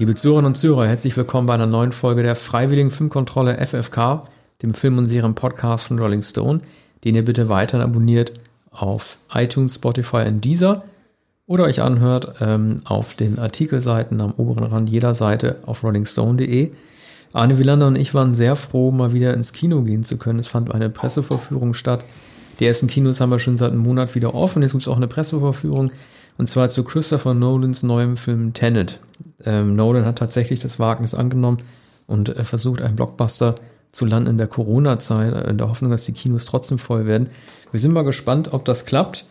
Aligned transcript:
Liebe 0.00 0.14
Zuhörerinnen 0.14 0.52
und 0.52 0.54
Zuhörer, 0.54 0.86
herzlich 0.86 1.16
willkommen 1.16 1.48
bei 1.48 1.54
einer 1.54 1.66
neuen 1.66 1.90
Folge 1.90 2.22
der 2.22 2.36
Freiwilligen 2.36 2.92
Filmkontrolle 2.92 3.58
FFK, 3.66 4.28
dem 4.62 4.72
Film- 4.72 4.96
und 4.96 5.06
Serien-Podcast 5.06 5.88
von 5.88 5.98
Rolling 5.98 6.22
Stone, 6.22 6.60
den 7.02 7.16
ihr 7.16 7.24
bitte 7.24 7.48
weiterhin 7.48 7.82
abonniert 7.82 8.32
auf 8.70 9.16
iTunes, 9.34 9.74
Spotify 9.74 10.18
und 10.28 10.44
Deezer 10.44 10.84
oder 11.48 11.64
euch 11.64 11.82
anhört 11.82 12.36
ähm, 12.40 12.76
auf 12.84 13.14
den 13.14 13.40
Artikelseiten 13.40 14.20
am 14.20 14.34
oberen 14.36 14.62
Rand 14.62 14.88
jeder 14.88 15.14
Seite 15.14 15.56
auf 15.66 15.82
rollingstone.de. 15.82 16.70
Arne 17.32 17.58
Wielander 17.58 17.88
und 17.88 17.96
ich 17.96 18.14
waren 18.14 18.36
sehr 18.36 18.54
froh, 18.54 18.92
mal 18.92 19.12
wieder 19.12 19.34
ins 19.34 19.52
Kino 19.52 19.82
gehen 19.82 20.04
zu 20.04 20.16
können. 20.16 20.38
Es 20.38 20.46
fand 20.46 20.72
eine 20.72 20.90
Presseverführung 20.90 21.74
statt. 21.74 22.04
Die 22.60 22.66
ersten 22.66 22.86
Kinos 22.86 23.20
haben 23.20 23.30
wir 23.30 23.40
schon 23.40 23.58
seit 23.58 23.72
einem 23.72 23.82
Monat 23.82 24.14
wieder 24.14 24.32
offen. 24.36 24.62
Jetzt 24.62 24.72
gibt 24.72 24.82
es 24.82 24.88
auch 24.88 24.96
eine 24.96 25.08
Presseverführung 25.08 25.90
und 26.38 26.48
zwar 26.48 26.70
zu 26.70 26.84
Christopher 26.84 27.34
Nolans 27.34 27.82
neuem 27.82 28.16
Film 28.16 28.54
Tenet. 28.54 29.00
Ähm, 29.44 29.76
Nolan 29.76 30.06
hat 30.06 30.18
tatsächlich 30.18 30.60
das 30.60 30.78
Wagnis 30.78 31.14
angenommen 31.14 31.58
und 32.06 32.30
äh, 32.30 32.44
versucht, 32.44 32.80
einen 32.80 32.96
Blockbuster 32.96 33.56
zu 33.92 34.06
landen 34.06 34.30
in 34.30 34.38
der 34.38 34.46
Corona-Zeit, 34.46 35.34
äh, 35.34 35.50
in 35.50 35.58
der 35.58 35.68
Hoffnung, 35.68 35.90
dass 35.90 36.04
die 36.04 36.12
Kinos 36.12 36.46
trotzdem 36.46 36.78
voll 36.78 37.06
werden. 37.06 37.28
Wir 37.72 37.80
sind 37.80 37.92
mal 37.92 38.02
gespannt, 38.04 38.52
ob 38.52 38.64
das 38.64 38.86
klappt 38.86 39.26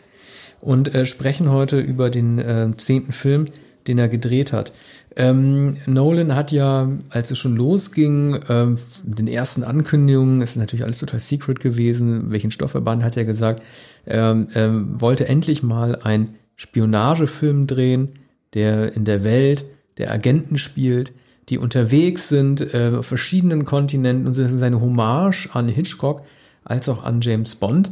und 0.61 0.93
äh, 0.93 1.05
sprechen 1.05 1.49
heute 1.49 1.79
über 1.79 2.09
den 2.09 2.39
äh, 2.39 2.69
zehnten 2.77 3.11
Film, 3.11 3.45
den 3.87 3.97
er 3.97 4.09
gedreht 4.09 4.51
hat. 4.51 4.73
Ähm, 5.15 5.77
Nolan 5.85 6.35
hat 6.35 6.51
ja, 6.51 6.89
als 7.09 7.31
es 7.31 7.37
schon 7.39 7.55
losging, 7.55 8.39
ähm, 8.49 8.77
den 9.03 9.27
ersten 9.27 9.63
Ankündigungen, 9.63 10.41
es 10.41 10.51
ist 10.51 10.57
natürlich 10.57 10.83
alles 10.83 10.99
total 10.99 11.21
secret 11.21 11.59
gewesen, 11.59 12.31
welchen 12.31 12.51
Stoff 12.51 12.75
er 12.75 12.81
band, 12.81 13.03
hat 13.03 13.17
er 13.17 13.25
gesagt, 13.25 13.63
ähm, 14.05 14.49
ähm, 14.53 15.01
wollte 15.01 15.27
endlich 15.27 15.63
mal 15.63 15.95
ein 15.95 16.35
Spionagefilm 16.57 17.67
drehen, 17.67 18.09
der 18.53 18.93
in 18.93 19.05
der 19.05 19.23
Welt 19.23 19.63
der 19.97 20.11
Agenten 20.11 20.57
spielt, 20.57 21.13
die 21.49 21.57
unterwegs 21.57 22.27
sind 22.27 22.73
äh, 22.73 22.91
auf 22.97 23.05
verschiedenen 23.05 23.63
Kontinenten 23.63 24.27
und 24.27 24.37
das 24.37 24.51
ist 24.51 24.59
seine 24.59 24.81
Hommage 24.81 25.49
an 25.53 25.69
Hitchcock 25.69 26.23
als 26.65 26.89
auch 26.89 27.03
an 27.03 27.21
James 27.21 27.55
Bond. 27.55 27.91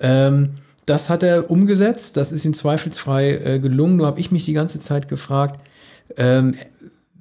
Ähm, 0.00 0.50
das 0.86 1.10
hat 1.10 1.22
er 1.22 1.50
umgesetzt, 1.50 2.16
das 2.16 2.32
ist 2.32 2.44
ihm 2.44 2.54
zweifelsfrei 2.54 3.32
äh, 3.32 3.58
gelungen. 3.58 3.96
Nur 3.96 4.06
habe 4.06 4.20
ich 4.20 4.30
mich 4.30 4.44
die 4.44 4.52
ganze 4.52 4.78
Zeit 4.80 5.08
gefragt, 5.08 5.60
ähm, 6.16 6.54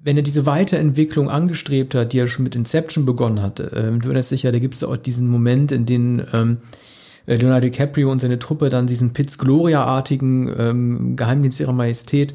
wenn 0.03 0.17
er 0.17 0.23
diese 0.23 0.45
Weiterentwicklung 0.45 1.31
angestrebt 1.31 1.95
hat, 1.95 2.13
die 2.13 2.19
er 2.19 2.27
schon 2.27 2.43
mit 2.43 2.55
Inception 2.55 3.05
begonnen 3.05 3.41
hatte, 3.41 3.71
ähm, 3.75 3.99
du 3.99 4.09
erinnerst 4.09 4.31
dich 4.31 4.43
ja, 4.43 4.51
da 4.51 4.59
gibt 4.59 4.75
es 4.75 4.83
auch 4.83 4.97
diesen 4.97 5.27
Moment, 5.27 5.71
in 5.71 5.87
dem 5.87 6.21
ähm, 6.31 6.57
äh, 6.61 6.94
Leonardo 7.27 7.67
DiCaprio 7.67 8.11
und 8.11 8.19
seine 8.19 8.39
Truppe 8.39 8.69
dann 8.69 8.87
diesen 8.87 9.13
Piz 9.13 9.37
Gloria-artigen 9.37 10.53
ähm, 10.57 11.15
Geheimdienst 11.15 11.59
ihrer 11.59 11.73
Majestät 11.73 12.33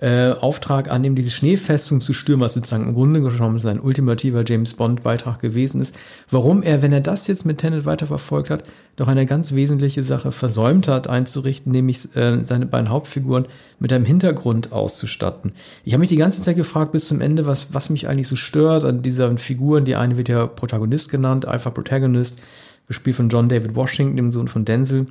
äh, 0.00 0.32
Auftrag 0.32 0.90
annehmen, 0.90 1.14
diese 1.14 1.30
Schneefestung 1.30 2.00
zu 2.00 2.12
stürmen, 2.12 2.40
was 2.40 2.54
sozusagen 2.54 2.88
im 2.88 2.94
Grunde 2.94 3.20
genommen 3.20 3.60
sein 3.60 3.78
ultimativer 3.78 4.42
James 4.44 4.74
Bond-Beitrag 4.74 5.38
gewesen 5.40 5.80
ist. 5.80 5.94
Warum 6.30 6.62
er, 6.62 6.82
wenn 6.82 6.92
er 6.92 7.00
das 7.02 7.26
jetzt 7.26 7.44
mit 7.44 7.58
Tenet 7.58 7.84
weiterverfolgt 7.84 8.50
hat, 8.50 8.64
doch 8.96 9.06
eine 9.06 9.26
ganz 9.26 9.52
wesentliche 9.52 10.02
Sache 10.02 10.32
versäumt 10.32 10.88
hat 10.88 11.08
einzurichten, 11.08 11.70
nämlich 11.70 12.16
äh, 12.16 12.42
seine 12.42 12.66
beiden 12.66 12.88
Hauptfiguren 12.88 13.46
mit 13.78 13.92
einem 13.92 14.04
Hintergrund 14.04 14.72
auszustatten. 14.72 15.52
Ich 15.84 15.92
habe 15.92 16.00
mich 16.00 16.08
die 16.08 16.16
ganze 16.16 16.42
Zeit 16.42 16.56
gefragt 16.56 16.92
bis 16.92 17.06
zum 17.06 17.20
Ende, 17.20 17.46
was, 17.46 17.68
was 17.72 17.90
mich 17.90 18.08
eigentlich 18.08 18.28
so 18.28 18.36
stört 18.36 18.84
an 18.84 19.02
dieser 19.02 19.36
Figuren. 19.38 19.84
Die 19.84 19.94
eine 19.94 20.16
wird 20.16 20.28
ja 20.28 20.46
Protagonist 20.46 21.10
genannt, 21.10 21.46
Alpha 21.46 21.70
Protagonist 21.70 22.38
gespielt 22.88 23.16
von 23.16 23.28
John 23.28 23.48
David 23.48 23.74
Washington, 23.74 24.16
dem 24.16 24.30
Sohn 24.30 24.48
von 24.48 24.64
Denzel. 24.64 25.06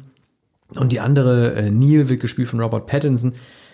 Und 0.75 0.91
die 0.91 1.00
andere, 1.00 1.53
äh, 1.53 1.69
Neil, 1.69 2.09
wird 2.09 2.22
gespielt 2.22 2.47
von 2.47 2.59
Robert 2.59 2.86
Pattinson, 2.86 3.33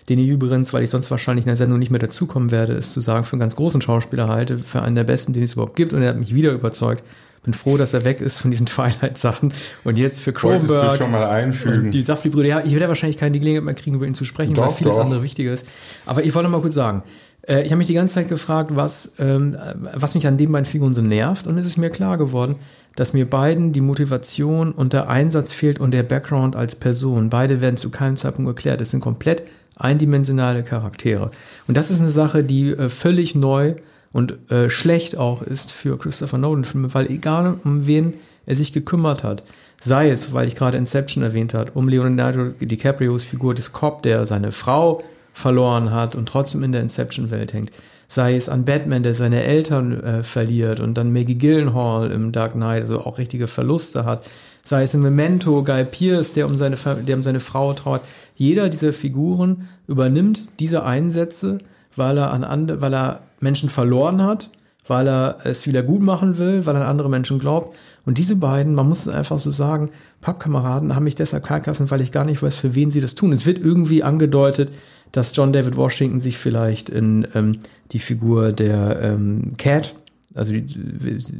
den 0.09 0.19
ich 0.19 0.27
übrigens, 0.27 0.73
weil 0.73 0.83
ich 0.83 0.89
sonst 0.89 1.11
wahrscheinlich 1.11 1.45
in 1.45 1.49
der 1.49 1.57
Sendung 1.57 1.79
nicht 1.79 1.91
mehr 1.91 1.99
dazukommen 1.99 2.51
werde, 2.51 2.73
ist 2.73 2.93
zu 2.93 3.01
sagen, 3.01 3.25
für 3.25 3.33
einen 3.33 3.41
ganz 3.41 3.55
großen 3.55 3.81
Schauspieler 3.81 4.27
halte, 4.29 4.57
für 4.57 4.81
einen 4.81 4.95
der 4.95 5.03
besten, 5.03 5.33
den 5.33 5.43
es 5.43 5.53
überhaupt 5.53 5.75
gibt. 5.75 5.93
Und 5.93 6.01
er 6.01 6.09
hat 6.09 6.17
mich 6.17 6.33
wieder 6.33 6.51
überzeugt. 6.51 7.03
Bin 7.43 7.53
froh, 7.53 7.77
dass 7.77 7.93
er 7.93 8.03
weg 8.03 8.19
ist 8.21 8.39
von 8.39 8.51
diesen 8.51 8.65
Twilight-Sachen. 8.67 9.53
Und 9.83 9.97
jetzt 9.97 10.21
für 10.21 10.33
Kronberg. 10.33 10.97
Schon 10.97 11.11
mal 11.11 11.29
einfügen? 11.29 11.91
Die 11.91 12.01
Safdie-Brüder. 12.01 12.47
Ja, 12.47 12.61
ich 12.65 12.73
werde 12.73 12.87
wahrscheinlich 12.87 13.17
keine 13.17 13.37
Gelegenheit 13.37 13.65
mehr 13.65 13.73
kriegen, 13.73 13.95
über 13.95 14.07
ihn 14.07 14.15
zu 14.15 14.25
sprechen, 14.25 14.53
doch, 14.53 14.67
weil 14.67 14.71
vieles 14.71 14.95
doch. 14.95 15.03
andere 15.03 15.23
wichtiger 15.23 15.53
ist. 15.53 15.67
Aber 16.05 16.23
ich 16.23 16.33
wollte 16.33 16.49
noch 16.49 16.57
mal 16.57 16.61
kurz 16.61 16.75
sagen, 16.75 17.03
äh, 17.47 17.61
ich 17.61 17.71
habe 17.71 17.77
mich 17.77 17.87
die 17.87 17.93
ganze 17.93 18.15
Zeit 18.15 18.29
gefragt, 18.29 18.71
was, 18.73 19.13
ähm, 19.19 19.57
was 19.93 20.15
mich 20.15 20.27
an 20.27 20.37
den 20.37 20.51
beiden 20.51 20.65
Figuren 20.65 20.93
so 20.93 21.01
nervt. 21.01 21.47
Und 21.47 21.57
es 21.57 21.65
ist 21.65 21.77
mir 21.77 21.89
klar 21.89 22.17
geworden, 22.17 22.55
dass 22.97 23.13
mir 23.13 23.29
beiden 23.29 23.73
die 23.73 23.81
Motivation 23.81 24.71
und 24.71 24.91
der 24.91 25.07
Einsatz 25.07 25.53
fehlt 25.53 25.79
und 25.79 25.91
der 25.91 26.01
Background 26.01 26.55
als 26.55 26.75
Person. 26.75 27.29
Beide 27.29 27.61
werden 27.61 27.77
zu 27.77 27.91
keinem 27.91 28.17
Zeitpunkt 28.17 28.49
erklärt. 28.49 28.81
Es 28.81 28.89
sind 28.89 29.01
komplett 29.01 29.43
eindimensionale 29.75 30.63
Charaktere. 30.63 31.29
Und 31.67 31.77
das 31.77 31.91
ist 31.91 32.01
eine 32.01 32.09
Sache, 32.09 32.43
die 32.43 32.71
äh, 32.71 32.89
völlig 32.89 33.35
neu 33.35 33.75
und 34.11 34.49
äh, 34.49 34.71
schlecht 34.71 35.15
auch 35.15 35.43
ist 35.43 35.71
für 35.71 35.99
Christopher 35.99 36.39
Nolan-Filme, 36.39 36.91
weil 36.95 37.11
egal 37.11 37.59
um 37.63 37.85
wen 37.85 38.15
er 38.47 38.55
sich 38.55 38.73
gekümmert 38.73 39.23
hat, 39.23 39.43
sei 39.79 40.09
es, 40.09 40.33
weil 40.33 40.47
ich 40.47 40.55
gerade 40.55 40.77
Inception 40.77 41.23
erwähnt 41.23 41.53
hat, 41.53 41.75
um 41.75 41.87
Leonardo 41.87 42.49
DiCaprios 42.59 43.23
Figur 43.23 43.53
des 43.53 43.73
Cop, 43.73 44.01
der 44.01 44.25
seine 44.25 44.51
Frau 44.51 45.03
verloren 45.33 45.91
hat 45.91 46.15
und 46.15 46.27
trotzdem 46.27 46.63
in 46.63 46.71
der 46.71 46.81
Inception-Welt 46.81 47.53
hängt, 47.53 47.71
sei 48.07 48.35
es 48.35 48.49
an 48.49 48.65
Batman, 48.65 49.03
der 49.03 49.15
seine 49.15 49.43
Eltern 49.43 50.01
äh, 50.01 50.23
verliert 50.23 50.79
und 50.79 50.95
dann 50.95 51.11
Maggie 51.11 51.37
Gyllenhaal 51.37 52.11
im 52.11 52.31
Dark 52.31 52.53
Knight, 52.53 52.83
also 52.83 53.01
auch 53.01 53.17
richtige 53.17 53.47
Verluste 53.47 54.05
hat, 54.05 54.25
sei 54.63 54.83
es 54.83 54.93
in 54.93 55.01
Memento, 55.01 55.63
Guy 55.63 55.83
Pierce, 55.85 56.33
der 56.33 56.45
um 56.45 56.57
seine, 56.57 56.77
der 56.77 57.15
um 57.15 57.23
seine 57.23 57.39
Frau 57.39 57.73
trauert. 57.73 58.01
Jeder 58.35 58.69
dieser 58.69 58.93
Figuren 58.93 59.67
übernimmt 59.87 60.47
diese 60.59 60.83
Einsätze, 60.83 61.59
weil 61.95 62.17
er 62.17 62.31
an 62.31 62.81
weil 62.81 62.93
er 62.93 63.21
Menschen 63.39 63.69
verloren 63.69 64.23
hat, 64.23 64.49
weil 64.87 65.07
er 65.07 65.37
es 65.43 65.67
wieder 65.67 65.83
gut 65.83 66.01
machen 66.01 66.37
will, 66.37 66.65
weil 66.65 66.75
er 66.75 66.81
an 66.81 66.87
andere 66.87 67.09
Menschen 67.09 67.39
glaubt. 67.39 67.75
Und 68.05 68.17
diese 68.17 68.35
beiden, 68.35 68.73
man 68.73 68.87
muss 68.87 69.01
es 69.01 69.07
einfach 69.09 69.39
so 69.39 69.51
sagen, 69.51 69.89
Pappkameraden 70.21 70.95
haben 70.95 71.03
mich 71.03 71.15
deshalb 71.15 71.45
kalt 71.45 71.63
gelassen, 71.63 71.91
weil 71.91 72.01
ich 72.01 72.11
gar 72.11 72.25
nicht 72.25 72.41
weiß, 72.41 72.55
für 72.55 72.73
wen 72.75 72.91
sie 72.91 73.01
das 73.01 73.15
tun. 73.15 73.33
Es 73.33 73.45
wird 73.45 73.59
irgendwie 73.59 74.03
angedeutet, 74.03 74.69
dass 75.11 75.35
John 75.35 75.53
David 75.53 75.75
Washington 75.75 76.19
sich 76.19 76.37
vielleicht 76.37 76.89
in 76.89 77.27
ähm, 77.33 77.59
die 77.91 77.99
Figur 77.99 78.51
der 78.51 78.99
ähm, 79.01 79.53
Cat, 79.57 79.95
also 80.33 80.51
die 80.51 80.61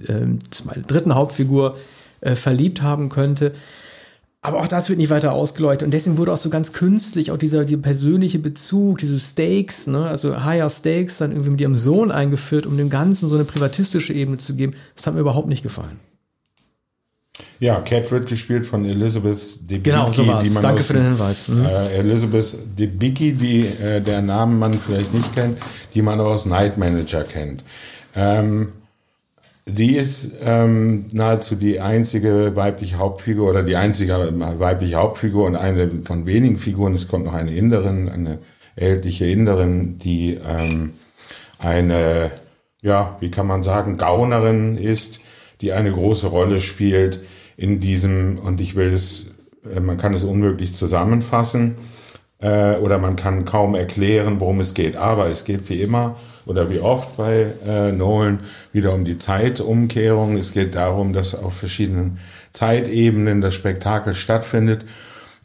äh, 0.08 0.82
dritten 0.88 1.16
Hauptfigur, 1.16 1.78
äh, 2.22 2.36
verliebt 2.36 2.82
haben 2.82 3.10
könnte. 3.10 3.54
Aber 4.42 4.60
auch 4.60 4.68
das 4.68 4.88
wird 4.88 5.00
nicht 5.00 5.10
weiter 5.10 5.34
ausgeleuchtet. 5.34 5.86
Und 5.86 5.92
deswegen 5.92 6.18
wurde 6.18 6.32
auch 6.32 6.38
so 6.38 6.50
ganz 6.50 6.72
künstlich 6.72 7.32
auch 7.32 7.38
dieser, 7.38 7.66
dieser 7.66 7.82
persönliche 7.82 8.40
Bezug, 8.40 9.00
diese 9.00 9.20
Stakes, 9.20 9.88
ne, 9.88 10.06
also 10.06 10.44
higher 10.44 10.70
Stakes 10.70 11.18
dann 11.18 11.32
irgendwie 11.32 11.50
mit 11.50 11.62
ihrem 11.62 11.76
Sohn 11.76 12.12
eingeführt, 12.12 12.66
um 12.66 12.78
dem 12.78 12.90
Ganzen 12.90 13.28
so 13.28 13.36
eine 13.36 13.44
privatistische 13.44 14.14
Ebene 14.14 14.38
zu 14.38 14.56
geben. 14.56 14.74
Das 14.96 15.06
hat 15.06 15.16
mir 15.16 15.20
überhaupt 15.20 15.50
nicht 15.50 15.64
gefallen. 15.64 16.00
Ja, 17.60 17.80
Cat 17.80 18.12
wird 18.12 18.28
gespielt 18.28 18.66
von 18.66 18.86
Elizabeth 18.86 19.60
Debicki. 19.62 19.90
Genau, 19.90 20.12
so 20.12 20.28
war's. 20.28 20.44
die 20.44 20.50
man 20.52 20.64
Danke 20.64 20.84
für 20.84 20.94
den 20.94 21.06
Hinweis. 21.06 21.48
Mhm. 21.48 21.66
Äh, 21.66 21.98
Elizabeth 21.98 22.58
Debicki, 22.78 23.34
die 23.34 23.62
äh, 23.62 24.02
der 24.02 24.22
Namen 24.22 24.60
man 24.60 24.74
vielleicht 24.74 25.14
nicht 25.14 25.34
kennt, 25.34 25.58
die 25.94 26.02
man 26.02 26.20
auch 26.20 26.32
aus 26.32 26.46
Night 26.46 26.78
Manager 26.78 27.24
kennt. 27.24 27.64
Ähm, 28.16 28.74
die 29.66 29.98
ist 29.98 30.32
ähm, 30.44 31.06
nahezu 31.12 31.56
die 31.56 31.82
einzige 31.82 32.56
weibliche 32.56 32.98
Hauptfigur 32.98 33.50
oder 33.50 33.64
die 33.64 33.76
einzige 33.76 34.14
weibliche 34.60 34.96
Hauptfigur 34.96 35.46
und 35.46 35.58
eine 35.58 36.04
von 36.04 36.26
wenigen 36.26 36.58
Figuren. 36.58 36.94
Es 36.94 37.08
kommt 37.08 37.26
noch 37.26 37.34
eine 37.34 37.54
Inderin, 37.54 38.08
eine 38.08 38.40
ältliche 38.78 39.26
Inderin, 39.26 40.00
die 40.00 40.36
ähm, 40.36 40.94
eine, 41.60 42.32
ja, 42.82 43.18
wie 43.20 43.30
kann 43.30 43.48
man 43.48 43.62
sagen, 43.62 43.98
Gaunerin 43.98 44.78
ist, 44.78 45.20
die 45.62 45.74
eine 45.74 45.92
große 45.92 46.28
Rolle 46.28 46.62
spielt 46.62 47.20
in 47.56 47.80
diesem, 47.80 48.38
und 48.40 48.62
ich 48.62 48.76
will 48.76 48.92
es, 48.94 49.36
äh, 49.70 49.80
man 49.80 49.98
kann 49.98 50.14
es 50.14 50.24
unmöglich 50.24 50.74
zusammenfassen, 50.74 51.76
äh, 52.40 52.76
oder 52.76 53.00
man 53.00 53.16
kann 53.16 53.46
kaum 53.46 53.76
erklären, 53.76 54.40
worum 54.40 54.60
es 54.60 54.74
geht. 54.74 54.96
Aber 54.96 55.28
es 55.28 55.46
geht 55.46 55.70
wie 55.70 55.82
immer 55.82 56.16
oder 56.46 56.70
wie 56.70 56.80
oft 56.80 57.18
bei 57.18 57.48
äh, 57.66 57.92
Nolan 57.92 58.40
wieder 58.72 58.94
um 58.94 59.06
die 59.06 59.18
Zeitumkehrung. 59.18 60.38
Es 60.38 60.54
geht 60.54 60.76
darum, 60.76 61.14
dass 61.14 61.36
auf 61.36 61.56
verschiedenen 61.56 62.20
Zeitebenen 62.54 63.42
das 63.42 63.56
Spektakel 63.56 64.14
stattfindet. 64.14 64.86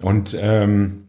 Und 0.01 0.37
ähm, 0.39 1.03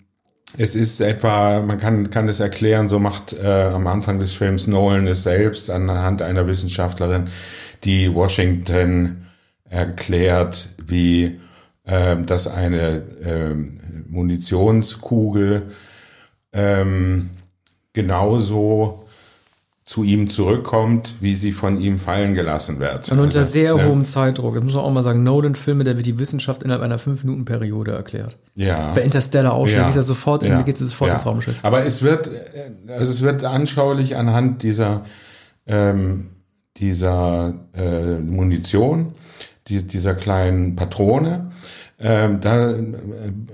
es 0.58 0.76
ist 0.76 1.02
etwa, 1.02 1.62
man 1.62 1.80
kann, 1.80 2.10
kann 2.12 2.30
es 2.30 2.40
erklären, 2.40 2.88
so 2.88 3.00
macht 3.00 3.34
äh, 3.34 3.48
am 3.48 3.88
Anfang 3.88 4.20
des 4.20 4.34
Films 4.34 4.68
Nolan 4.68 5.08
es 5.08 5.24
selbst 5.24 5.70
anhand 5.70 6.22
einer 6.22 6.46
Wissenschaftlerin, 6.46 7.26
die 7.84 8.14
Washington 8.14 9.28
erklärt, 9.70 10.70
wie 10.86 11.40
ähm, 11.86 12.26
dass 12.26 12.48
eine 12.48 13.04
ähm, 13.24 14.06
Munitionskugel 14.08 15.64
ähm, 16.54 17.32
genauso 17.92 19.04
zu 19.86 20.04
ihm 20.04 20.30
zurückkommt, 20.30 21.16
wie 21.20 21.36
sie 21.36 21.52
von 21.52 21.78
ihm 21.78 22.00
fallen 22.00 22.36
gelassen 22.36 22.80
wird. 22.80 23.12
Und 23.12 23.20
unter 23.20 23.40
also, 23.40 23.52
sehr 23.52 23.76
ne? 23.76 23.86
hohem 23.86 24.06
Zeitdruck. 24.06 24.56
Das 24.56 24.64
muss 24.64 24.74
man 24.74 24.84
auch 24.84 24.92
mal 24.92 25.04
sagen. 25.04 25.24
Nolan-Filme, 25.24 25.84
da 25.84 25.98
wird 25.98 26.06
die 26.06 26.18
Wissenschaft 26.20 26.64
innerhalb 26.64 26.82
einer 26.82 27.00
fünf 27.00 27.26
Minuten 27.26 27.44
Periode 27.44 27.92
erklärt. 27.92 28.38
Ja. 28.56 28.94
Bei 28.94 29.02
Interstellar 29.02 29.54
auch 29.54 29.68
schon. 29.68 29.80
Ja. 29.80 29.88
Geht 29.88 29.98
ja 29.98 30.04
sofort, 30.04 30.44
ja. 30.44 30.62
geht 30.62 30.78
sofort 30.78 31.10
ja. 31.10 31.16
ins 31.16 31.26
Raumschiff. 31.26 31.56
Aber 31.64 31.86
es 31.86 32.02
wird, 32.02 32.32
also 32.88 33.12
es 33.12 33.22
wird 33.22 33.44
anschaulich 33.44 34.16
anhand 34.16 34.64
dieser, 34.64 35.04
ähm, 35.68 36.30
dieser 36.78 37.54
äh, 37.76 38.20
Munition, 38.20 39.14
die, 39.68 39.84
dieser 39.84 40.16
kleinen 40.16 40.76
Patrone, 40.76 41.52
ähm, 42.06 42.42
da 42.42 42.72
äh, 42.72 42.84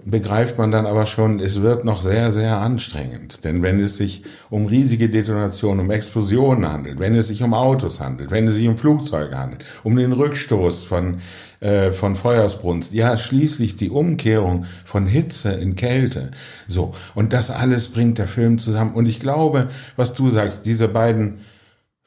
begreift 0.05 0.57
man 0.57 0.71
dann 0.71 0.87
aber 0.87 1.05
schon, 1.05 1.39
es 1.39 1.61
wird 1.61 1.85
noch 1.85 2.01
sehr, 2.01 2.31
sehr 2.31 2.57
anstrengend. 2.57 3.43
Denn 3.43 3.61
wenn 3.61 3.79
es 3.79 3.97
sich 3.97 4.23
um 4.49 4.65
riesige 4.65 5.07
Detonationen, 5.07 5.81
um 5.81 5.91
Explosionen 5.91 6.67
handelt, 6.67 6.99
wenn 6.99 7.13
es 7.13 7.27
sich 7.27 7.43
um 7.43 7.53
Autos 7.53 7.99
handelt, 7.99 8.31
wenn 8.31 8.47
es 8.47 8.55
sich 8.55 8.67
um 8.67 8.77
Flugzeuge 8.77 9.37
handelt, 9.37 9.63
um 9.83 9.95
den 9.95 10.13
Rückstoß 10.13 10.83
von, 10.83 11.17
äh, 11.59 11.91
von 11.91 12.15
Feuersbrunst, 12.15 12.91
ja, 12.93 13.17
schließlich 13.17 13.75
die 13.75 13.91
Umkehrung 13.91 14.65
von 14.83 15.05
Hitze 15.05 15.51
in 15.51 15.75
Kälte. 15.75 16.31
So. 16.67 16.93
Und 17.13 17.33
das 17.33 17.51
alles 17.51 17.89
bringt 17.89 18.17
der 18.17 18.27
Film 18.27 18.57
zusammen. 18.57 18.95
Und 18.95 19.07
ich 19.07 19.19
glaube, 19.19 19.67
was 19.95 20.15
du 20.15 20.27
sagst, 20.29 20.65
diese 20.65 20.87
beiden 20.87 21.35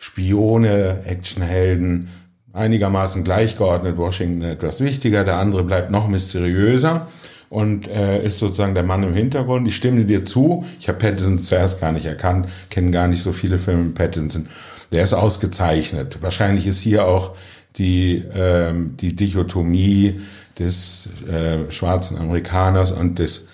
Spione, 0.03 1.05
Actionhelden, 1.07 2.09
einigermaßen 2.53 3.23
gleichgeordnet, 3.23 3.97
Washington 3.97 4.43
etwas 4.43 4.81
wichtiger, 4.81 5.23
der 5.23 5.37
andere 5.37 5.63
bleibt 5.63 5.93
noch 5.93 6.09
mysteriöser 6.09 7.07
und 7.51 7.87
äh, 7.87 8.27
ist 8.27 8.41
sozusagen 8.41 8.75
der 8.75 8.83
Mann 8.83 9.05
im 9.05 9.15
Hintergrund. 9.15 9.69
Ich 9.69 9.77
stimme 9.77 10.05
dir 10.05 10.25
zu. 10.25 10.67
Ich 10.81 10.89
habe 10.89 10.99
Pattinson 10.99 11.39
zuerst 11.39 11.81
gar 11.81 11.93
nicht 11.93 12.05
erkannt, 12.05 12.49
kenne 12.69 12.91
gar 12.91 13.07
nicht 13.07 13.23
so 13.23 13.31
viele 13.31 13.59
Filme 13.59 13.85
mit 13.85 13.95
Pattinson. 13.95 14.49
Der 14.93 15.05
ist 15.05 15.13
ausgezeichnet. 15.13 16.19
Wahrscheinlich 16.21 16.67
ist 16.67 16.81
hier 16.81 17.07
auch 17.07 17.37
die, 17.77 18.25
ähm, 18.35 18.97
die 18.97 19.15
Dichotomie 19.15 20.21
des 20.59 21.11
äh, 21.31 21.71
schwarzen 21.71 22.19
Amerikaners 22.19 22.91
und 22.91 23.21
des 23.21 23.47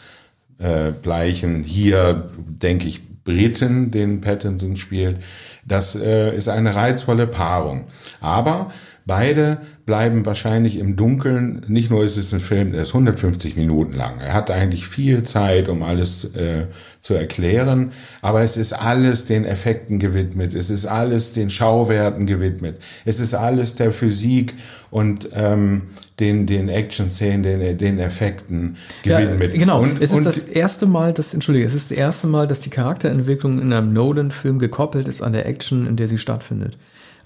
äh, 0.58 0.92
bleichen 0.92 1.62
hier, 1.62 2.30
denke 2.38 2.88
ich, 2.88 3.02
Briten, 3.24 3.90
den 3.90 4.20
Pattinson 4.20 4.76
spielt. 4.76 5.18
Das 5.64 5.94
äh, 5.94 6.34
ist 6.34 6.48
eine 6.48 6.74
reizvolle 6.74 7.26
Paarung. 7.26 7.84
Aber 8.20 8.70
beide 9.08 9.58
bleiben 9.86 10.24
wahrscheinlich 10.26 10.78
im 10.78 10.94
Dunkeln. 10.94 11.62
Nicht 11.66 11.90
nur 11.90 12.04
ist 12.04 12.16
es 12.16 12.32
ein 12.32 12.40
Film, 12.40 12.72
der 12.72 12.82
ist 12.82 12.88
150 12.90 13.56
Minuten 13.56 13.94
lang. 13.94 14.20
Er 14.20 14.34
hat 14.34 14.50
eigentlich 14.50 14.86
viel 14.86 15.24
Zeit, 15.24 15.68
um 15.68 15.82
alles 15.82 16.36
äh, 16.36 16.66
zu 17.00 17.14
erklären. 17.14 17.90
Aber 18.20 18.42
es 18.42 18.56
ist 18.56 18.74
alles 18.74 19.24
den 19.24 19.44
Effekten 19.44 19.98
gewidmet. 19.98 20.54
Es 20.54 20.70
ist 20.70 20.86
alles 20.86 21.32
den 21.32 21.50
Schauwerten 21.50 22.26
gewidmet. 22.26 22.78
Es 23.04 23.18
ist 23.18 23.34
alles 23.34 23.74
der 23.74 23.92
Physik 23.92 24.54
und 24.90 25.30
ähm, 25.32 25.82
den, 26.20 26.46
den 26.46 26.68
Action-Szenen, 26.68 27.42
den, 27.42 27.78
den 27.78 27.98
Effekten 27.98 28.76
gewidmet. 29.02 29.54
Ja, 29.54 29.58
genau. 29.58 29.82
Und, 29.82 30.02
es 30.02 30.12
ist 30.12 30.26
das 30.26 30.42
erste 30.44 30.86
Mal, 30.86 31.12
dass, 31.12 31.32
entschuldige, 31.32 31.66
es 31.66 31.74
ist 31.74 31.90
das 31.90 31.96
erste 31.96 32.26
Mal, 32.26 32.46
dass 32.46 32.60
die 32.60 32.70
Charakterentwicklung 32.70 33.58
in 33.58 33.72
einem 33.72 33.92
Nolan-Film 33.94 34.58
gekoppelt 34.58 35.08
ist 35.08 35.22
an 35.22 35.32
der 35.32 35.46
Action, 35.46 35.86
in 35.86 35.96
der 35.96 36.08
sie 36.08 36.18
stattfindet. 36.18 36.76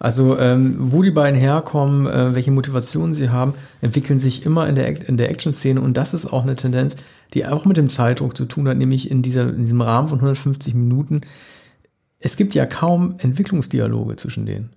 Also 0.02 0.36
ähm, 0.36 0.74
wo 0.80 1.00
die 1.00 1.12
beiden 1.12 1.38
herkommen, 1.38 2.08
äh, 2.08 2.34
welche 2.34 2.50
Motivationen 2.50 3.14
sie 3.14 3.30
haben, 3.30 3.54
entwickeln 3.82 4.18
sich 4.18 4.44
immer 4.44 4.68
in 4.68 4.74
der, 4.74 5.08
in 5.08 5.16
der 5.16 5.30
Action-Szene 5.30 5.80
und 5.80 5.96
das 5.96 6.12
ist 6.12 6.26
auch 6.26 6.42
eine 6.42 6.56
Tendenz, 6.56 6.96
die 7.34 7.46
auch 7.46 7.66
mit 7.66 7.76
dem 7.76 7.88
Zeitdruck 7.88 8.36
zu 8.36 8.46
tun 8.46 8.66
hat, 8.66 8.78
nämlich 8.78 9.12
in, 9.12 9.22
dieser, 9.22 9.50
in 9.50 9.62
diesem 9.62 9.80
Rahmen 9.80 10.08
von 10.08 10.18
150 10.18 10.74
Minuten. 10.74 11.20
Es 12.18 12.36
gibt 12.36 12.56
ja 12.56 12.66
kaum 12.66 13.14
Entwicklungsdialoge 13.18 14.16
zwischen 14.16 14.44
denen. 14.44 14.70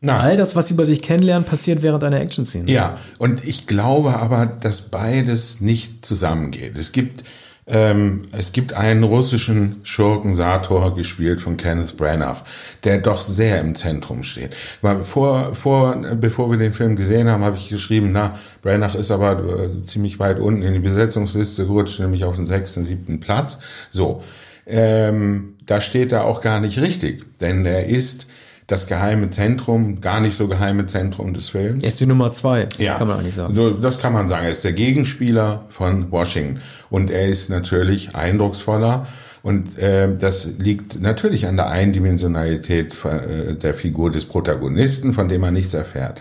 Nein. 0.00 0.16
All 0.16 0.36
das, 0.36 0.54
was 0.54 0.68
sie 0.68 0.74
über 0.74 0.86
sich 0.86 1.02
kennenlernen, 1.02 1.44
passiert 1.44 1.82
während 1.82 2.04
einer 2.04 2.20
Action-Szene. 2.20 2.70
Ja, 2.70 2.98
und 3.18 3.44
ich 3.44 3.66
glaube 3.66 4.16
aber, 4.16 4.46
dass 4.46 4.82
beides 4.82 5.60
nicht 5.60 6.06
zusammengeht. 6.06 6.78
Es 6.78 6.92
gibt 6.92 7.24
ähm, 7.66 8.22
es 8.32 8.52
gibt 8.52 8.72
einen 8.72 9.04
russischen 9.04 9.80
Schurken 9.84 10.34
Sator, 10.34 10.94
gespielt 10.94 11.40
von 11.40 11.56
Kenneth 11.56 11.96
Branagh, 11.96 12.42
der 12.82 12.98
doch 12.98 13.20
sehr 13.20 13.60
im 13.60 13.74
Zentrum 13.74 14.24
steht. 14.24 14.56
Weil 14.80 15.04
vor, 15.04 15.54
vor, 15.54 15.96
bevor 16.20 16.50
wir 16.50 16.58
den 16.58 16.72
Film 16.72 16.96
gesehen 16.96 17.30
haben, 17.30 17.44
habe 17.44 17.56
ich 17.56 17.68
geschrieben, 17.68 18.10
na, 18.12 18.36
Branagh 18.62 18.98
ist 18.98 19.12
aber 19.12 19.38
äh, 19.64 19.84
ziemlich 19.86 20.18
weit 20.18 20.40
unten 20.40 20.62
in 20.62 20.72
die 20.72 20.80
Besetzungsliste 20.80 21.66
gerutscht, 21.66 22.00
nämlich 22.00 22.24
auf 22.24 22.34
den 22.36 22.46
sechsten, 22.46 22.84
siebten 22.84 23.20
Platz. 23.20 23.58
So, 23.92 24.22
ähm, 24.66 25.54
da 25.66 25.80
steht 25.80 26.12
er 26.12 26.24
auch 26.24 26.40
gar 26.40 26.60
nicht 26.60 26.80
richtig, 26.80 27.38
denn 27.40 27.64
er 27.64 27.86
ist 27.86 28.26
das 28.72 28.86
geheime 28.86 29.28
Zentrum, 29.28 30.00
gar 30.00 30.20
nicht 30.20 30.34
so 30.34 30.48
geheime 30.48 30.86
Zentrum 30.86 31.34
des 31.34 31.50
Films. 31.50 31.82
Er 31.82 31.90
ist 31.90 32.00
die 32.00 32.06
Nummer 32.06 32.30
zwei, 32.32 32.70
ja. 32.78 32.96
kann 32.96 33.06
man 33.06 33.18
eigentlich 33.18 33.34
sagen. 33.34 33.54
So, 33.54 33.70
das 33.70 34.00
kann 34.00 34.14
man 34.14 34.30
sagen. 34.30 34.46
Er 34.46 34.50
ist 34.50 34.64
der 34.64 34.72
Gegenspieler 34.72 35.66
von 35.68 36.10
Washington. 36.10 36.62
Und 36.88 37.10
er 37.10 37.26
ist 37.28 37.50
natürlich 37.50 38.14
eindrucksvoller. 38.14 39.06
Und 39.42 39.76
äh, 39.78 40.16
das 40.16 40.52
liegt 40.56 41.02
natürlich 41.02 41.46
an 41.46 41.56
der 41.56 41.68
Eindimensionalität 41.68 42.96
äh, 43.04 43.54
der 43.56 43.74
Figur 43.74 44.10
des 44.10 44.24
Protagonisten, 44.24 45.12
von 45.12 45.28
dem 45.28 45.42
man 45.42 45.52
nichts 45.52 45.74
erfährt. 45.74 46.18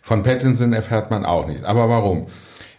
Von 0.00 0.22
Pattinson 0.22 0.72
erfährt 0.72 1.10
man 1.10 1.26
auch 1.26 1.46
nichts. 1.46 1.62
Aber 1.62 1.90
warum? 1.90 2.26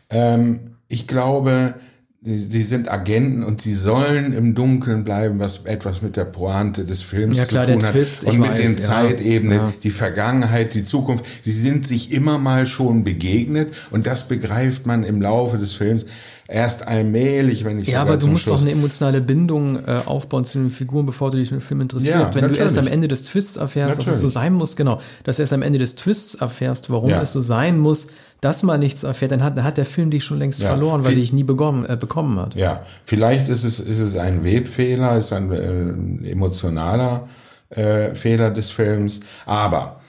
Ähm, 0.09 0.59
ich 0.87 1.07
glaube, 1.07 1.75
sie 2.25 2.61
sind 2.61 2.89
Agenten 2.89 3.43
und 3.43 3.61
sie 3.61 3.73
sollen 3.73 4.31
im 4.31 4.55
Dunkeln 4.55 5.03
bleiben, 5.03 5.39
was 5.39 5.65
etwas 5.65 6.01
mit 6.01 6.15
der 6.15 6.23
Pointe 6.23 6.85
des 6.85 7.01
Films 7.01 7.35
ja, 7.35 7.43
klar, 7.45 7.67
zu 7.67 7.73
tun 7.73 7.83
hat. 7.83 7.91
Twist, 7.91 8.23
und 8.23 8.39
mit 8.39 8.51
weiß, 8.51 8.61
den 8.61 8.71
ja. 8.73 8.77
Zeitebenen, 8.77 9.57
ja. 9.57 9.73
die 9.83 9.89
Vergangenheit, 9.89 10.73
die 10.73 10.83
Zukunft. 10.83 11.25
Sie 11.41 11.51
sind 11.51 11.85
sich 11.85 12.13
immer 12.13 12.37
mal 12.37 12.65
schon 12.65 13.03
begegnet 13.03 13.73
und 13.91 14.07
das 14.07 14.27
begreift 14.27 14.85
man 14.85 15.03
im 15.03 15.21
Laufe 15.21 15.57
des 15.57 15.73
Films 15.73 16.05
erst 16.47 16.87
allmählich, 16.87 17.65
wenn 17.65 17.79
ich 17.79 17.89
Ja, 17.89 18.01
aber 18.01 18.15
du 18.15 18.27
musst 18.27 18.43
Schluss. 18.43 18.57
doch 18.57 18.61
eine 18.61 18.71
emotionale 18.71 19.19
Bindung 19.19 19.77
äh, 19.85 20.01
aufbauen 20.05 20.45
zu 20.45 20.59
den 20.59 20.71
Figuren, 20.71 21.05
bevor 21.05 21.31
du 21.31 21.37
dich 21.37 21.49
für 21.49 21.55
den 21.55 21.61
Film 21.61 21.81
interessierst. 21.81 22.15
Ja, 22.15 22.35
wenn 22.35 22.41
natürlich. 22.41 22.57
du 22.57 22.63
erst 22.63 22.77
am 22.77 22.87
Ende 22.87 23.07
des 23.09 23.23
Twists 23.23 23.57
erfährst, 23.57 23.97
natürlich. 23.97 24.05
dass 24.07 24.15
es 24.15 24.21
so 24.21 24.29
sein 24.29 24.53
muss, 24.53 24.75
genau, 24.75 25.01
dass 25.23 25.37
du 25.37 25.41
erst 25.41 25.53
am 25.53 25.61
Ende 25.61 25.79
des 25.79 25.95
Twists 25.95 26.35
erfährst, 26.35 26.89
warum 26.89 27.11
es 27.11 27.33
so 27.33 27.41
sein 27.41 27.79
muss, 27.79 28.07
dass 28.43 28.63
man 28.63 28.79
nichts 28.79 29.03
erfährt, 29.03 29.31
dann 29.31 29.43
hat, 29.43 29.57
dann 29.57 29.63
hat 29.63 29.77
der 29.77 29.85
Film 29.85 30.11
dich 30.11 30.23
schon 30.23 30.39
längst 30.39 30.61
ja. 30.61 30.69
verloren, 30.69 31.05
weil 31.05 31.15
dich 31.15 31.31
nie 31.31 31.43
bekommen, 31.43 31.85
äh, 31.85 31.95
bekommen 31.95 32.39
hat. 32.39 32.55
Ja, 32.55 32.83
vielleicht 33.05 33.47
ist 33.47 33.63
es, 33.63 33.79
ist 33.79 33.99
es 33.99 34.17
ein 34.17 34.43
Webfehler, 34.43 35.17
ist 35.17 35.31
ein 35.31 35.51
äh, 35.51 36.31
emotionaler 36.31 37.27
äh, 37.69 38.15
Fehler 38.15 38.51
des 38.51 38.71
Films, 38.71 39.21
aber 39.45 40.01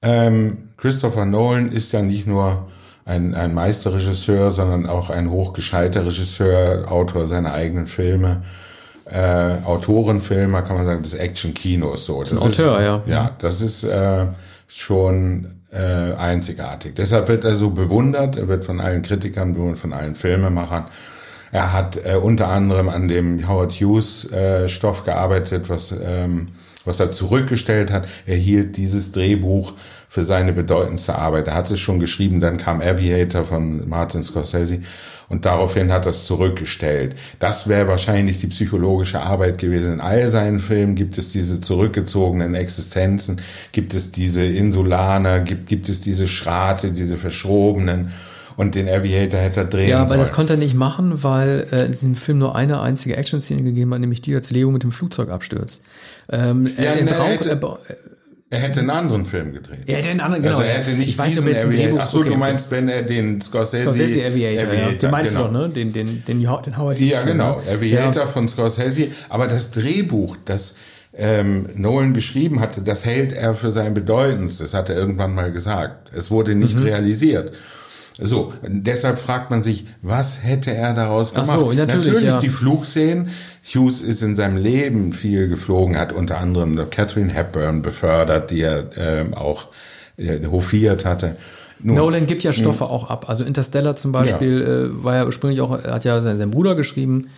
ähm, 0.00 0.70
Christopher 0.76 1.26
Nolan 1.26 1.70
ist 1.70 1.92
ja 1.92 2.02
nicht 2.02 2.26
nur 2.26 2.66
ein, 3.04 3.34
ein 3.34 3.52
Meisterregisseur, 3.52 4.50
sondern 4.50 4.86
auch 4.86 5.10
ein 5.10 5.30
hochgescheiter 5.30 6.06
Regisseur, 6.06 6.90
Autor 6.90 7.26
seiner 7.26 7.52
eigenen 7.52 7.86
Filme, 7.86 8.42
äh, 9.04 9.64
Autorenfilmer, 9.64 10.62
kann 10.62 10.76
man 10.76 10.86
sagen, 10.86 11.02
des 11.02 11.14
Action-Kinos. 11.14 12.06
So. 12.06 12.22
Das 12.22 12.32
Autor, 12.34 12.78
ist, 12.78 12.86
ja. 12.86 13.02
Ja, 13.06 13.30
das 13.38 13.60
ist 13.60 13.84
äh, 13.84 14.26
schon 14.66 15.61
äh, 15.72 16.14
einzigartig. 16.14 16.94
Deshalb 16.94 17.28
wird 17.28 17.44
er 17.44 17.54
so 17.54 17.70
bewundert, 17.70 18.36
er 18.36 18.48
wird 18.48 18.64
von 18.64 18.80
allen 18.80 19.02
Kritikern 19.02 19.54
bewundert, 19.54 19.78
von 19.78 19.92
allen 19.92 20.14
Filmemachern. 20.14 20.84
Er 21.50 21.72
hat 21.72 21.98
äh, 22.04 22.16
unter 22.16 22.48
anderem 22.48 22.88
an 22.88 23.08
dem 23.08 23.46
Howard 23.48 23.72
Hughes 23.72 24.30
äh, 24.32 24.68
Stoff 24.68 25.04
gearbeitet, 25.04 25.68
was, 25.68 25.94
ähm, 26.02 26.48
was 26.84 27.00
er 27.00 27.10
zurückgestellt 27.10 27.90
hat. 27.90 28.08
Er 28.26 28.36
hielt 28.36 28.76
dieses 28.76 29.12
Drehbuch 29.12 29.74
für 30.08 30.22
seine 30.22 30.52
bedeutendste 30.52 31.14
Arbeit. 31.14 31.48
Er 31.48 31.54
hatte 31.54 31.74
es 31.74 31.80
schon 31.80 32.00
geschrieben, 32.00 32.40
dann 32.40 32.58
kam 32.58 32.80
Aviator 32.80 33.46
von 33.46 33.88
Martin 33.88 34.22
Scorsese 34.22 34.80
und 35.32 35.46
daraufhin 35.46 35.90
hat 35.90 36.04
er 36.06 36.10
es 36.10 36.26
zurückgestellt. 36.26 37.16
Das 37.38 37.66
wäre 37.66 37.88
wahrscheinlich 37.88 38.38
die 38.38 38.48
psychologische 38.48 39.22
Arbeit 39.22 39.56
gewesen. 39.56 39.94
In 39.94 40.00
all 40.00 40.28
seinen 40.28 40.60
Filmen 40.60 40.94
gibt 40.94 41.16
es 41.16 41.30
diese 41.30 41.60
zurückgezogenen 41.60 42.54
Existenzen, 42.54 43.40
gibt 43.72 43.94
es 43.94 44.12
diese 44.12 44.44
Insulaner, 44.44 45.40
gibt, 45.40 45.66
gibt 45.66 45.88
es 45.88 46.02
diese 46.02 46.28
Schrate, 46.28 46.92
diese 46.92 47.16
verschrobenen 47.16 48.12
und 48.56 48.74
den 48.74 48.88
Aviator 48.88 49.40
hätte 49.40 49.60
er 49.60 49.66
drehen 49.66 49.88
Ja, 49.88 50.00
aber 50.00 50.10
sollen. 50.10 50.20
das 50.20 50.32
konnte 50.32 50.52
er 50.54 50.58
nicht 50.58 50.74
machen, 50.74 51.22
weil 51.22 51.66
äh, 51.72 51.86
es 51.86 52.02
im 52.02 52.14
Film 52.14 52.38
nur 52.38 52.54
eine 52.54 52.80
einzige 52.80 53.16
Action-Szene 53.16 53.62
gegeben 53.62 53.92
hat, 53.94 54.00
nämlich 54.00 54.20
die, 54.20 54.34
als 54.34 54.50
Leo 54.50 54.70
mit 54.70 54.82
dem 54.82 54.92
Flugzeug 54.92 55.30
abstürzt. 55.30 55.80
Ähm, 56.30 56.66
Ja, 56.76 56.84
er, 56.84 57.06
er, 57.06 57.14
braucht, 57.14 57.46
er, 57.46 57.56
Er 58.52 58.58
hätte 58.60 58.80
einen 58.80 58.90
anderen 58.90 59.24
Film 59.24 59.52
gedreht. 59.54 59.78
er 59.86 59.96
hätte 59.96 60.10
einen 60.10 60.20
anderen, 60.20 60.42
genau. 60.42 60.58
also 60.58 60.68
er 60.68 60.76
hätte 60.76 60.90
nicht 60.90 61.08
ich 61.08 61.18
weiß 61.18 61.30
diesen 61.30 61.48
Aviator. 61.48 61.70
Drehbuch, 61.70 61.98
Ach 62.02 62.08
so, 62.10 62.18
okay, 62.20 62.28
du 62.28 62.36
meinst, 62.36 62.70
wenn 62.70 62.88
er 62.88 63.02
den 63.02 63.40
Scorsese, 63.40 63.84
Scorsese 63.84 64.26
Aviator, 64.26 64.74
ja. 64.74 64.90
Den 64.92 65.10
meinst 65.10 65.30
genau. 65.32 65.46
du 65.48 65.52
doch, 65.54 65.60
ne? 65.60 65.68
Den, 65.70 65.92
den, 65.94 66.22
den, 66.26 66.40
den 66.42 66.48
Howard 66.50 66.98
Hughes 66.98 67.00
Ja, 67.00 67.22
genau. 67.22 67.56
ne? 67.66 67.72
Aviator 67.72 68.26
von 68.26 68.46
Scorsese. 68.46 69.08
Aber 69.30 69.48
das 69.48 69.70
Drehbuch, 69.70 70.36
das 70.44 70.74
ähm, 71.16 71.66
Nolan 71.76 72.12
geschrieben 72.14 72.60
hatte, 72.60 72.82
das 72.82 73.04
hält 73.06 73.32
er 73.32 73.54
für 73.54 73.70
sein 73.70 73.94
Bedeutendstes, 73.94 74.70
das 74.72 74.78
hat 74.78 74.90
er 74.90 74.96
irgendwann 74.96 75.34
mal 75.34 75.50
gesagt. 75.50 76.10
Es 76.14 76.30
wurde 76.30 76.54
nicht 76.54 76.76
Mhm. 76.78 76.84
realisiert. 76.84 77.52
So, 78.18 78.52
deshalb 78.66 79.18
fragt 79.18 79.50
man 79.50 79.62
sich, 79.62 79.86
was 80.02 80.42
hätte 80.42 80.72
er 80.72 80.94
daraus 80.94 81.32
gemacht? 81.32 81.50
Ach 81.52 81.58
so, 81.58 81.72
natürlich, 81.72 82.06
natürlich 82.06 82.22
ja. 82.24 82.40
die 82.40 82.48
Flugszenen. 82.50 83.30
Hughes 83.64 84.02
ist 84.02 84.22
in 84.22 84.36
seinem 84.36 84.56
Leben 84.56 85.12
viel 85.12 85.48
geflogen, 85.48 85.96
hat 85.96 86.12
unter 86.12 86.38
anderem 86.38 86.90
Catherine 86.90 87.32
Hepburn 87.32 87.82
befördert, 87.82 88.50
die 88.50 88.60
er 88.60 88.96
äh, 88.96 89.34
auch 89.34 89.68
äh, 90.18 90.44
hofiert 90.46 91.04
hatte. 91.04 91.36
Nun, 91.80 91.96
Nolan 91.96 92.26
gibt 92.26 92.44
ja 92.44 92.52
Stoffe 92.52 92.84
auch 92.84 93.10
ab. 93.10 93.28
Also 93.28 93.44
Interstellar 93.44 93.96
zum 93.96 94.12
Beispiel 94.12 94.60
ja. 94.60 94.68
äh, 94.68 95.04
war 95.04 95.16
ja 95.16 95.26
ursprünglich 95.26 95.60
auch, 95.60 95.82
hat 95.82 96.04
ja 96.04 96.20
seinen, 96.20 96.38
seinen 96.38 96.50
Bruder 96.50 96.74
geschrieben. 96.74 97.28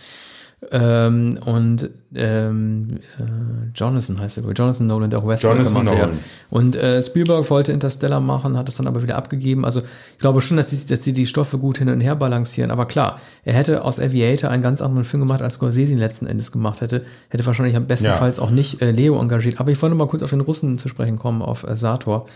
Ähm, 0.71 1.39
und 1.45 1.89
ähm, 2.15 2.87
äh, 3.19 3.69
Jonathan 3.75 4.19
heißt 4.19 4.37
er, 4.37 4.43
Jonathan 4.51 4.87
Nolan, 4.87 5.09
der 5.09 5.19
auch 5.19 5.27
Westworld 5.27 5.63
gemacht 5.63 5.89
hat. 5.89 5.97
Ja. 5.97 6.09
Und 6.49 6.75
äh, 6.75 7.03
Spielberg 7.03 7.49
wollte 7.49 7.71
Interstellar 7.71 8.19
machen, 8.19 8.57
hat 8.57 8.69
es 8.69 8.77
dann 8.77 8.87
aber 8.87 9.03
wieder 9.03 9.15
abgegeben. 9.15 9.65
Also 9.65 9.81
ich 9.81 10.19
glaube 10.19 10.41
schon, 10.41 10.57
dass 10.57 10.69
sie, 10.69 10.85
dass 10.85 11.03
sie 11.03 11.13
die 11.13 11.25
Stoffe 11.25 11.57
gut 11.57 11.77
hin 11.77 11.89
und 11.89 12.01
her 12.01 12.15
balancieren. 12.15 12.71
Aber 12.71 12.85
klar, 12.85 13.19
er 13.43 13.53
hätte 13.53 13.83
aus 13.83 13.99
Aviator 13.99 14.49
einen 14.49 14.63
ganz 14.63 14.81
anderen 14.81 15.03
Film 15.03 15.21
gemacht, 15.21 15.41
als 15.41 15.55
Scorsese 15.55 15.91
ihn 15.91 15.99
letzten 15.99 16.25
Endes 16.25 16.51
gemacht 16.51 16.81
hätte. 16.81 17.03
Hätte 17.29 17.45
wahrscheinlich 17.45 17.75
am 17.75 17.87
bestenfalls 17.87 18.37
ja. 18.37 18.43
auch 18.43 18.49
nicht 18.49 18.81
äh, 18.81 18.91
Leo 18.91 19.19
engagiert. 19.19 19.59
Aber 19.59 19.71
ich 19.71 19.81
wollte 19.81 19.95
mal 19.95 20.07
kurz 20.07 20.23
auf 20.23 20.29
den 20.29 20.41
Russen 20.41 20.77
zu 20.77 20.89
sprechen 20.89 21.19
kommen, 21.19 21.41
auf 21.41 21.63
äh, 21.63 21.77
Sator. 21.77 22.27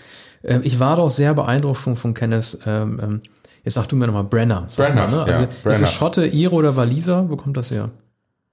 Äh, 0.44 0.60
ich 0.64 0.80
war 0.80 0.98
doch 0.98 1.10
sehr 1.10 1.34
beeindruckt 1.34 1.78
von, 1.78 1.96
von 1.96 2.14
Kenneth 2.14 2.60
ähm, 2.66 3.00
ähm 3.02 3.22
Jetzt 3.64 3.74
sag 3.74 3.88
du 3.88 3.96
mir 3.96 4.08
nochmal 4.08 4.24
Brenner. 4.24 4.68
Brenner, 4.74 5.08
mal, 5.08 5.12
ne? 5.12 5.24
Also 5.24 5.42
ja, 5.42 5.48
Brenner. 5.64 5.78
Ist 5.78 5.84
es 5.84 5.92
Schotte, 5.92 6.26
Ire 6.26 6.54
oder 6.54 6.76
Waliser? 6.76 7.30
Wo 7.30 7.36
kommt 7.36 7.58
das 7.58 7.72
her? 7.72 7.92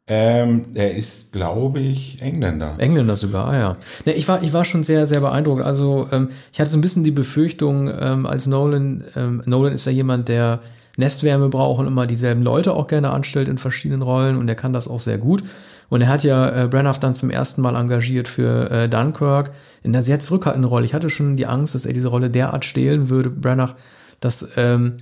Ähm, 0.08 0.66
er 0.74 0.94
ist, 0.94 1.32
glaube 1.32 1.80
ich, 1.80 2.22
Engländer. 2.22 2.76
Engländer 2.78 3.16
sogar, 3.16 3.48
ah, 3.48 3.58
ja. 3.58 3.76
Ne, 4.04 4.12
ich 4.12 4.28
war, 4.28 4.40
ich 4.42 4.52
war 4.52 4.64
schon 4.64 4.84
sehr, 4.84 5.08
sehr 5.08 5.20
beeindruckt. 5.20 5.62
Also 5.62 6.06
ähm, 6.12 6.28
ich 6.52 6.60
hatte 6.60 6.70
so 6.70 6.76
ein 6.76 6.80
bisschen 6.80 7.02
die 7.02 7.10
Befürchtung, 7.10 7.90
ähm, 7.98 8.24
als 8.24 8.46
Nolan, 8.46 9.02
ähm, 9.16 9.42
Nolan 9.46 9.72
ist 9.72 9.84
ja 9.84 9.92
jemand, 9.92 10.28
der 10.28 10.60
Nestwärme 10.96 11.48
braucht 11.48 11.80
und 11.80 11.88
immer 11.88 12.06
dieselben 12.06 12.42
Leute 12.42 12.72
auch 12.74 12.86
gerne 12.86 13.10
anstellt 13.10 13.48
in 13.48 13.58
verschiedenen 13.58 14.02
Rollen 14.02 14.36
und 14.36 14.48
er 14.48 14.54
kann 14.54 14.72
das 14.72 14.86
auch 14.86 15.00
sehr 15.00 15.18
gut. 15.18 15.42
Und 15.88 16.02
er 16.02 16.08
hat 16.08 16.22
ja 16.22 16.64
äh, 16.64 16.68
Branagh 16.68 16.98
dann 17.00 17.14
zum 17.14 17.30
ersten 17.30 17.60
Mal 17.60 17.76
engagiert 17.76 18.28
für 18.28 18.70
äh, 18.70 18.88
Dunkirk 18.88 19.52
in 19.82 19.94
einer 19.94 20.02
sehr 20.02 20.20
zurückhaltenden 20.20 20.68
Rolle. 20.68 20.86
Ich 20.86 20.94
hatte 20.94 21.10
schon 21.10 21.36
die 21.36 21.46
Angst, 21.46 21.74
dass 21.74 21.84
er 21.84 21.92
diese 21.92 22.08
Rolle 22.08 22.30
derart 22.30 22.64
stehlen 22.64 23.08
würde, 23.08 23.30
Branagh, 23.30 23.74
dass 24.20 24.48
ähm, 24.56 24.98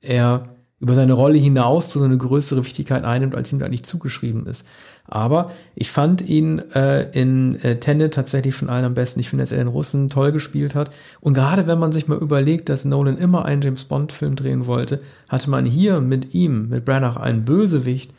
er 0.00 0.48
über 0.80 0.94
seine 0.94 1.12
Rolle 1.12 1.38
hinaus 1.38 1.92
so 1.92 2.02
eine 2.02 2.16
größere 2.16 2.64
Wichtigkeit 2.64 3.04
einnimmt, 3.04 3.34
als 3.34 3.52
ihm 3.52 3.62
eigentlich 3.62 3.82
zugeschrieben 3.82 4.46
ist. 4.46 4.66
Aber 5.06 5.50
ich 5.74 5.90
fand 5.90 6.26
ihn 6.26 6.58
äh, 6.74 7.10
in 7.10 7.60
äh, 7.62 7.78
Tenet 7.78 8.14
tatsächlich 8.14 8.54
von 8.54 8.70
allen 8.70 8.86
am 8.86 8.94
besten. 8.94 9.20
Ich 9.20 9.28
finde, 9.28 9.42
dass 9.42 9.52
er 9.52 9.58
den 9.58 9.68
Russen 9.68 10.08
toll 10.08 10.32
gespielt 10.32 10.74
hat. 10.74 10.90
Und 11.20 11.34
gerade 11.34 11.66
wenn 11.66 11.78
man 11.78 11.92
sich 11.92 12.08
mal 12.08 12.16
überlegt, 12.16 12.70
dass 12.70 12.86
Nolan 12.86 13.18
immer 13.18 13.44
einen 13.44 13.60
James 13.60 13.84
Bond-Film 13.84 14.36
drehen 14.36 14.66
wollte, 14.66 15.00
hatte 15.28 15.50
man 15.50 15.66
hier 15.66 16.00
mit 16.00 16.32
ihm, 16.34 16.70
mit 16.70 16.86
Branagh, 16.86 17.20
einen 17.20 17.44
Bösewicht, 17.44 18.12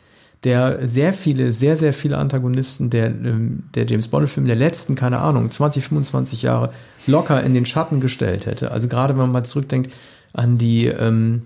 der 0.44 0.86
sehr 0.86 1.14
viele, 1.14 1.52
sehr, 1.52 1.76
sehr 1.76 1.92
viele 1.92 2.18
Antagonisten 2.18 2.90
der, 2.90 3.06
ähm, 3.06 3.64
der 3.74 3.86
James 3.86 4.06
Bond-Filme 4.06 4.48
der 4.48 4.56
letzten, 4.56 4.94
keine 4.94 5.18
Ahnung, 5.18 5.50
20, 5.50 5.84
25 5.84 6.42
Jahre 6.42 6.72
locker 7.08 7.42
in 7.42 7.54
den 7.54 7.66
Schatten 7.66 8.00
gestellt 8.00 8.46
hätte. 8.46 8.70
Also 8.70 8.86
gerade 8.86 9.14
wenn 9.14 9.22
man 9.22 9.32
mal 9.32 9.44
zurückdenkt 9.44 9.92
an 10.32 10.58
die 10.58 10.86
ähm, 10.86 11.42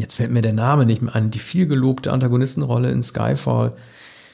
jetzt 0.00 0.14
fällt 0.14 0.30
mir 0.30 0.42
der 0.42 0.52
Name 0.52 0.86
nicht 0.86 1.02
mehr 1.02 1.14
an, 1.14 1.30
die 1.30 1.38
viel 1.38 1.66
gelobte 1.66 2.12
Antagonistenrolle 2.12 2.90
in 2.90 3.02
Skyfall 3.02 3.72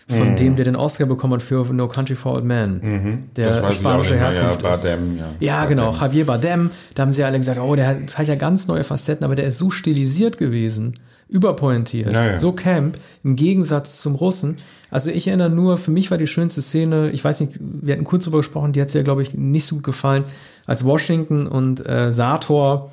von 0.09 0.31
mhm. 0.31 0.37
dem, 0.37 0.57
der 0.57 0.65
den 0.65 0.77
Oscar 0.77 1.07
bekommen 1.07 1.35
hat 1.35 1.43
für 1.43 1.65
No 1.73 1.89
Country 1.89 2.15
for 2.15 2.35
Old 2.35 2.45
Men, 2.45 2.81
mhm. 2.81 3.25
der 3.35 3.73
spanische 3.73 4.17
Herkunft 4.17 4.63
ja, 4.63 4.71
Bardem, 4.71 5.19
Ja, 5.19 5.25
ja 5.41 5.57
Bardem. 5.57 5.69
genau, 5.71 5.93
Javier 5.93 6.27
Bardem. 6.27 6.71
Da 6.95 7.03
haben 7.03 7.13
sie 7.13 7.25
alle 7.25 7.39
gesagt, 7.39 7.59
oh, 7.59 7.75
der 7.75 8.07
zeigt 8.07 8.29
ja 8.29 8.37
ganz 8.37 8.69
neue 8.69 8.85
Facetten, 8.85 9.25
aber 9.25 9.35
der 9.35 9.47
ist 9.47 9.59
so 9.59 9.71
stilisiert 9.71 10.39
gewesen, 10.39 11.01
überpointiert, 11.29 12.13
ja, 12.13 12.39
so 12.39 12.53
camp, 12.53 12.99
im 13.25 13.35
Gegensatz 13.35 14.01
zum 14.01 14.15
Russen. 14.15 14.59
Also 14.93 15.11
ich 15.11 15.27
erinnere 15.27 15.51
nur, 15.51 15.77
für 15.77 15.91
mich 15.91 16.13
war 16.13 16.19
die 16.19 16.29
schönste 16.29 16.63
Szene, 16.63 17.11
ich 17.11 17.25
weiß 17.25 17.41
nicht, 17.41 17.59
wir 17.59 17.95
hatten 17.95 18.05
kurz 18.05 18.25
darüber 18.25 18.39
gesprochen, 18.39 18.73
die 18.73 18.81
hat 18.81 18.95
ja, 18.95 19.03
glaube 19.03 19.23
ich, 19.23 19.35
nicht 19.35 19.67
so 19.67 19.75
gut 19.75 19.85
gefallen, 19.85 20.23
als 20.67 20.85
Washington 20.85 21.49
und 21.49 21.85
äh, 21.85 22.13
Sator 22.13 22.93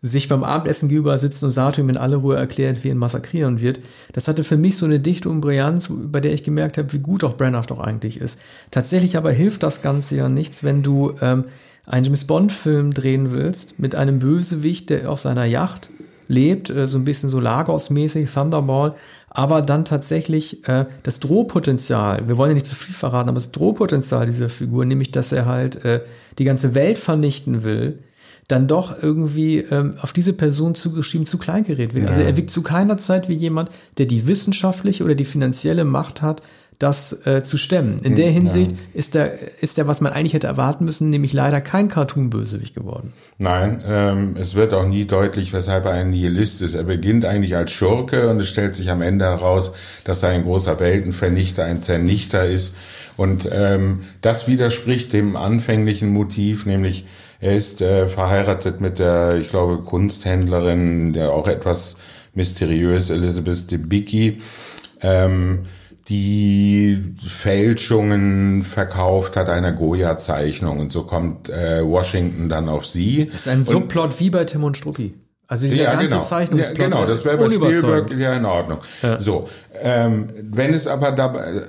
sich 0.00 0.28
beim 0.28 0.44
Abendessen 0.44 0.88
gegenüber 0.88 1.18
sitzen 1.18 1.46
und 1.46 1.50
Sato 1.50 1.80
in 1.80 1.96
aller 1.96 2.18
Ruhe 2.18 2.36
erklärt, 2.36 2.84
wie 2.84 2.88
ihn 2.88 2.98
massakrieren 2.98 3.60
wird. 3.60 3.80
Das 4.12 4.28
hatte 4.28 4.44
für 4.44 4.56
mich 4.56 4.76
so 4.76 4.86
eine 4.86 5.00
Dichte 5.00 5.28
Brillanz, 5.28 5.88
bei 5.90 6.20
der 6.20 6.32
ich 6.32 6.44
gemerkt 6.44 6.78
habe, 6.78 6.92
wie 6.92 7.00
gut 7.00 7.24
auch 7.24 7.36
Branagh 7.36 7.66
doch 7.66 7.80
eigentlich 7.80 8.20
ist. 8.20 8.38
Tatsächlich 8.70 9.16
aber 9.16 9.32
hilft 9.32 9.62
das 9.62 9.82
Ganze 9.82 10.16
ja 10.16 10.28
nichts, 10.28 10.62
wenn 10.62 10.82
du 10.82 11.14
ähm, 11.20 11.44
einen 11.84 12.04
James 12.04 12.24
Bond-Film 12.26 12.94
drehen 12.94 13.32
willst 13.32 13.78
mit 13.78 13.94
einem 13.94 14.20
Bösewicht, 14.20 14.90
der 14.90 15.10
auf 15.10 15.20
seiner 15.20 15.46
Yacht 15.46 15.90
lebt, 16.28 16.70
äh, 16.70 16.86
so 16.86 16.98
ein 16.98 17.04
bisschen 17.04 17.30
so 17.30 17.40
Lagos-mäßig, 17.40 18.30
Thunderball, 18.30 18.94
aber 19.30 19.62
dann 19.62 19.84
tatsächlich 19.84 20.68
äh, 20.68 20.84
das 21.02 21.20
Drohpotenzial, 21.20 22.28
wir 22.28 22.36
wollen 22.36 22.50
ja 22.50 22.54
nicht 22.54 22.66
zu 22.66 22.74
viel 22.74 22.94
verraten, 22.94 23.28
aber 23.28 23.36
das 23.36 23.50
Drohpotenzial 23.50 24.26
dieser 24.26 24.50
Figur, 24.50 24.84
nämlich 24.84 25.10
dass 25.10 25.32
er 25.32 25.46
halt 25.46 25.84
äh, 25.84 26.02
die 26.38 26.44
ganze 26.44 26.74
Welt 26.74 26.98
vernichten 26.98 27.64
will, 27.64 27.98
dann 28.48 28.66
doch 28.66 29.02
irgendwie 29.02 29.58
ähm, 29.58 29.94
auf 30.00 30.12
diese 30.12 30.32
Person 30.32 30.74
zugeschrieben 30.74 31.26
zu 31.26 31.38
Kleingerät 31.38 31.94
wird. 31.94 32.08
Also 32.08 32.20
ja. 32.20 32.26
Also 32.26 32.32
er 32.32 32.36
wirkt 32.36 32.50
zu 32.50 32.62
keiner 32.62 32.96
Zeit 32.96 33.28
wie 33.28 33.34
jemand, 33.34 33.70
der 33.98 34.06
die 34.06 34.26
wissenschaftliche 34.26 35.04
oder 35.04 35.14
die 35.14 35.26
finanzielle 35.26 35.84
Macht 35.84 36.22
hat, 36.22 36.42
das 36.78 37.26
äh, 37.26 37.42
zu 37.42 37.56
stemmen. 37.56 37.98
In 38.04 38.14
der 38.14 38.30
Hinsicht 38.30 38.70
ja. 38.70 38.78
ist 38.94 39.16
er, 39.16 39.32
ist 39.60 39.78
er, 39.78 39.88
was 39.88 40.00
man 40.00 40.12
eigentlich 40.12 40.34
hätte 40.34 40.46
erwarten 40.46 40.84
müssen, 40.84 41.10
nämlich 41.10 41.32
leider 41.32 41.60
kein 41.60 41.88
Cartoon-Bösewicht 41.88 42.74
geworden. 42.74 43.12
Nein, 43.36 43.82
ähm, 43.84 44.36
es 44.38 44.54
wird 44.54 44.72
auch 44.72 44.86
nie 44.86 45.04
deutlich, 45.04 45.52
weshalb 45.52 45.86
er 45.86 45.92
ein 45.92 46.10
Nihilist 46.10 46.62
ist. 46.62 46.74
Er 46.74 46.84
beginnt 46.84 47.24
eigentlich 47.24 47.56
als 47.56 47.72
Schurke 47.72 48.30
und 48.30 48.40
es 48.40 48.48
stellt 48.48 48.76
sich 48.76 48.90
am 48.90 49.02
Ende 49.02 49.24
heraus, 49.24 49.72
dass 50.04 50.22
er 50.22 50.28
ein 50.28 50.44
großer 50.44 50.78
Weltenvernichter, 50.78 51.64
ein 51.64 51.82
Zernichter 51.82 52.46
ist. 52.46 52.76
Und 53.16 53.48
ähm, 53.50 54.02
das 54.20 54.46
widerspricht 54.46 55.12
dem 55.12 55.34
anfänglichen 55.34 56.10
Motiv, 56.10 56.64
nämlich 56.64 57.06
er 57.40 57.56
ist 57.56 57.80
äh, 57.80 58.08
verheiratet 58.08 58.80
mit 58.80 58.98
der, 58.98 59.36
ich 59.36 59.50
glaube, 59.50 59.82
Kunsthändlerin, 59.82 61.12
der 61.12 61.32
auch 61.32 61.48
etwas 61.48 61.96
mysteriös, 62.34 63.10
Elizabeth 63.10 63.70
Debicki, 63.70 64.38
ähm, 65.00 65.66
die 66.08 67.14
Fälschungen 67.26 68.64
verkauft 68.64 69.36
hat 69.36 69.50
einer 69.50 69.72
Goya-Zeichnung. 69.72 70.80
Und 70.80 70.90
so 70.90 71.02
kommt 71.02 71.50
äh, 71.50 71.84
Washington 71.84 72.48
dann 72.48 72.68
auf 72.68 72.86
sie. 72.86 73.26
Das 73.26 73.42
ist 73.42 73.48
ein 73.48 73.62
Subplot 73.62 74.18
wie 74.18 74.30
bei 74.30 74.44
Tim 74.44 74.64
und 74.64 74.76
Struppi. 74.76 75.14
Also 75.46 75.66
dieser 75.66 75.84
ja, 75.84 75.92
ganze 75.92 76.08
genau. 76.08 76.22
Zeichnungsplot. 76.22 76.78
Ja, 76.78 76.84
genau, 76.84 77.06
das 77.06 77.24
wäre 77.24 77.38
bei 77.38 77.50
Spielberg 77.50 78.14
ja 78.18 78.34
in 78.34 78.44
Ordnung. 78.44 78.78
Ja. 79.02 79.20
So, 79.20 79.48
ähm, 79.80 80.28
wenn 80.42 80.74
es 80.74 80.86
aber 80.86 81.12
dabei 81.12 81.62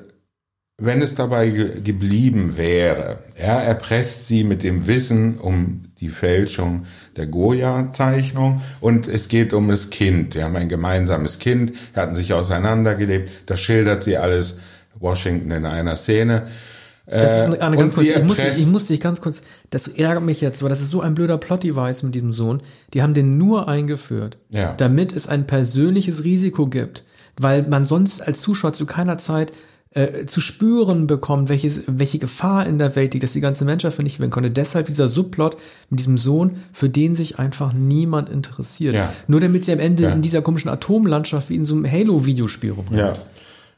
wenn 0.79 1.01
es 1.01 1.15
dabei 1.15 1.49
ge 1.49 1.81
geblieben 1.81 2.57
wäre, 2.57 3.19
er 3.35 3.55
erpresst 3.63 4.27
sie 4.27 4.43
mit 4.43 4.63
dem 4.63 4.87
Wissen 4.87 5.37
um 5.37 5.83
die 5.99 6.09
Fälschung 6.09 6.85
der 7.17 7.27
Goya-Zeichnung 7.27 8.61
und 8.79 9.07
es 9.07 9.27
geht 9.27 9.53
um 9.53 9.67
das 9.67 9.89
Kind. 9.89 10.35
Die 10.35 10.43
haben 10.43 10.55
ein 10.55 10.69
gemeinsames 10.69 11.39
Kind, 11.39 11.73
hatten 11.95 12.15
sich 12.15 12.33
auseinandergelebt. 12.33 13.29
Das 13.45 13.59
schildert 13.59 14.03
sie 14.03 14.17
alles 14.17 14.57
Washington 14.99 15.51
in 15.51 15.65
einer 15.65 15.95
Szene. 15.95 16.47
Das 17.05 17.47
ist 17.47 17.59
eine, 17.59 17.75
ganz 17.75 17.95
kurz, 17.95 18.07
ich, 18.07 18.23
muss, 18.23 18.39
ich 18.39 18.67
muss 18.67 18.87
dich 18.87 18.99
ganz 18.99 19.19
kurz, 19.19 19.41
das 19.71 19.87
ärgert 19.87 20.23
mich 20.23 20.41
jetzt, 20.41 20.61
weil 20.61 20.69
das 20.69 20.79
ist 20.79 20.91
so 20.91 21.01
ein 21.01 21.15
blöder 21.15 21.39
Plot-Device 21.39 22.03
mit 22.03 22.13
diesem 22.13 22.33
Sohn. 22.33 22.61
Die 22.93 23.01
haben 23.01 23.15
den 23.15 23.37
nur 23.37 23.67
eingeführt, 23.67 24.37
ja. 24.49 24.75
damit 24.75 25.15
es 25.15 25.27
ein 25.27 25.47
persönliches 25.47 26.23
Risiko 26.23 26.67
gibt, 26.67 27.03
weil 27.35 27.63
man 27.63 27.85
sonst 27.85 28.21
als 28.21 28.41
Zuschauer 28.41 28.73
zu 28.73 28.85
keiner 28.85 29.17
Zeit 29.17 29.51
äh, 29.91 30.25
zu 30.27 30.39
spüren 30.39 31.07
bekommt, 31.07 31.49
welches, 31.49 31.81
welche 31.87 32.19
Gefahr 32.19 32.67
in 32.67 32.77
der 32.77 32.95
Welt 32.95 33.13
liegt, 33.13 33.23
dass 33.23 33.33
die 33.33 33.41
ganze 33.41 33.65
Menschheit 33.65 33.93
vernichtet 33.93 34.21
werden 34.21 34.31
konnte. 34.31 34.51
Deshalb 34.51 34.85
dieser 34.85 35.09
Subplot 35.09 35.57
mit 35.89 35.99
diesem 35.99 36.17
Sohn, 36.17 36.57
für 36.73 36.89
den 36.89 37.15
sich 37.15 37.39
einfach 37.39 37.73
niemand 37.73 38.29
interessiert. 38.29 38.93
Ja. 38.93 39.11
Nur 39.27 39.41
damit 39.41 39.65
sie 39.65 39.71
am 39.71 39.79
Ende 39.79 40.03
ja. 40.03 40.11
in 40.11 40.21
dieser 40.21 40.43
komischen 40.43 40.69
Atomlandschaft 40.69 41.49
wie 41.49 41.55
in 41.55 41.65
so 41.65 41.73
einem 41.73 41.91
Halo-Videospiel 41.91 42.71
rumrennen. 42.71 42.99
Ja. 42.99 43.13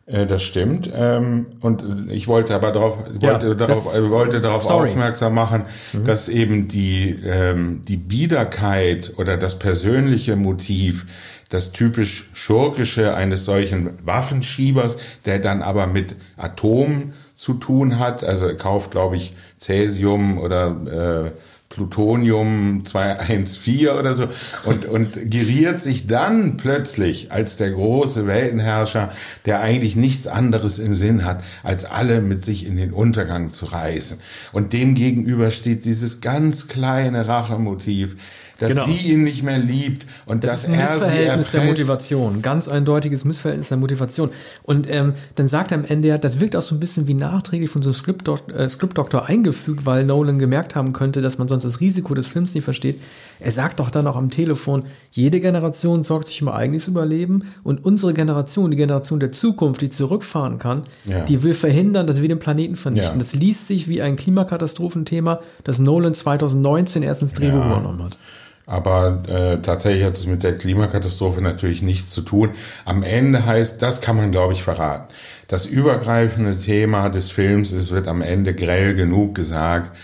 Äh, 0.05 0.25
das 0.25 0.43
stimmt. 0.43 0.89
Ähm, 0.93 1.45
und 1.61 1.83
ich 2.09 2.27
wollte 2.27 2.55
aber 2.55 2.71
darauf, 2.71 2.97
wollte 3.21 3.47
ja, 3.47 3.53
darauf, 3.53 3.85
wollte 4.09 4.41
darauf 4.41 4.69
aufmerksam 4.69 5.33
machen, 5.33 5.63
mhm. 5.93 6.03
dass 6.03 6.27
eben 6.27 6.67
die, 6.67 7.19
ähm, 7.23 7.83
die 7.87 7.97
Biederkeit 7.97 9.13
oder 9.17 9.37
das 9.37 9.57
persönliche 9.59 10.35
Motiv 10.35 11.05
das 11.51 11.73
typisch 11.73 12.29
schurkische 12.33 13.13
eines 13.13 13.43
solchen 13.43 13.91
Waffenschiebers, 14.05 14.97
der 15.25 15.37
dann 15.39 15.61
aber 15.61 15.85
mit 15.85 16.15
Atom 16.37 17.11
zu 17.35 17.53
tun 17.55 17.99
hat. 17.99 18.23
Also 18.23 18.47
er 18.47 18.55
kauft, 18.55 18.91
glaube 18.91 19.17
ich, 19.17 19.33
Cäsium 19.59 20.37
oder 20.39 21.27
äh, 21.27 21.31
Plutonium 21.71 22.83
214 22.85 23.89
oder 23.89 24.13
so 24.13 24.27
und, 24.65 24.85
und 24.85 25.31
geriert 25.31 25.79
sich 25.79 26.05
dann 26.05 26.57
plötzlich 26.57 27.31
als 27.31 27.57
der 27.57 27.71
große 27.71 28.27
Weltenherrscher, 28.27 29.09
der 29.45 29.61
eigentlich 29.61 29.95
nichts 29.95 30.27
anderes 30.27 30.79
im 30.79 30.95
Sinn 30.95 31.25
hat, 31.25 31.43
als 31.63 31.85
alle 31.85 32.21
mit 32.21 32.43
sich 32.43 32.65
in 32.65 32.75
den 32.75 32.91
Untergang 32.91 33.51
zu 33.51 33.65
reißen. 33.65 34.19
Und 34.51 34.73
dem 34.73 34.95
gegenüber 34.95 35.49
steht 35.49 35.85
dieses 35.85 36.21
ganz 36.21 36.67
kleine 36.67 37.27
Rachemotiv, 37.27 38.15
dass 38.61 38.69
Genau. 38.69 38.85
sie 38.85 38.97
ihn 38.97 39.23
nicht 39.23 39.43
mehr 39.43 39.57
liebt 39.57 40.05
und 40.25 40.43
Das 40.43 40.51
dass 40.51 40.61
ist 40.63 40.69
ein 40.69 40.79
er 40.79 40.91
Missverhältnis 40.93 41.51
der. 41.51 41.63
Motivation. 41.65 42.41
Ganz 42.41 42.67
eindeutiges 42.67 43.25
Missverhältnis 43.25 43.69
der 43.69 43.77
Motivation. 43.77 44.29
Und 44.63 44.89
ähm, 44.89 45.13
dann 45.35 45.47
sagt 45.47 45.71
er 45.71 45.79
am 45.79 45.85
Ende 45.85 46.07
ja, 46.09 46.17
das 46.17 46.39
wirkt 46.39 46.55
auch 46.55 46.61
so 46.61 46.75
ein 46.75 46.79
bisschen 46.79 47.07
wie 47.07 47.13
nachträglich 47.15 47.69
von 47.69 47.81
so 47.81 47.89
einem 47.89 48.55
äh, 48.55 48.69
Skriptdoktor 48.69 49.25
eingefügt, 49.27 49.85
weil 49.85 50.05
Nolan 50.05 50.37
gemerkt 50.39 50.75
haben 50.75 50.93
könnte, 50.93 51.21
dass 51.21 51.37
man 51.37 51.47
sonst 51.47 51.63
das 51.63 51.79
Risiko 51.81 52.13
des 52.13 52.27
Films 52.27 52.53
nicht 52.53 52.63
versteht. 52.63 53.01
Er 53.39 53.51
sagt 53.51 53.79
doch 53.79 53.89
dann 53.89 54.05
auch 54.07 54.15
am 54.15 54.29
Telefon, 54.29 54.83
jede 55.11 55.39
Generation 55.39 56.03
sorgt 56.03 56.27
sich 56.27 56.41
um 56.41 56.47
ihr 56.49 56.53
eigenes 56.55 56.87
Überleben 56.87 57.45
und 57.63 57.83
unsere 57.83 58.13
Generation, 58.13 58.69
die 58.71 58.77
Generation 58.77 59.19
der 59.19 59.31
Zukunft, 59.31 59.81
die 59.81 59.89
zurückfahren 59.89 60.59
kann, 60.59 60.83
Ja. 61.05 61.25
die 61.25 61.41
will 61.43 61.53
verhindern, 61.55 62.05
dass 62.05 62.21
wir 62.21 62.29
den 62.29 62.39
Planeten 62.39 62.75
vernichten. 62.75 63.13
Ja. 63.13 63.19
Das 63.19 63.33
liest 63.33 63.67
sich 63.67 63.87
wie 63.87 64.01
ein 64.01 64.15
Klimakatastrophenthema, 64.15 65.39
das 65.63 65.79
Nolan 65.79 66.13
2019 66.13 67.03
erst 67.03 67.21
ins 67.23 67.33
Drehbuch 67.33 67.59
Ja. 67.59 67.65
übernommen 67.67 68.03
hat. 68.03 68.17
Aber 68.65 69.23
äh, 69.27 69.61
tatsächlich 69.61 70.03
hat 70.03 70.13
es 70.13 70.27
mit 70.27 70.43
der 70.43 70.57
Klimakatastrophe 70.57 71.41
natürlich 71.41 71.81
nichts 71.81 72.11
zu 72.11 72.21
tun. 72.21 72.51
Am 72.85 73.03
Ende 73.03 73.45
heißt, 73.45 73.81
das 73.81 74.01
kann 74.01 74.17
man, 74.17 74.31
glaube 74.31 74.53
ich, 74.53 74.63
verraten. 74.63 75.13
Das 75.47 75.65
übergreifende 75.65 76.57
Thema 76.57 77.09
des 77.09 77.31
Films, 77.31 77.71
es 77.71 77.91
wird 77.91 78.07
am 78.07 78.21
Ende 78.21 78.53
grell 78.53 78.95
genug 78.95 79.35
gesagt, 79.35 79.97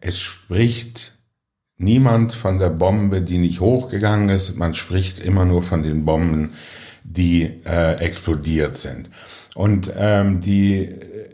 es 0.00 0.18
spricht 0.18 1.14
niemand 1.78 2.32
von 2.32 2.58
der 2.58 2.70
Bombe, 2.70 3.20
die 3.20 3.38
nicht 3.38 3.60
hochgegangen 3.60 4.28
ist. 4.28 4.56
Man 4.56 4.74
spricht 4.74 5.18
immer 5.18 5.44
nur 5.44 5.62
von 5.62 5.82
den 5.82 6.04
Bomben, 6.04 6.50
die 7.04 7.62
äh, 7.64 7.94
explodiert 7.98 8.76
sind. 8.76 9.10
Und 9.54 9.92
ähm, 9.96 10.40
die, 10.40 10.88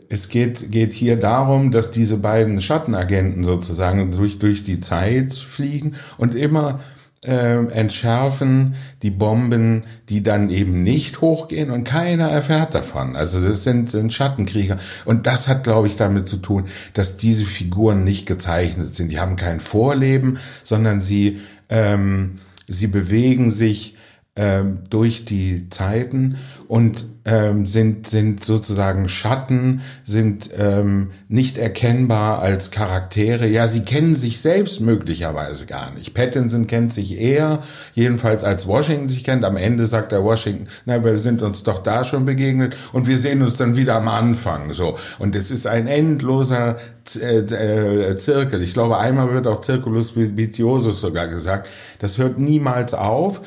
es 0.09 0.27
geht, 0.29 0.71
geht 0.71 0.91
hier 0.91 1.17
darum, 1.17 1.71
dass 1.71 1.91
diese 1.91 2.17
beiden 2.17 2.61
Schattenagenten 2.61 3.43
sozusagen 3.43 4.11
durch, 4.11 4.39
durch 4.39 4.63
die 4.63 4.79
Zeit 4.79 5.33
fliegen 5.33 5.95
und 6.17 6.33
immer 6.33 6.79
äh, 7.25 7.65
entschärfen 7.67 8.75
die 9.03 9.11
Bomben, 9.11 9.83
die 10.09 10.23
dann 10.23 10.49
eben 10.49 10.81
nicht 10.81 11.21
hochgehen 11.21 11.69
und 11.69 11.83
keiner 11.83 12.29
erfährt 12.29 12.73
davon. 12.73 13.15
Also 13.15 13.39
das 13.41 13.63
sind, 13.63 13.91
sind 13.91 14.13
Schattenkrieger. 14.13 14.77
Und 15.05 15.27
das 15.27 15.47
hat, 15.47 15.63
glaube 15.63 15.87
ich, 15.87 15.95
damit 15.95 16.27
zu 16.27 16.37
tun, 16.37 16.65
dass 16.93 17.17
diese 17.17 17.45
Figuren 17.45 18.03
nicht 18.03 18.25
gezeichnet 18.25 18.95
sind. 18.95 19.11
Die 19.11 19.19
haben 19.19 19.35
kein 19.35 19.59
Vorleben, 19.59 20.39
sondern 20.63 21.01
sie, 21.01 21.39
ähm, 21.69 22.39
sie 22.67 22.87
bewegen 22.87 23.51
sich 23.51 23.95
ähm, 24.35 24.79
durch 24.89 25.25
die 25.25 25.69
Zeiten 25.69 26.37
und 26.67 27.05
ähm, 27.29 27.65
sind, 27.65 28.07
sind 28.07 28.43
sozusagen 28.43 29.07
Schatten, 29.07 29.81
sind 30.03 30.49
ähm, 30.57 31.11
nicht 31.27 31.57
erkennbar 31.57 32.39
als 32.39 32.71
Charaktere. 32.71 33.47
Ja, 33.47 33.67
sie 33.67 33.81
kennen 33.81 34.15
sich 34.15 34.41
selbst 34.41 34.81
möglicherweise 34.81 35.65
gar 35.65 35.91
nicht. 35.91 36.13
Pattinson 36.13 36.67
kennt 36.67 36.91
sich 36.91 37.19
eher, 37.19 37.59
jedenfalls 37.93 38.43
als 38.43 38.67
Washington 38.67 39.09
sich 39.09 39.23
kennt. 39.23 39.45
Am 39.45 39.57
Ende 39.57 39.85
sagt 39.85 40.11
der 40.11 40.23
Washington, 40.23 40.67
na, 40.85 41.03
wir 41.03 41.19
sind 41.19 41.41
uns 41.41 41.63
doch 41.63 41.79
da 41.79 42.03
schon 42.03 42.25
begegnet 42.25 42.75
und 42.93 43.07
wir 43.07 43.17
sehen 43.17 43.41
uns 43.41 43.57
dann 43.57 43.75
wieder 43.75 43.95
am 43.95 44.07
Anfang. 44.07 44.73
So 44.73 44.97
Und 45.19 45.35
es 45.35 45.51
ist 45.51 45.67
ein 45.67 45.87
endloser 45.87 46.77
äh, 47.21 47.39
äh, 47.39 48.17
Zirkel. 48.17 48.61
Ich 48.63 48.73
glaube, 48.73 48.97
einmal 48.97 49.31
wird 49.33 49.47
auch 49.47 49.63
Circulus 49.63 50.15
vitiosus 50.15 50.99
sogar 50.99 51.27
gesagt. 51.27 51.67
Das 51.99 52.17
hört 52.17 52.39
niemals 52.39 52.93
auf. 52.93 53.41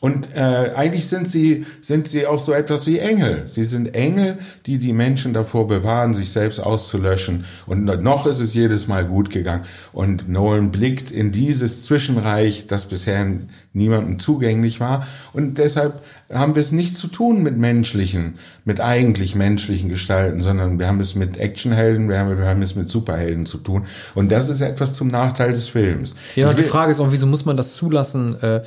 Und 0.00 0.28
äh, 0.36 0.72
eigentlich 0.76 1.08
sind 1.08 1.32
sie 1.32 1.66
sind 1.80 2.06
sie 2.06 2.26
auch 2.26 2.38
so 2.38 2.52
etwas 2.52 2.86
wie 2.86 3.00
Engel. 3.00 3.42
Sie 3.46 3.64
sind 3.64 3.96
Engel, 3.96 4.38
die 4.66 4.78
die 4.78 4.92
Menschen 4.92 5.34
davor 5.34 5.66
bewahren, 5.66 6.14
sich 6.14 6.30
selbst 6.30 6.60
auszulöschen. 6.60 7.44
Und 7.66 7.84
noch 7.84 8.26
ist 8.26 8.38
es 8.38 8.54
jedes 8.54 8.86
Mal 8.86 9.04
gut 9.04 9.30
gegangen. 9.30 9.64
Und 9.92 10.28
Nolan 10.28 10.70
blickt 10.70 11.10
in 11.10 11.32
dieses 11.32 11.82
Zwischenreich, 11.82 12.68
das 12.68 12.84
bisher 12.84 13.26
niemandem 13.72 14.20
zugänglich 14.20 14.78
war. 14.78 15.04
Und 15.32 15.58
deshalb 15.58 16.00
haben 16.32 16.54
wir 16.54 16.60
es 16.60 16.70
nicht 16.70 16.96
zu 16.96 17.08
tun 17.08 17.42
mit 17.42 17.56
menschlichen, 17.56 18.34
mit 18.64 18.80
eigentlich 18.80 19.34
menschlichen 19.34 19.88
Gestalten, 19.88 20.42
sondern 20.42 20.78
wir 20.78 20.86
haben 20.86 21.00
es 21.00 21.16
mit 21.16 21.38
Actionhelden, 21.38 22.08
wir 22.08 22.20
haben, 22.20 22.38
wir 22.38 22.46
haben 22.46 22.62
es 22.62 22.76
mit 22.76 22.88
Superhelden 22.88 23.46
zu 23.46 23.58
tun. 23.58 23.86
Und 24.14 24.30
das 24.30 24.48
ist 24.48 24.60
etwas 24.60 24.94
zum 24.94 25.08
Nachteil 25.08 25.52
des 25.52 25.68
Films. 25.68 26.14
Ja, 26.36 26.50
und 26.50 26.58
die 26.58 26.62
Frage 26.62 26.92
ist 26.92 27.00
auch, 27.00 27.10
wieso 27.10 27.26
muss 27.26 27.44
man 27.44 27.56
das 27.56 27.74
zulassen, 27.74 28.40
äh, 28.42 28.62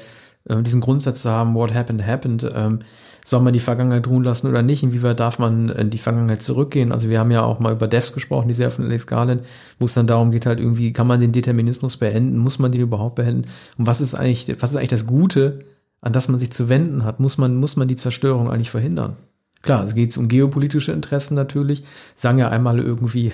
äh, 0.46 0.62
diesen 0.62 0.82
Grundsatz 0.82 1.22
zu 1.22 1.30
haben, 1.30 1.56
what 1.56 1.74
happened, 1.74 2.06
happened. 2.06 2.50
Ähm, 2.54 2.80
soll 3.24 3.42
man 3.42 3.54
die 3.54 3.60
Vergangenheit 3.60 4.08
ruhen 4.08 4.24
lassen 4.24 4.48
oder 4.48 4.62
nicht? 4.62 4.84
Inwieweit 4.84 5.20
darf 5.20 5.38
man 5.38 5.70
in 5.70 5.90
die 5.90 6.00
Vergangenheit 6.00 6.42
zurückgehen? 6.42 6.92
Also 6.92 7.10
wir 7.10 7.20
haben 7.20 7.32
ja 7.32 7.44
auch 7.44 7.60
mal 7.60 7.74
über 7.74 7.88
Devs 7.88 8.14
gesprochen, 8.14 8.48
die 8.48 8.54
Serie 8.54 8.72
von 8.72 8.86
Alex 8.86 9.06
Garland, 9.06 9.46
wo 9.80 9.86
es 9.86 9.94
dann 9.94 10.08
darum 10.08 10.32
geht, 10.32 10.46
halt 10.46 10.60
irgendwie, 10.60 10.92
kann 10.94 11.08
man 11.08 11.20
den 11.20 11.32
Determinismus 11.32 11.98
beenden? 11.98 12.38
Muss 12.38 12.60
man 12.60 12.72
den 12.72 12.82
überhaupt 12.82 13.16
beenden? 13.16 13.48
Und 13.78 13.86
was 13.86 14.02
ist 14.02 14.16
eigentlich, 14.16 14.56
was 14.60 14.72
ist 14.72 14.76
eigentlich 14.78 14.90
das 14.90 15.06
Gute, 15.06 15.60
an 16.02 16.14
das 16.14 16.28
man 16.28 16.40
sich 16.40 16.52
zu 16.52 16.68
wenden 16.68 17.06
hat? 17.06 17.20
Muss 17.20 17.38
man, 17.38 17.58
muss 17.58 17.76
man 17.76 17.88
die 17.88 17.96
Zerstörung 17.96 18.50
eigentlich 18.50 18.72
verhindern? 18.72 19.18
Klar, 19.62 19.86
es 19.86 19.94
geht 19.94 20.18
um 20.18 20.28
geopolitische 20.28 20.92
Interessen 20.92 21.36
natürlich. 21.36 21.84
Sagen 22.16 22.40
ja 22.40 22.50
einmal 22.50 22.80
irgendwie, 22.80 23.32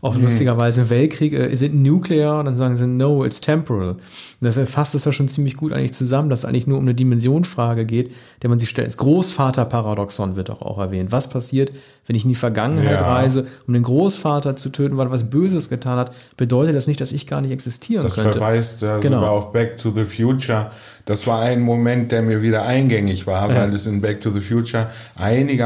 auch 0.00 0.16
lustigerweise 0.16 0.82
im 0.82 0.90
Weltkrieg, 0.90 1.34
äh, 1.34 1.48
is 1.48 1.60
it 1.60 1.74
nuclear? 1.74 2.38
Und 2.38 2.46
dann 2.46 2.54
sagen 2.54 2.76
sie, 2.76 2.86
no, 2.86 3.24
it's 3.24 3.40
temporal. 3.42 3.96
Das 4.40 4.58
fasst 4.70 4.94
es 4.94 5.04
ja 5.04 5.12
schon 5.12 5.28
ziemlich 5.28 5.56
gut 5.56 5.72
eigentlich 5.72 5.92
zusammen, 5.92 6.30
dass 6.30 6.40
es 6.40 6.44
eigentlich 6.46 6.66
nur 6.66 6.78
um 6.78 6.84
eine 6.84 6.94
Dimensionfrage 6.94 7.84
geht, 7.84 8.10
der 8.42 8.48
man 8.50 8.58
sich 8.58 8.70
stellt. 8.70 8.86
Das 8.88 8.96
Großvaterparadoxon 8.96 10.36
wird 10.36 10.48
doch 10.48 10.62
auch 10.62 10.78
erwähnt. 10.78 11.12
Was 11.12 11.28
passiert, 11.28 11.72
wenn 12.06 12.16
ich 12.16 12.22
in 12.24 12.28
die 12.30 12.34
Vergangenheit 12.36 13.00
Ja. 13.00 13.14
reise, 13.14 13.46
um 13.66 13.74
den 13.74 13.82
Großvater 13.82 14.56
zu 14.56 14.70
töten, 14.70 14.96
weil 14.96 15.08
er 15.08 15.10
was 15.10 15.28
Böses 15.28 15.68
getan 15.68 15.98
hat? 15.98 16.12
Bedeutet 16.36 16.74
das 16.76 16.86
nicht, 16.86 17.00
dass 17.00 17.12
ich 17.12 17.26
gar 17.26 17.40
nicht 17.40 17.50
existieren 17.50 18.02
Das 18.02 18.14
könnte? 18.14 18.32
verweist 18.38 18.82
ja 18.82 18.98
Genau. 18.98 19.18
sogar 19.18 19.32
auf 19.32 19.52
Back 19.52 19.76
to 19.78 19.90
the 19.94 20.04
Future. 20.04 20.70
Das 21.04 21.26
war 21.26 21.40
ein 21.40 21.60
Moment, 21.62 22.10
der 22.12 22.22
mir 22.22 22.42
wieder 22.42 22.64
eingängig 22.64 23.26
war, 23.26 23.48
weil 23.48 23.72
es 23.74 23.86
in 23.86 24.00
Back 24.00 24.20
to 24.20 24.30
the 24.30 24.40
Future 24.40 24.88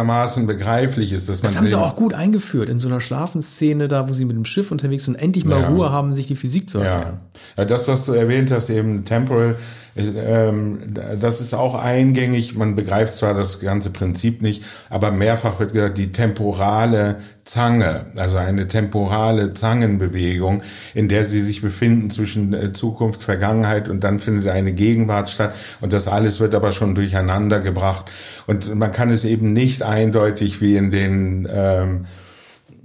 einigermaßen 0.01 0.47
begreiflich 0.47 1.13
ist, 1.13 1.29
dass 1.29 1.43
man 1.43 1.53
Das 1.53 1.59
haben 1.59 1.69
sie 1.69 1.75
auch 1.75 1.95
gut 1.95 2.15
eingeführt 2.15 2.69
in 2.69 2.79
so 2.79 2.89
einer 2.89 3.01
Schlafenszene 3.01 3.89
da, 3.89 4.09
wo 4.09 4.13
sie 4.13 4.25
mit 4.25 4.37
dem 4.37 4.45
Schiff 4.45 4.71
unterwegs 4.71 5.05
sind 5.05 5.15
und 5.15 5.21
endlich 5.21 5.45
mal 5.45 5.61
Ja. 5.61 5.69
Ruhe 5.69 5.91
haben, 5.91 6.15
sich 6.15 6.27
die 6.27 6.37
Physik 6.37 6.69
zu 6.69 6.79
erklären. 6.79 7.19
Ja. 7.57 7.63
ja, 7.63 7.65
das, 7.65 7.89
was 7.89 8.07
du 8.07 8.13
erwähnt 8.13 8.51
hast, 8.51 8.71
eben 8.71 9.05
Temporal, 9.05 9.57
das 9.95 11.41
ist 11.41 11.55
auch 11.55 11.75
eingängig. 11.75 12.55
Man 12.55 12.75
begreift 12.77 13.15
zwar 13.15 13.35
das 13.35 13.61
ganze 13.61 13.91
Prinzip 13.91 14.41
nicht, 14.43 14.65
aber 14.89 15.11
mehrfach 15.11 15.59
wird 15.59 15.73
gesagt, 15.73 15.99
die 15.99 16.13
temporale 16.13 17.17
Zange, 17.45 18.07
also 18.17 18.39
eine 18.39 18.69
temporale 18.69 19.53
Zangenbewegung, 19.53 20.63
in 20.95 21.09
der 21.09 21.25
sie 21.25 21.41
sich 21.41 21.63
befinden 21.63 22.11
zwischen 22.11 22.53
äh, 22.53 22.73
Zukunft, 22.73 23.25
Vergangenheit 23.25 23.89
und 23.89 24.05
dann 24.05 24.21
findet 24.21 24.47
eine 24.47 24.73
Gegenwart 24.73 25.29
statt 25.31 25.57
und 25.81 25.93
das 25.93 26.07
alles 26.07 26.39
wird 26.39 26.55
aber 26.55 26.71
schon 26.71 26.95
durcheinander 26.95 27.61
gebracht 27.61 28.11
und 28.47 28.73
man 28.77 28.93
kann 28.93 29.11
es 29.11 29.25
eben 29.25 29.53
nicht 29.53 29.83
eindeutig 29.83 30.61
wie 30.61 30.77
in 30.77 30.91
den 30.91 31.49
ähm, 31.51 32.07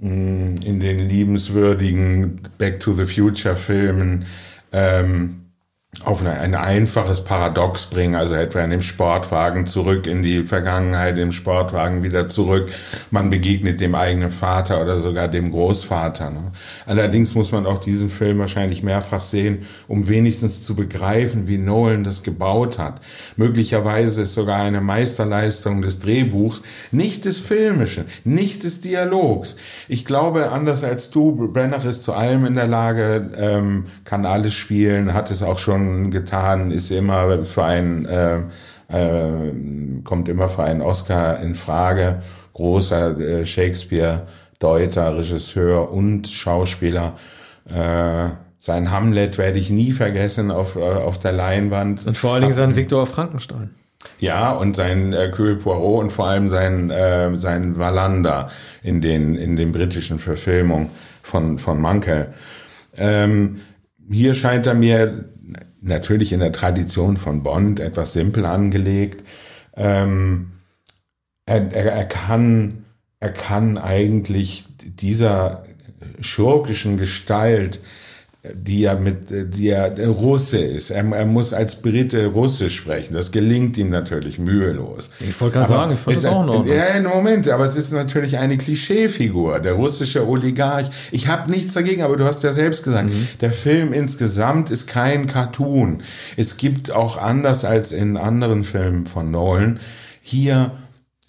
in 0.02 0.80
den 0.80 1.00
liebenswürdigen 1.00 2.42
Back 2.58 2.80
to 2.80 2.94
the 2.94 3.06
Future 3.06 3.56
Filmen 3.56 4.26
ähm, 4.72 5.45
auf 6.04 6.24
ein 6.24 6.56
einfaches 6.56 7.24
Paradox 7.24 7.86
bringen, 7.86 8.16
also 8.16 8.36
etwa 8.36 8.62
in 8.62 8.70
dem 8.70 8.82
Sportwagen 8.82 9.66
zurück 9.66 10.08
in 10.08 10.22
die 10.22 10.44
Vergangenheit, 10.44 11.18
im 11.18 11.32
Sportwagen 11.32 12.04
wieder 12.04 12.28
zurück. 12.28 12.72
Man 13.12 13.30
begegnet 13.30 13.82
dem 13.82 13.96
eigenen 13.96 14.32
Vater 14.32 14.82
oder 14.82 15.00
sogar 15.00 15.28
dem 15.28 15.52
Großvater. 15.52 16.30
Ne? 16.30 16.52
Allerdings 16.86 17.34
muss 17.34 17.52
man 17.52 17.66
auch 17.66 17.80
diesen 17.80 18.10
Film 18.10 18.40
wahrscheinlich 18.40 18.84
mehrfach 18.84 19.22
sehen, 19.22 19.60
um 19.88 20.08
wenigstens 20.08 20.62
zu 20.64 20.76
begreifen, 20.76 21.48
wie 21.48 21.58
Nolan 21.58 22.04
das 22.04 22.24
gebaut 22.24 22.78
hat. 22.78 23.02
Möglicherweise 23.38 24.24
ist 24.24 24.34
sogar 24.34 24.62
eine 24.62 24.82
Meisterleistung 24.82 25.82
des 25.82 26.00
Drehbuchs, 26.00 26.62
nicht 26.92 27.26
des 27.26 27.40
Filmischen, 27.40 28.06
nicht 28.24 28.64
des 28.64 28.82
Dialogs. 28.82 29.56
Ich 29.88 30.06
glaube, 30.06 30.52
anders 30.52 30.84
als 30.84 31.10
du, 31.10 31.32
Brenner 31.52 31.84
ist 31.86 32.04
zu 32.04 32.14
allem 32.14 32.46
in 32.46 32.56
der 32.56 32.68
Lage, 32.68 33.32
ähm, 33.38 33.86
kann 34.04 34.26
alles 34.26 34.54
spielen, 34.54 35.14
hat 35.14 35.32
es 35.32 35.42
auch 35.42 35.58
schon 35.58 35.85
getan, 36.12 36.72
ist 36.72 36.92
immer 36.92 37.44
für 37.44 37.64
einen, 37.64 38.06
äh, 38.06 38.38
äh, 38.88 40.02
kommt 40.04 40.30
immer 40.30 40.50
für 40.50 40.64
einen 40.64 40.82
Oscar 40.82 41.40
in 41.40 41.56
Frage. 41.56 42.22
Großer 42.54 43.20
äh, 43.20 43.46
Shakespeare-Deuter, 43.46 45.18
Regisseur 45.18 45.92
und 45.92 46.28
Schauspieler. 46.28 47.16
Äh, 47.68 48.30
sein 48.60 48.90
Hamlet 48.90 49.38
werde 49.38 49.60
ich 49.60 49.70
nie 49.70 49.92
vergessen 49.92 50.50
auf, 50.52 50.76
äh, 50.76 50.80
auf 50.80 51.20
der 51.20 51.34
Leinwand. 51.34 52.08
Und 52.08 52.18
vor 52.18 52.34
allen 52.34 52.42
Dingen 52.42 52.54
sein 52.54 52.76
Viktor 52.76 53.06
Frankenstein. 53.06 53.76
Ja, 54.20 54.52
und 54.52 54.76
sein 54.76 55.14
äh, 55.14 55.18
Hercule 55.18 55.56
Poirot 55.56 56.04
und 56.04 56.10
vor 56.12 56.28
allem 56.28 56.50
sein, 56.50 56.90
äh, 56.90 57.36
sein 57.38 57.78
Wallander 57.78 58.50
in 58.82 59.02
den, 59.02 59.36
in 59.36 59.56
den 59.56 59.72
britischen 59.72 60.20
Verfilmungen 60.20 60.90
von, 61.22 61.60
von 61.60 61.82
Mankell. 61.82 62.34
Ähm, 62.98 63.62
hier 64.10 64.34
scheint 64.34 64.68
er 64.68 64.74
mir 64.74 65.26
natürlich 65.86 66.34
in 66.34 66.40
der 66.40 66.52
Tradition 66.52 67.18
von 67.18 67.44
Bond 67.44 67.80
etwas 67.80 68.14
simpel 68.14 68.46
angelegt. 68.46 69.26
Ähm, 69.76 70.52
er, 71.46 71.72
er, 71.72 71.92
er 71.94 72.06
kann, 72.06 72.86
er 73.20 73.32
kann 73.32 73.78
eigentlich 73.78 74.66
dieser 74.80 75.64
schurkischen 76.22 76.98
Gestalt 76.98 77.80
die 78.54 78.82
ja 78.82 78.96
mit, 78.96 79.28
die 79.30 79.66
ja 79.66 79.86
Russe 79.86 80.60
ist. 80.60 80.92
Er, 80.92 81.06
er, 81.12 81.26
muss 81.26 81.54
als 81.54 81.82
Brite 81.82 82.28
Russisch 82.28 82.76
sprechen. 82.76 83.14
Das 83.14 83.32
gelingt 83.32 83.78
ihm 83.78 83.90
natürlich 83.90 84.40
mühelos. 84.40 85.10
Ich 85.20 85.40
wollte 85.42 85.56
gerade 85.56 85.70
sagen, 85.70 85.94
ich 85.94 86.00
fand 86.00 86.18
das 86.18 86.26
auch 86.26 86.46
noch. 86.46 86.66
Ja, 86.66 87.00
Moment, 87.02 87.48
aber 87.50 87.66
es 87.66 87.76
ist 87.76 87.92
natürlich 87.92 88.38
eine 88.38 88.58
Klischeefigur, 88.58 89.60
der 89.60 89.74
russische 89.74 90.28
Oligarch. 90.28 90.90
Ich 91.12 91.28
habe 91.28 91.50
nichts 91.50 91.74
dagegen, 91.74 92.02
aber 92.02 92.18
du 92.18 92.26
hast 92.26 92.44
ja 92.44 92.54
selbst 92.54 92.84
gesagt, 92.84 93.10
mhm. 93.10 93.28
der 93.42 93.52
Film 93.52 93.94
insgesamt 93.94 94.72
ist 94.72 94.88
kein 94.88 95.28
Cartoon. 95.28 96.04
Es 96.38 96.58
gibt 96.58 96.92
auch 96.92 97.18
anders 97.18 97.66
als 97.66 97.92
in 97.92 98.18
anderen 98.18 98.64
Filmen 98.64 99.06
von 99.06 99.32
Nolan 99.32 99.80
hier, 100.28 100.72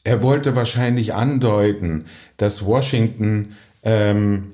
er 0.05 0.23
wollte 0.23 0.57
wahrscheinlich 0.57 1.13
andeuten, 1.13 2.07
dass 2.39 2.65
Washington 2.65 3.57
ähm, 3.83 4.53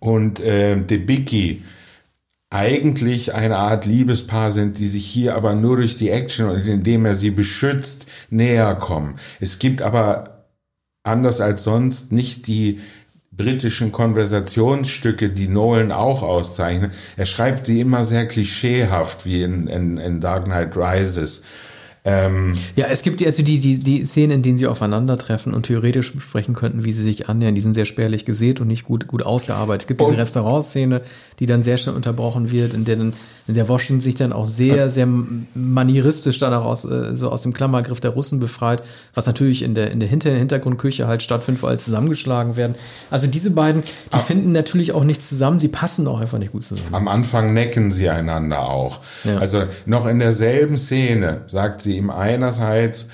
und 0.00 0.40
äh, 0.40 0.76
Debicki 0.76 1.62
eigentlich 2.50 3.34
eine 3.34 3.58
Art 3.58 3.84
Liebespaar 3.84 4.52
sind, 4.52 4.78
die 4.78 4.86
sich 4.86 5.06
hier 5.06 5.34
aber 5.34 5.54
nur 5.54 5.76
durch 5.76 5.96
die 5.96 6.10
Action 6.10 6.48
und 6.48 6.66
indem 6.66 7.04
er 7.04 7.14
sie 7.14 7.30
beschützt 7.30 8.06
näher 8.30 8.74
kommen. 8.74 9.16
Es 9.38 9.58
gibt 9.58 9.82
aber 9.82 10.46
anders 11.02 11.40
als 11.40 11.64
sonst 11.64 12.10
nicht 12.12 12.46
die 12.46 12.80
britischen 13.30 13.92
Konversationsstücke, 13.92 15.30
die 15.30 15.48
Nolan 15.48 15.92
auch 15.92 16.22
auszeichnet. 16.22 16.92
Er 17.16 17.26
schreibt 17.26 17.66
sie 17.66 17.80
immer 17.80 18.04
sehr 18.04 18.26
klischeehaft, 18.26 19.24
wie 19.24 19.42
in, 19.42 19.68
in, 19.68 19.96
in 19.98 20.20
Dark 20.20 20.46
Knight 20.46 20.76
Rises. 20.76 21.44
Ähm, 22.04 22.54
ja, 22.74 22.86
es 22.86 23.02
gibt 23.02 23.20
die, 23.20 23.26
also 23.26 23.42
die, 23.42 23.58
die, 23.58 23.78
die 23.78 24.06
Szenen, 24.06 24.36
in 24.36 24.42
denen 24.42 24.58
sie 24.58 24.66
aufeinandertreffen 24.66 25.52
und 25.52 25.64
theoretisch 25.64 26.14
besprechen 26.14 26.54
könnten, 26.54 26.84
wie 26.84 26.92
sie 26.92 27.02
sich 27.02 27.28
annähern, 27.28 27.54
die 27.54 27.60
sind 27.60 27.74
sehr 27.74 27.84
spärlich 27.84 28.24
gesät 28.24 28.60
und 28.60 28.68
nicht 28.68 28.84
gut, 28.84 29.06
gut 29.06 29.22
ausgearbeitet. 29.22 29.82
Es 29.82 29.88
gibt 29.88 30.00
diese 30.00 30.16
Restaurantszene, 30.16 31.02
die 31.38 31.46
dann 31.46 31.62
sehr 31.62 31.78
schnell 31.78 31.94
unterbrochen 31.94 32.50
wird, 32.50 32.74
in 32.74 32.84
der, 32.84 32.98
in 32.98 33.14
der 33.46 33.68
Washington 33.68 34.02
sich 34.02 34.14
dann 34.14 34.32
auch 34.32 34.46
sehr, 34.46 34.90
sehr 34.90 35.08
manieristisch 35.54 36.38
dann 36.38 36.52
auch 36.52 36.64
aus, 36.64 36.84
äh, 36.84 37.16
so 37.16 37.30
aus 37.30 37.42
dem 37.42 37.52
Klammergriff 37.52 38.00
der 38.00 38.10
Russen 38.10 38.40
befreit, 38.40 38.82
was 39.14 39.26
natürlich 39.26 39.62
in 39.62 39.74
der, 39.74 39.90
in 39.90 40.00
der 40.00 40.08
Hinter 40.08 40.30
Hintergrundküche 40.30 41.06
halt 41.06 41.22
stattfindet, 41.22 41.62
wo 41.62 41.66
alle 41.68 41.78
zusammengeschlagen 41.78 42.56
werden. 42.56 42.74
Also 43.10 43.26
diese 43.26 43.50
beiden, 43.50 43.82
die 43.82 44.12
Ab 44.12 44.26
finden 44.26 44.52
natürlich 44.52 44.92
auch 44.92 45.04
nicht 45.04 45.22
zusammen, 45.22 45.60
sie 45.60 45.68
passen 45.68 46.06
auch 46.08 46.20
einfach 46.20 46.38
nicht 46.38 46.52
gut 46.52 46.64
zusammen. 46.64 46.92
Am 46.94 47.08
Anfang 47.08 47.52
necken 47.52 47.90
sie 47.90 48.08
einander 48.08 48.68
auch. 48.68 49.00
Ja. 49.24 49.38
Also 49.38 49.64
noch 49.86 50.06
in 50.06 50.18
derselben 50.18 50.76
Szene 50.76 51.42
sagt 51.46 51.80
sie 51.80 51.96
ihm 51.96 52.10
einerseits, 52.10 53.06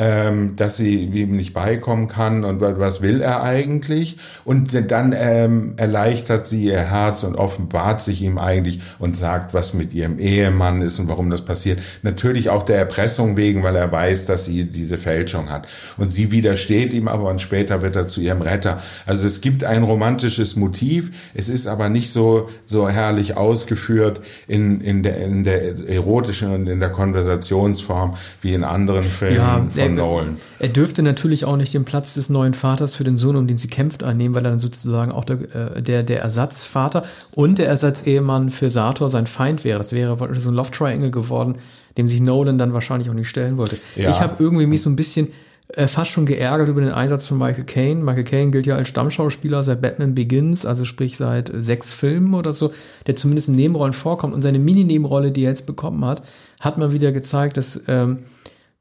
ähm, 0.00 0.56
dass 0.56 0.78
sie 0.78 1.04
ihm 1.04 1.36
nicht 1.36 1.52
beikommen 1.52 2.08
kann 2.08 2.42
und 2.44 2.60
was 2.60 3.02
will 3.02 3.20
er 3.20 3.42
eigentlich? 3.42 4.16
Und 4.46 4.90
dann 4.90 5.14
ähm, 5.16 5.74
erleichtert 5.76 6.46
sie 6.46 6.64
ihr 6.64 6.80
Herz 6.80 7.22
und 7.22 7.36
offenbart 7.36 8.00
sich 8.00 8.22
ihm 8.22 8.38
eigentlich 8.38 8.80
und 8.98 9.14
sagt, 9.14 9.52
was 9.52 9.74
mit 9.74 9.92
ihrem 9.92 10.18
Ehemann 10.18 10.80
ist 10.80 10.98
und 10.98 11.08
warum 11.08 11.28
das 11.28 11.44
passiert. 11.44 11.80
Natürlich 12.02 12.48
auch 12.48 12.62
der 12.62 12.78
Erpressung 12.78 13.36
wegen, 13.36 13.62
weil 13.62 13.76
er 13.76 13.92
weiß, 13.92 14.24
dass 14.24 14.46
sie 14.46 14.64
diese 14.64 14.96
Fälschung 14.96 15.50
hat. 15.50 15.68
Und 15.98 16.10
sie 16.10 16.32
widersteht 16.32 16.94
ihm 16.94 17.06
aber 17.06 17.28
und 17.28 17.42
später 17.42 17.82
wird 17.82 17.94
er 17.94 18.08
zu 18.08 18.22
ihrem 18.22 18.40
Retter. 18.40 18.82
Also 19.04 19.26
es 19.26 19.42
gibt 19.42 19.64
ein 19.64 19.82
romantisches 19.82 20.56
Motiv. 20.56 21.10
Es 21.34 21.50
ist 21.50 21.66
aber 21.66 21.90
nicht 21.90 22.10
so, 22.10 22.48
so 22.64 22.88
herrlich 22.88 23.36
ausgeführt 23.36 24.22
in, 24.48 24.80
in, 24.80 25.02
der, 25.02 25.18
in 25.18 25.44
der 25.44 25.78
erotischen 25.86 26.54
und 26.54 26.68
in 26.68 26.80
der 26.80 26.90
Konversationsform 26.90 28.16
wie 28.40 28.54
in 28.54 28.64
anderen 28.64 29.02
Filmen 29.02 29.36
ja, 29.36 29.66
von 29.96 29.98
von 29.98 30.08
Nolan. 30.08 30.36
Er 30.58 30.68
dürfte 30.68 31.02
natürlich 31.02 31.44
auch 31.44 31.56
nicht 31.56 31.74
den 31.74 31.84
Platz 31.84 32.14
des 32.14 32.30
neuen 32.30 32.54
Vaters 32.54 32.94
für 32.94 33.04
den 33.04 33.16
Sohn, 33.16 33.36
um 33.36 33.46
den 33.46 33.56
sie 33.56 33.68
kämpft, 33.68 34.02
einnehmen, 34.02 34.34
weil 34.34 34.44
er 34.44 34.50
dann 34.50 34.58
sozusagen 34.58 35.12
auch 35.12 35.24
der, 35.24 35.76
äh, 35.76 35.82
der, 35.82 36.02
der 36.02 36.20
Ersatzvater 36.20 37.04
und 37.34 37.58
der 37.58 37.68
Ersatzehemann 37.68 38.50
für 38.50 38.70
Sator 38.70 39.10
sein 39.10 39.26
Feind 39.26 39.64
wäre. 39.64 39.78
Das 39.78 39.92
wäre 39.92 40.16
so 40.34 40.50
ein 40.50 40.54
Love 40.54 40.70
Triangle 40.70 41.10
geworden, 41.10 41.56
dem 41.96 42.08
sich 42.08 42.20
Nolan 42.20 42.58
dann 42.58 42.72
wahrscheinlich 42.72 43.10
auch 43.10 43.14
nicht 43.14 43.28
stellen 43.28 43.56
wollte. 43.56 43.78
Ja. 43.96 44.10
Ich 44.10 44.20
habe 44.20 44.42
irgendwie 44.42 44.66
mich 44.66 44.82
so 44.82 44.90
ein 44.90 44.96
bisschen 44.96 45.28
äh, 45.74 45.86
fast 45.86 46.10
schon 46.10 46.26
geärgert 46.26 46.68
über 46.68 46.80
den 46.80 46.92
Einsatz 46.92 47.26
von 47.26 47.38
Michael 47.38 47.64
Caine. 47.64 48.02
Michael 48.02 48.24
Caine 48.24 48.50
gilt 48.50 48.66
ja 48.66 48.76
als 48.76 48.88
Stammschauspieler 48.88 49.62
seit 49.62 49.80
Batman 49.80 50.14
Begins, 50.14 50.66
also 50.66 50.84
sprich 50.84 51.16
seit 51.16 51.50
sechs 51.54 51.92
Filmen 51.92 52.34
oder 52.34 52.54
so, 52.54 52.72
der 53.06 53.16
zumindest 53.16 53.48
in 53.48 53.56
Nebenrollen 53.56 53.92
vorkommt. 53.92 54.34
Und 54.34 54.42
seine 54.42 54.58
Mini-Nebenrolle, 54.58 55.30
die 55.30 55.44
er 55.44 55.50
jetzt 55.50 55.66
bekommen 55.66 56.04
hat, 56.04 56.22
hat 56.60 56.78
mal 56.78 56.92
wieder 56.92 57.12
gezeigt, 57.12 57.56
dass 57.56 57.80
ähm, 57.86 58.20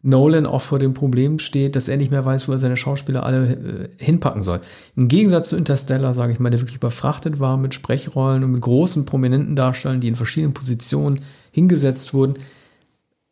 Nolan 0.02 0.46
auch 0.46 0.62
vor 0.62 0.80
dem 0.80 0.94
Problem 0.94 1.40
steht, 1.40 1.76
dass 1.76 1.90
er 1.90 1.98
nicht 1.98 2.12
mehr 2.12 2.24
weiß, 2.24 2.48
wo 2.48 2.54
er 2.54 2.60
seine 2.60 2.78
Schauspieler 2.78 3.26
alle 3.26 3.54
äh, 3.54 3.90
hinpacken 3.98 4.44
soll. 4.44 4.62
Im 4.96 5.10
Gegensatz 5.10 5.50
zu 5.50 5.58
Interstellar, 5.58 6.14
sage 6.14 6.32
ich 6.32 6.40
mal, 6.40 6.50
der 6.50 6.62
wirklich 6.62 6.78
überfrachtet 6.78 7.40
war 7.40 7.58
mit 7.58 7.74
Sprechrollen 7.74 8.44
und 8.44 8.52
mit 8.54 8.62
großen 8.62 9.06
prominenten 9.06 9.58
Darstellern, 9.58 10.00
die 10.00 10.08
in 10.08 10.16
verschiedenen 10.16 10.54
Positionen 10.54 11.20
hingesetzt 11.52 12.14
wurden, 12.14 12.36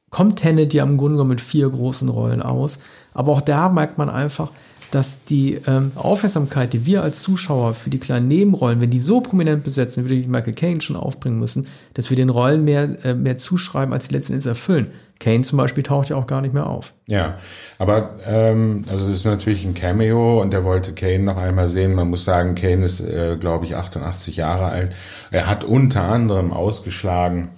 kommt 0.10 0.40
Tenet 0.40 0.74
ja 0.74 0.84
im 0.84 0.98
Grunde 0.98 1.16
genommen 1.16 1.32
mit 1.32 1.42
vier 1.42 1.70
großen 1.70 2.10
Rollen 2.10 2.42
aus. 2.42 2.80
Aber 3.14 3.32
auch 3.32 3.42
da 3.42 3.70
merkt 3.70 3.98
man 3.98 4.10
einfach, 4.10 4.52
dass 4.92 5.26
die 5.26 5.60
ähm, 5.68 5.92
Aufmerksamkeit, 5.96 6.74
die 6.74 6.86
wir 6.86 7.04
als 7.04 7.22
Zuschauer 7.22 7.76
für 7.76 7.90
die 7.90 8.00
kleinen 8.00 8.28
Nebenrollen, 8.28 8.80
wenn 8.82 8.90
die 8.90 9.00
so 9.00 9.22
prominent 9.22 9.64
besetzen, 9.64 10.04
würde 10.04 10.16
ich 10.16 10.28
Michael 10.28 10.54
Caine 10.54 10.82
schon 10.82 10.96
aufbringen 10.96 11.40
müssen, 11.40 11.68
dass 11.94 12.10
wir 12.10 12.18
den 12.18 12.30
Rollen 12.30 12.64
mehr, 12.64 13.04
äh, 13.04 13.14
mehr 13.14 13.38
zuschreiben, 13.38 13.94
als 13.94 14.08
sie 14.08 14.14
letzten 14.14 14.34
Endes 14.34 14.46
erfüllen. 14.46 14.88
Kane 15.20 15.42
zum 15.42 15.58
Beispiel 15.58 15.84
taucht 15.84 16.10
ja 16.10 16.16
auch 16.16 16.28
gar 16.28 16.42
nicht 16.42 16.54
mehr 16.54 16.68
auf. 16.68 16.94
Ja, 17.08 17.38
aber 17.80 18.18
ähm, 18.26 18.86
also 18.90 19.08
es 19.10 19.16
ist 19.16 19.26
natürlich 19.26 19.66
ein 19.66 19.74
Cameo 19.74 20.42
und 20.42 20.54
er 20.54 20.64
wollte 20.64 20.94
Kane 20.94 21.20
noch 21.20 21.38
einmal 21.38 21.70
sehen. 21.70 21.96
Man 21.96 22.10
muss 22.10 22.24
sagen, 22.24 22.56
Kane 22.56 22.86
ist, 22.86 23.00
äh, 23.00 23.36
glaube 23.40 23.66
ich, 23.66 23.76
88 23.76 24.38
Jahre 24.38 24.66
alt. 24.66 24.94
Er 25.32 25.48
hat 25.48 25.64
unter 25.64 26.04
anderem 26.04 26.54
ausgeschlagen 26.54 27.50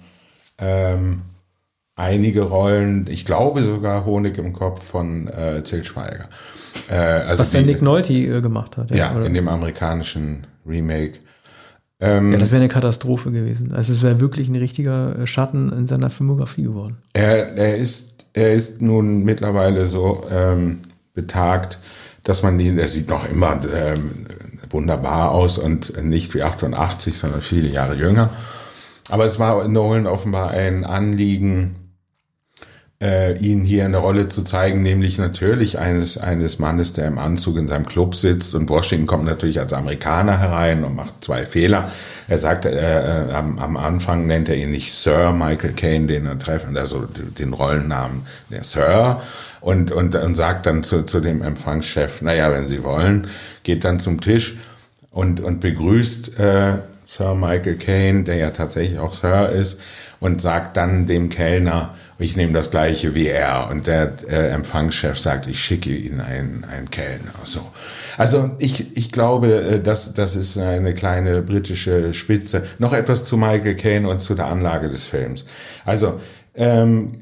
ähm, 0.58 1.22
einige 2.00 2.42
Rollen, 2.42 3.06
ich 3.08 3.24
glaube 3.24 3.62
sogar 3.62 4.04
Honig 4.04 4.38
im 4.38 4.52
Kopf 4.52 4.82
von 4.82 5.28
äh, 5.28 5.62
Till 5.62 5.84
Schweiger. 5.84 6.28
Äh, 6.88 6.94
also 6.94 7.40
Was 7.40 7.52
der 7.52 7.62
Nick 7.62 7.82
Nolte 7.82 8.12
äh, 8.12 8.40
gemacht 8.40 8.76
hat. 8.76 8.90
Ja, 8.90 8.96
ja 8.96 9.24
in 9.24 9.34
dem 9.34 9.48
amerikanischen 9.48 10.46
Remake. 10.66 11.18
Ähm, 12.00 12.32
ja, 12.32 12.38
das 12.38 12.50
wäre 12.50 12.62
eine 12.62 12.72
Katastrophe 12.72 13.30
gewesen. 13.30 13.72
Also 13.72 13.92
es 13.92 14.02
wäre 14.02 14.20
wirklich 14.20 14.48
ein 14.48 14.56
richtiger 14.56 15.18
äh, 15.18 15.26
Schatten 15.26 15.70
in 15.70 15.86
seiner 15.86 16.10
Filmografie 16.10 16.62
geworden. 16.62 16.96
Er, 17.12 17.54
er, 17.56 17.76
ist, 17.76 18.26
er 18.32 18.54
ist 18.54 18.80
nun 18.80 19.24
mittlerweile 19.24 19.86
so 19.86 20.24
ähm, 20.32 20.78
betagt, 21.14 21.78
dass 22.24 22.42
man 22.42 22.58
ihn, 22.58 22.78
er 22.78 22.88
sieht 22.88 23.08
noch 23.08 23.28
immer 23.28 23.60
ähm, 23.74 24.26
wunderbar 24.70 25.32
aus 25.32 25.58
und 25.58 26.02
nicht 26.02 26.34
wie 26.34 26.42
88, 26.42 27.16
sondern 27.16 27.42
viele 27.42 27.68
Jahre 27.68 27.96
jünger. 27.96 28.30
Aber 29.10 29.24
es 29.24 29.38
war 29.38 29.66
Nolan 29.68 30.06
offenbar 30.06 30.50
ein 30.50 30.84
Anliegen, 30.84 31.76
äh, 33.02 33.38
ihn 33.38 33.64
hier 33.64 33.86
in 33.86 33.92
der 33.92 34.02
Rolle 34.02 34.28
zu 34.28 34.44
zeigen, 34.44 34.82
nämlich 34.82 35.16
natürlich 35.16 35.78
eines, 35.78 36.18
eines 36.18 36.58
Mannes, 36.58 36.92
der 36.92 37.06
im 37.08 37.18
Anzug 37.18 37.56
in 37.56 37.66
seinem 37.66 37.86
Club 37.86 38.14
sitzt 38.14 38.54
und 38.54 38.68
Washington 38.68 39.06
kommt 39.06 39.24
natürlich 39.24 39.58
als 39.58 39.72
Amerikaner 39.72 40.38
herein 40.38 40.84
und 40.84 40.94
macht 40.96 41.14
zwei 41.24 41.46
Fehler. 41.46 41.90
Er 42.28 42.36
sagt, 42.36 42.66
äh, 42.66 43.28
äh, 43.28 43.32
am, 43.32 43.58
am 43.58 43.78
Anfang 43.78 44.26
nennt 44.26 44.50
er 44.50 44.56
ihn 44.56 44.70
nicht 44.70 44.92
Sir 44.92 45.32
Michael 45.32 45.72
Caine, 45.72 46.08
den 46.08 46.26
er 46.26 46.38
trefft, 46.38 46.66
also 46.76 47.06
den 47.38 47.54
Rollennamen 47.54 48.22
der 48.50 48.64
Sir 48.64 49.22
und, 49.62 49.92
und, 49.92 50.14
und 50.14 50.34
sagt 50.34 50.66
dann 50.66 50.82
zu, 50.82 51.04
zu 51.04 51.20
dem 51.20 51.40
Empfangschef, 51.40 52.20
naja, 52.20 52.52
wenn 52.52 52.68
Sie 52.68 52.84
wollen, 52.84 53.28
geht 53.62 53.84
dann 53.84 53.98
zum 53.98 54.20
Tisch 54.20 54.58
und, 55.10 55.40
und 55.40 55.60
begrüßt 55.60 56.38
äh, 56.38 56.74
Sir 57.06 57.34
Michael 57.34 57.76
Caine, 57.76 58.24
der 58.24 58.36
ja 58.36 58.50
tatsächlich 58.50 58.98
auch 58.98 59.14
Sir 59.14 59.48
ist, 59.48 59.80
und 60.20 60.42
sagt 60.42 60.76
dann 60.76 61.06
dem 61.06 61.30
Kellner, 61.30 61.94
ich 62.18 62.36
nehme 62.36 62.52
das 62.52 62.70
gleiche 62.70 63.14
wie 63.14 63.26
er. 63.26 63.68
Und 63.70 63.86
der 63.86 64.12
äh, 64.28 64.50
Empfangschef 64.50 65.18
sagt, 65.18 65.46
ich 65.46 65.64
schicke 65.64 65.90
Ihnen 65.90 66.20
einen, 66.20 66.64
einen 66.64 66.90
Kellner. 66.90 67.32
So. 67.44 67.60
Also 68.18 68.50
ich, 68.58 68.96
ich 68.96 69.10
glaube, 69.10 69.54
äh, 69.54 69.80
das, 69.80 70.12
das 70.12 70.36
ist 70.36 70.58
eine 70.58 70.94
kleine 70.94 71.40
britische 71.40 72.12
Spitze. 72.12 72.64
Noch 72.78 72.92
etwas 72.92 73.24
zu 73.24 73.38
Michael 73.38 73.74
Caine 73.74 74.08
und 74.08 74.20
zu 74.20 74.34
der 74.34 74.46
Anlage 74.46 74.88
des 74.90 75.06
Films. 75.06 75.46
Also 75.86 76.20
ähm, 76.54 77.12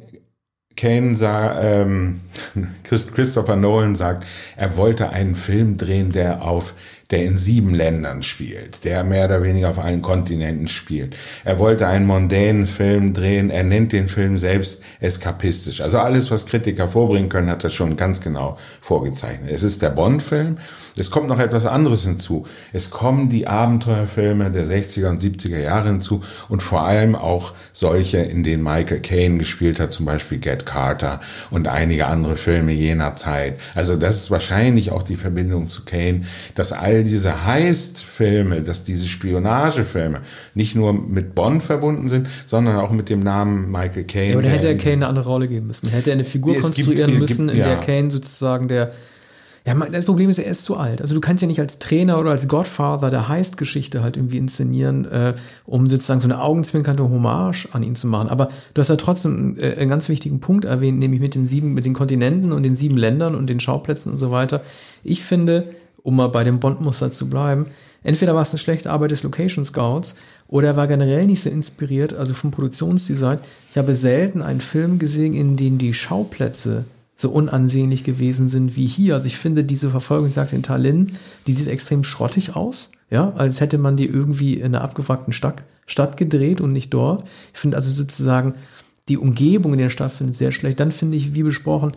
Kane 0.79 1.17
sah, 1.17 1.61
ähm, 1.61 2.21
Christopher 2.85 3.57
Nolan 3.57 3.95
sagt, 3.95 4.27
er 4.57 4.77
wollte 4.77 5.11
einen 5.11 5.37
Film 5.37 5.77
drehen, 5.77 6.13
der 6.13 6.43
auf 6.43 6.75
der 7.11 7.25
in 7.25 7.39
sieben 7.39 7.75
Ländern 7.75 8.23
spielt, 8.23 8.85
der 8.85 9.03
mehr 9.03 9.25
oder 9.25 9.43
weniger 9.43 9.71
auf 9.71 9.79
allen 9.79 10.03
Kontinenten 10.03 10.69
spielt. 10.69 11.17
Er 11.43 11.59
wollte 11.59 11.87
einen 11.87 12.05
mondänen 12.05 12.67
Film 12.67 13.15
drehen, 13.15 13.49
er 13.49 13.65
nennt 13.65 13.95
den 13.95 14.09
Film 14.09 14.37
selbst 14.37 14.83
eskapistisch. 15.01 15.81
Also 15.81 15.99
alles, 15.99 16.31
was 16.31 16.45
Kritiker 16.45 16.89
vorbringen 16.89 17.31
können, 17.31 17.49
hat 17.49 17.65
er 17.65 17.71
schon 17.71 17.97
ganz 17.97 18.21
genau 18.21 18.59
vorgezeichnet. 18.83 19.51
Es 19.51 19.63
ist 19.63 19.81
der 19.81 19.89
Bond-Film, 19.89 20.59
es 20.97 21.11
kommt 21.11 21.29
noch 21.29 21.39
etwas 21.39 21.65
anderes 21.65 22.05
hinzu. 22.05 22.47
Es 22.75 22.91
kommen 22.91 23.31
die 23.31 23.47
Abenteuerfilme 23.47 24.51
der 24.51 24.67
60er 24.67 25.09
und 25.09 25.23
70er 25.23 25.59
Jahre 25.59 25.89
hinzu 25.89 26.23
und 26.51 26.63
vor 26.63 26.83
allem 26.83 27.17
auch 27.17 27.55
solche, 27.73 28.19
in 28.19 28.43
denen 28.43 28.63
Michael 28.63 29.01
Caine 29.01 29.39
gespielt 29.39 29.81
hat, 29.81 29.93
zum 29.93 30.05
Beispiel 30.05 30.39
Get 30.39 30.67
Carter 30.67 31.21
und 31.51 31.69
einige 31.69 32.07
andere 32.07 32.37
Filme 32.37 32.73
jener 32.73 33.17
Zeit. 33.17 33.59
Also 33.75 33.97
das 33.97 34.17
ist 34.17 34.31
wahrscheinlich 34.31 34.91
auch 34.91 35.03
die 35.03 35.17
Verbindung 35.17 35.69
zu 35.69 35.87
Caine, 35.87 36.23
dass 36.55 36.73
all 36.73 36.98
generell 36.99 37.05
diese 37.05 37.45
Heist-Filme, 37.47 38.63
dass 38.63 38.85
diese 38.85 39.07
Spionagefilme 39.07 40.21
nicht 40.55 40.75
nur 40.75 40.93
mit 40.93 41.35
Bond 41.35 41.63
verbunden 41.63 42.09
sind, 42.09 42.29
sondern 42.47 42.77
auch 42.77 42.91
mit 42.91 43.09
dem 43.09 43.21
Namen 43.21 43.71
Michael 43.71 44.05
Caine. 44.05 44.33
Ja, 44.33 44.39
oder 44.39 44.49
hätte 44.49 44.69
er 44.69 44.77
Kane 44.77 44.95
eine 44.97 45.07
andere 45.09 45.29
Rolle 45.29 45.49
geben 45.49 45.67
müssen? 45.67 45.89
Hätte 45.89 46.11
er 46.11 46.15
eine 46.15 46.25
Figur 46.25 46.53
Es 46.57 46.63
gibt- 46.63 46.75
konstruieren 46.75 47.13
es 47.13 47.19
müssen, 47.19 47.47
gibt- 47.49 47.59
in 47.59 47.65
der 47.65 47.75
ja. 47.75 47.81
Kane 47.81 48.11
sozusagen 48.11 48.69
der. 48.69 48.93
Ja, 49.67 49.75
das 49.75 50.07
Problem 50.07 50.31
ist, 50.31 50.39
er 50.39 50.47
ist 50.51 50.65
zu 50.65 50.79
alt. 50.79 51.03
Also 51.03 51.15
du 51.15 51.21
kannst 51.21 51.43
ja 51.43 51.47
nicht 51.47 51.61
als 51.61 51.79
Trainer 51.79 52.19
oder 52.19 52.31
als 52.31 52.49
Godfather 52.49 53.11
der 53.11 53.29
Heist-Geschichte 53.29 54.03
halt 54.03 54.17
irgendwie 54.17 54.39
inszenieren, 54.39 55.05
äh, 55.05 55.35
um 55.67 55.87
sozusagen 55.87 56.21
so 56.21 56.27
eine 56.27 56.41
augenzwinkernde 56.41 57.03
Hommage 57.03 57.69
an 57.73 57.83
ihn 57.83 57.95
zu 57.95 58.07
machen. 58.07 58.29
Aber 58.31 58.49
du 58.73 58.81
hast 58.81 58.89
ja 58.89 58.97
trotzdem 58.97 59.57
äh, 59.61 59.75
einen 59.75 59.91
ganz 59.91 60.09
wichtigen 60.09 60.41
Punkt 60.41 60.65
erwähnt, 60.65 60.99
nämlich 61.01 61.21
mit 61.21 61.35
den 61.35 61.45
sieben, 61.45 61.75
mit 61.75 61.85
den 61.85 61.93
Kontinenten 61.93 62.53
und 62.53 62.63
den 62.63 62.77
sieben 62.77 62.97
Ländern 62.97 63.35
und 63.35 63.47
den 63.49 63.61
Schauplätzen 63.61 64.11
und 64.11 64.19
so 64.19 64.31
weiter. 64.31 64.63
Ich 65.05 65.23
finde, 65.23 65.65
um 66.09 66.17
mal 66.17 66.31
bei 66.31 66.43
dem 66.43 66.59
Bond-Muster 66.59 67.11
zu 67.11 67.29
bleiben, 67.29 67.67
entweder 68.03 68.35
war 68.35 68.41
es 68.41 68.49
eine 68.49 68.59
schlechte 68.59 68.91
Arbeit 68.91 69.11
des 69.11 69.25
Location 69.25 69.67
Scouts 69.67 70.15
oder 70.49 70.69
er 70.69 70.77
war 70.77 70.87
generell 70.87 71.27
nicht 71.27 71.43
so 71.43 71.51
inspiriert, 71.51 72.15
also 72.15 72.33
vom 72.33 72.51
Produktionsdesign. 72.51 73.39
Ich 73.71 73.77
habe 73.77 73.95
selten 73.95 74.41
einen 74.41 74.63
Film 74.63 74.99
gesehen, 74.99 75.35
in 75.35 75.59
dem 75.59 75.77
die 75.77 75.93
Schauplätze 75.93 76.87
so 77.15 77.29
unansehnlich 77.29 78.05
gewesen 78.05 78.49
sind 78.49 78.75
wie 78.75 78.87
hier. 78.87 79.17
Also 79.17 79.27
ich 79.27 79.37
finde 79.37 79.65
diese 79.65 79.91
Verfolgung, 79.91 80.29
ich 80.29 80.33
sagte 80.33 80.57
in 80.57 80.63
Tallinn, 80.63 81.13
die 81.47 81.53
sieht 81.53 81.69
extrem 81.69 82.05
schrottig 82.05 82.57
aus, 82.57 82.91
ja, 83.11 83.35
als 83.35 83.61
hätte 83.61 83.77
man 83.77 83.99
die 83.99 84.07
irgendwie 84.07 84.55
in 84.55 84.75
einer 84.75 84.81
abgewrackten 84.81 85.35
Stadt, 85.35 85.63
Stadt 85.85 86.17
gedreht 86.17 86.63
und 86.63 86.73
nicht 86.73 86.95
dort. 86.95 87.29
Ich 87.53 87.61
finde 87.61 87.77
also 87.77 87.91
sozusagen 87.91 88.55
die 89.11 89.19
Umgebung 89.19 89.75
in 89.75 89.79
der 89.79 89.91
Stadt 89.91 90.13
findet 90.13 90.37
sehr 90.37 90.53
schlecht. 90.53 90.81
Dann 90.81 90.91
finde 90.91 91.19
ich, 91.19 91.35
wie 91.35 91.43
besprochen, 91.43 91.93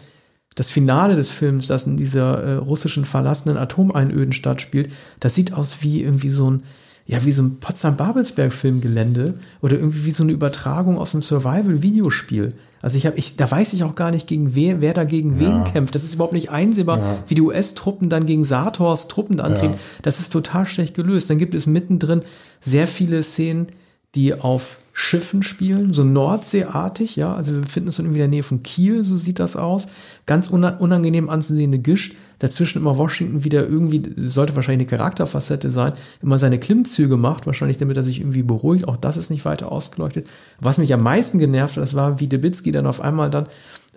das 0.56 0.70
Finale 0.70 1.16
des 1.16 1.30
Films, 1.30 1.68
das 1.68 1.88
in 1.88 1.98
dieser 1.98 2.44
äh, 2.44 2.54
russischen 2.56 3.06
verlassenen 3.06 3.58
Atomeinöden 3.58 4.34
stattspielt, 4.34 4.92
das 5.20 5.36
sieht 5.36 5.54
aus 5.54 5.78
wie 5.82 6.04
irgendwie 6.04 6.30
so 6.30 6.52
ein, 6.52 6.64
ja, 7.06 7.24
wie 7.24 7.32
so 7.32 7.44
ein 7.44 7.58
Potsdam-Babelsberg-Filmgelände 7.60 9.40
oder 9.62 9.78
irgendwie 9.78 10.06
wie 10.06 10.12
so 10.12 10.24
eine 10.24 10.34
Übertragung 10.34 10.98
aus 10.98 11.14
einem 11.14 11.22
Survival-Videospiel. 11.22 12.54
Also 12.82 12.98
ich 12.98 13.06
habe, 13.06 13.18
ich, 13.18 13.38
da 13.38 13.50
weiß 13.50 13.74
ich 13.74 13.84
auch 13.84 13.96
gar 13.96 14.12
nicht, 14.12 14.28
gegen 14.28 14.56
wer, 14.56 14.82
wer 14.82 14.94
da 14.94 15.04
gegen 15.04 15.40
wen 15.40 15.64
kämpft. 15.66 15.94
Das 15.96 16.04
ist 16.04 16.16
überhaupt 16.16 16.34
nicht 16.34 16.50
einsehbar, 16.50 17.20
wie 17.28 17.36
die 17.36 17.42
US-Truppen 17.42 18.10
dann 18.10 18.26
gegen 18.26 18.44
Sators 18.44 19.08
Truppen 19.08 19.40
antreten. 19.40 19.76
Das 20.02 20.20
ist 20.20 20.34
total 20.34 20.66
schlecht 20.66 20.96
gelöst. 20.96 21.30
Dann 21.30 21.38
gibt 21.38 21.54
es 21.54 21.68
mittendrin 21.68 22.24
sehr 22.60 22.88
viele 22.88 23.22
Szenen, 23.24 23.68
die 24.16 24.34
auf 24.34 24.80
Schiffen 25.04 25.42
spielen, 25.42 25.94
so 25.94 26.04
Nordseeartig, 26.04 27.16
ja, 27.16 27.34
also 27.34 27.52
wir 27.54 27.62
befinden 27.62 27.90
uns 27.90 27.98
irgendwie 27.98 28.18
in 28.18 28.22
der 28.22 28.28
Nähe 28.28 28.44
von 28.44 28.62
Kiel, 28.62 29.04
so 29.04 29.18
sieht 29.18 29.40
das 29.40 29.56
aus. 29.56 29.88
Ganz 30.28 30.48
una- 30.52 30.78
unangenehm 30.78 31.28
anzusehende 31.28 31.80
Gischt. 31.80 32.16
Dazwischen 32.38 32.80
immer 32.80 32.98
Washington 32.98 33.44
wieder 33.44 33.68
irgendwie, 33.68 34.04
sollte 34.16 34.56
wahrscheinlich 34.56 34.88
eine 34.88 34.98
Charakterfacette 34.98 35.72
sein, 35.72 35.94
immer 36.22 36.38
seine 36.38 36.60
Klimmzüge 36.60 37.18
macht, 37.18 37.48
wahrscheinlich 37.48 37.78
damit 37.78 37.98
er 37.98 38.04
sich 38.04 38.20
irgendwie 38.20 38.44
beruhigt. 38.44 38.88
Auch 38.88 38.98
das 38.98 39.18
ist 39.18 39.32
nicht 39.32 39.44
weiter 39.44 39.72
ausgeleuchtet. 39.72 40.28
Was 40.60 40.78
mich 40.78 40.94
am 40.94 41.02
meisten 41.02 41.40
genervt 41.40 41.78
hat, 41.78 41.84
das 41.84 41.96
war, 41.96 42.20
wie 42.20 42.28
Debicki 42.28 42.72
dann 42.72 42.86
auf 42.86 43.02
einmal 43.02 43.32
dann 43.32 43.48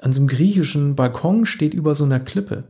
an 0.01 0.15
so 0.15 0.21
einem 0.21 0.29
griechischen 0.29 0.97
Balkon 0.97 1.45
steht 1.45 1.75
über 1.75 1.95
so 1.95 2.05
einer 2.05 2.19
Klippe 2.21 2.65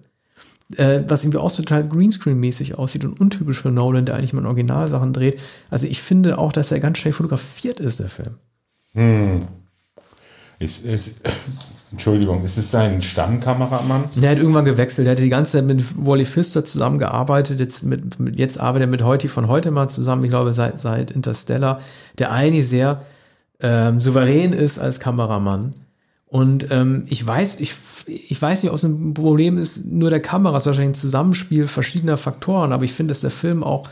äh, 0.76 1.00
was 1.06 1.24
irgendwie 1.24 1.38
auch 1.38 1.52
total 1.52 1.82
Greenscreen-mäßig 1.82 2.74
aussieht 2.74 3.04
und 3.04 3.20
untypisch 3.20 3.60
für 3.60 3.70
Nolan, 3.70 4.06
der 4.06 4.16
eigentlich 4.16 4.32
mal 4.32 4.46
Originalsachen 4.46 5.12
dreht. 5.12 5.38
Also 5.70 5.86
ich 5.86 6.00
finde 6.02 6.38
auch, 6.38 6.52
dass 6.52 6.72
er 6.72 6.80
ganz 6.80 6.98
schnell 6.98 7.12
fotografiert 7.12 7.80
ist, 7.80 8.00
der 8.00 8.08
Film. 8.08 8.34
Ist, 10.58 10.84
ist, 10.84 11.20
Entschuldigung, 11.92 12.44
ist 12.44 12.56
es 12.56 12.70
sein 12.70 13.02
Stammkameramann? 13.02 14.04
Er 14.20 14.30
hat 14.30 14.38
irgendwann 14.38 14.64
gewechselt. 14.64 15.06
Er 15.06 15.12
hatte 15.12 15.22
die 15.22 15.28
ganze 15.28 15.52
Zeit 15.52 15.64
mit 15.64 15.84
Wally 15.96 16.24
Pfister 16.24 16.64
zusammengearbeitet. 16.64 17.60
Jetzt, 17.60 17.82
mit, 17.82 18.18
mit, 18.18 18.38
jetzt 18.38 18.58
arbeitet 18.58 18.88
er 18.88 18.90
mit 18.90 19.04
Heuti 19.04 19.28
von 19.28 19.48
heute 19.48 19.70
mal 19.70 19.88
zusammen. 19.88 20.24
Ich 20.24 20.30
glaube, 20.30 20.52
seit, 20.52 20.78
seit 20.78 21.10
Interstellar, 21.10 21.80
der 22.18 22.32
eigentlich 22.32 22.68
sehr 22.68 23.02
ähm, 23.60 24.00
souverän 24.00 24.52
ist 24.52 24.78
als 24.78 25.00
Kameramann. 25.00 25.74
Und 26.34 26.72
ähm, 26.72 27.04
ich 27.06 27.24
weiß, 27.24 27.60
ich, 27.60 27.76
ich 28.08 28.42
weiß 28.42 28.64
nicht, 28.64 28.72
ob 28.72 28.76
es 28.76 28.82
ein 28.82 29.14
Problem 29.14 29.56
ist, 29.56 29.84
nur 29.84 30.10
der 30.10 30.18
Kamera 30.18 30.56
ist 30.56 30.66
wahrscheinlich 30.66 30.96
ein 30.96 31.00
Zusammenspiel 31.00 31.68
verschiedener 31.68 32.16
Faktoren, 32.16 32.72
aber 32.72 32.82
ich 32.82 32.92
finde, 32.92 33.12
dass 33.12 33.20
der 33.20 33.30
Film 33.30 33.62
auch, 33.62 33.88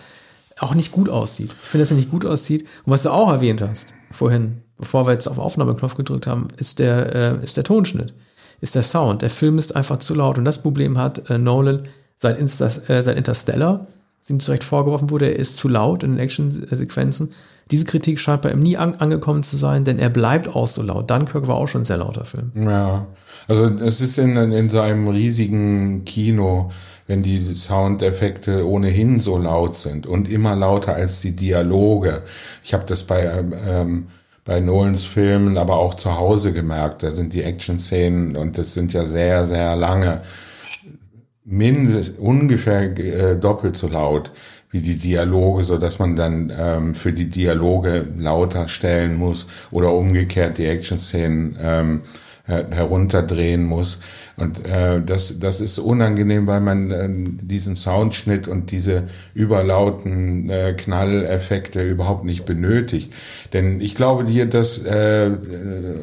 auch 0.58 0.74
nicht 0.74 0.90
gut 0.90 1.08
aussieht. 1.08 1.54
Ich 1.62 1.68
finde, 1.68 1.82
dass 1.82 1.92
er 1.92 1.98
nicht 1.98 2.10
gut 2.10 2.26
aussieht. 2.26 2.62
Und 2.84 2.92
was 2.94 3.04
du 3.04 3.10
auch 3.10 3.30
erwähnt 3.30 3.62
hast, 3.62 3.94
vorhin, 4.10 4.62
bevor 4.76 5.06
wir 5.06 5.12
jetzt 5.12 5.28
auf 5.28 5.38
Aufnahmeknopf 5.38 5.94
gedrückt 5.94 6.26
haben, 6.26 6.48
ist 6.56 6.80
der, 6.80 7.14
äh, 7.14 7.44
ist 7.44 7.56
der 7.56 7.62
Tonschnitt, 7.62 8.12
ist 8.60 8.74
der 8.74 8.82
Sound. 8.82 9.22
Der 9.22 9.30
Film 9.30 9.56
ist 9.56 9.76
einfach 9.76 10.00
zu 10.00 10.12
laut. 10.12 10.36
Und 10.36 10.44
das 10.44 10.62
Problem 10.62 10.98
hat 10.98 11.30
äh, 11.30 11.38
Nolan 11.38 11.84
seit, 12.16 12.40
Insta, 12.40 12.66
äh, 12.88 13.04
seit 13.04 13.16
Interstellar, 13.16 13.86
das 14.18 14.30
ihm 14.30 14.40
zu 14.40 14.50
Recht 14.50 14.64
vorgeworfen 14.64 15.10
wurde, 15.10 15.26
er 15.26 15.38
ist 15.38 15.58
zu 15.58 15.68
laut 15.68 16.02
in 16.02 16.16
den 16.16 16.18
Action-Sequenzen. 16.18 17.34
Diese 17.70 17.84
Kritik 17.84 18.20
scheint 18.20 18.42
bei 18.42 18.50
ihm 18.50 18.58
nie 18.58 18.76
an, 18.76 18.96
angekommen 18.96 19.42
zu 19.42 19.56
sein, 19.56 19.84
denn 19.84 19.98
er 19.98 20.10
bleibt 20.10 20.48
auch 20.48 20.66
so 20.66 20.82
laut. 20.82 21.10
Dunkirk 21.10 21.46
war 21.46 21.56
auch 21.56 21.68
schon 21.68 21.82
ein 21.82 21.86
sehr 21.86 21.98
lauter 21.98 22.24
Film. 22.24 22.52
Ja, 22.54 23.06
also 23.48 23.66
es 23.66 24.00
ist 24.00 24.18
in, 24.18 24.36
in 24.36 24.68
so 24.68 24.80
einem 24.80 25.08
riesigen 25.08 26.04
Kino, 26.04 26.70
wenn 27.06 27.22
die 27.22 27.38
Soundeffekte 27.38 28.66
ohnehin 28.66 29.20
so 29.20 29.38
laut 29.38 29.76
sind 29.76 30.06
und 30.06 30.30
immer 30.30 30.54
lauter 30.56 30.94
als 30.94 31.20
die 31.20 31.34
Dialoge. 31.34 32.22
Ich 32.62 32.74
habe 32.74 32.84
das 32.86 33.04
bei 33.04 33.24
ähm, 33.24 33.54
ähm, 33.66 34.06
bei 34.44 34.60
Nolans 34.60 35.04
Filmen, 35.04 35.56
aber 35.56 35.76
auch 35.76 35.94
zu 35.94 36.16
Hause 36.16 36.52
gemerkt. 36.52 37.02
Da 37.02 37.10
sind 37.10 37.32
die 37.32 37.42
Action-Szenen 37.42 38.36
und 38.36 38.58
das 38.58 38.74
sind 38.74 38.92
ja 38.92 39.04
sehr, 39.04 39.44
sehr 39.46 39.76
lange. 39.76 40.22
Mindest, 41.44 42.18
ungefähr 42.18 42.96
äh, 42.98 43.36
doppelt 43.36 43.76
so 43.76 43.88
laut 43.88 44.32
wie 44.72 44.80
die 44.80 44.96
Dialoge, 44.96 45.62
so 45.62 45.78
dass 45.78 45.98
man 45.98 46.16
dann 46.16 46.52
ähm, 46.58 46.94
für 46.94 47.12
die 47.12 47.28
Dialoge 47.28 48.06
lauter 48.18 48.66
stellen 48.66 49.16
muss 49.16 49.46
oder 49.70 49.92
umgekehrt 49.92 50.58
die 50.58 50.66
Action-Szenen 50.66 51.56
ähm, 51.62 52.00
her 52.44 52.66
herunterdrehen 52.70 53.64
muss. 53.64 54.00
Und 54.36 54.66
äh, 54.66 55.00
das, 55.00 55.38
das 55.38 55.60
ist 55.60 55.78
unangenehm, 55.78 56.46
weil 56.46 56.60
man 56.60 56.90
äh, 56.90 57.08
diesen 57.42 57.76
Soundschnitt 57.76 58.48
und 58.48 58.70
diese 58.70 59.04
überlauten 59.34 60.48
äh, 60.48 60.74
Knalleffekte 60.76 61.82
überhaupt 61.82 62.24
nicht 62.24 62.44
benötigt. 62.44 63.12
Denn 63.52 63.80
ich 63.80 63.94
glaube 63.94 64.26
hier, 64.26 64.46
dass 64.46 64.84
äh, 64.84 65.26
äh, 65.26 65.32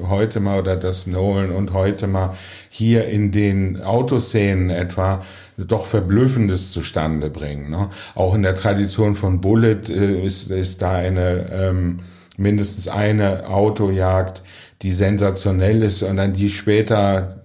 heute 0.07 0.39
mal 0.39 0.59
oder 0.59 0.75
dass 0.75 1.07
Nolan 1.07 1.51
und 1.51 1.73
heute 1.73 2.07
mal 2.07 2.35
hier 2.69 3.07
in 3.07 3.31
den 3.31 3.81
Autoszenen 3.81 4.69
etwa 4.69 5.23
doch 5.57 5.85
Verblüffendes 5.85 6.71
zustande 6.71 7.29
bringen. 7.29 7.69
Ne? 7.69 7.89
Auch 8.15 8.35
in 8.35 8.43
der 8.43 8.55
Tradition 8.55 9.15
von 9.15 9.41
Bullet 9.41 9.89
äh, 9.89 10.23
ist, 10.23 10.51
ist 10.51 10.81
da 10.81 10.93
eine 10.93 11.45
ähm, 11.51 11.99
mindestens 12.37 12.87
eine 12.87 13.47
Autojagd, 13.49 14.41
die 14.81 14.91
sensationell 14.91 15.83
ist 15.83 16.01
und 16.03 16.17
dann 16.17 16.33
die 16.33 16.49
später 16.49 17.38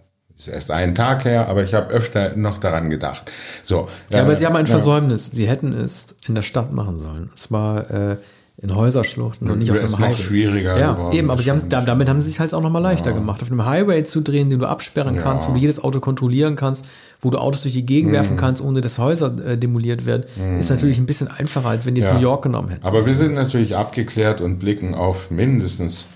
ist 0.48 0.54
erst 0.54 0.70
einen 0.70 0.94
Tag 0.94 1.24
her, 1.24 1.48
aber 1.48 1.62
ich 1.62 1.74
habe 1.74 1.92
öfter 1.92 2.36
noch 2.36 2.58
daran 2.58 2.90
gedacht. 2.90 3.30
So, 3.62 3.88
Ja, 4.10 4.22
aber 4.22 4.32
äh, 4.32 4.36
sie 4.36 4.46
haben 4.46 4.56
ein 4.56 4.66
ja. 4.66 4.70
Versäumnis. 4.72 5.30
Sie 5.32 5.48
hätten 5.48 5.72
es 5.72 6.16
in 6.26 6.34
der 6.34 6.42
Stadt 6.42 6.72
machen 6.72 6.98
sollen. 6.98 7.24
Und 7.30 7.38
zwar 7.38 7.90
äh, 7.90 8.16
in 8.56 8.72
Häuserschluchten 8.74 9.50
und 9.50 9.58
nicht 9.58 9.70
auf 9.72 9.78
einem 9.78 9.86
es 9.86 9.92
noch 9.92 9.98
Highway. 9.98 10.14
schwieriger 10.14 10.78
Ja, 10.78 10.92
geworden, 10.92 11.16
eben, 11.16 11.30
aber 11.30 11.42
sie 11.42 11.50
haben 11.50 11.68
damit 11.68 12.08
haben 12.08 12.20
sie 12.20 12.28
sich 12.30 12.38
halt 12.38 12.54
auch 12.54 12.60
nochmal 12.62 12.82
leichter 12.82 13.12
gemacht. 13.12 13.42
Auf 13.42 13.50
einem 13.50 13.64
Highway 13.66 14.04
zu 14.04 14.20
drehen, 14.20 14.48
den 14.48 14.60
du 14.60 14.66
absperren 14.66 15.16
kannst, 15.16 15.48
wo 15.48 15.52
du 15.54 15.58
jedes 15.58 15.82
Auto 15.82 15.98
kontrollieren 15.98 16.54
kannst, 16.54 16.86
wo 17.20 17.30
du 17.30 17.38
Autos 17.38 17.62
durch 17.62 17.74
die 17.74 17.84
Gegend 17.84 18.10
Mhm. 18.12 18.14
werfen 18.14 18.36
kannst, 18.36 18.62
ohne 18.62 18.80
dass 18.80 18.98
Häuser 19.00 19.34
äh, 19.44 19.58
demoliert 19.58 20.06
werden, 20.06 20.22
ist 20.60 20.70
natürlich 20.70 20.98
ein 20.98 21.06
bisschen 21.06 21.26
einfacher, 21.26 21.68
als 21.68 21.84
wenn 21.84 21.96
die 21.96 22.02
jetzt 22.02 22.08
Ja. 22.10 22.14
New 22.14 22.20
York 22.20 22.42
genommen 22.44 22.68
hätten. 22.68 22.84
Aber 22.86 23.04
wir 23.06 23.14
sind 23.14 23.34
natürlich 23.34 23.74
abgeklärt 23.74 24.40
und 24.40 24.58
blicken 24.60 24.94
auf 24.94 25.32
mindestens, 25.32 26.06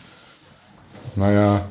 naja, 1.16 1.62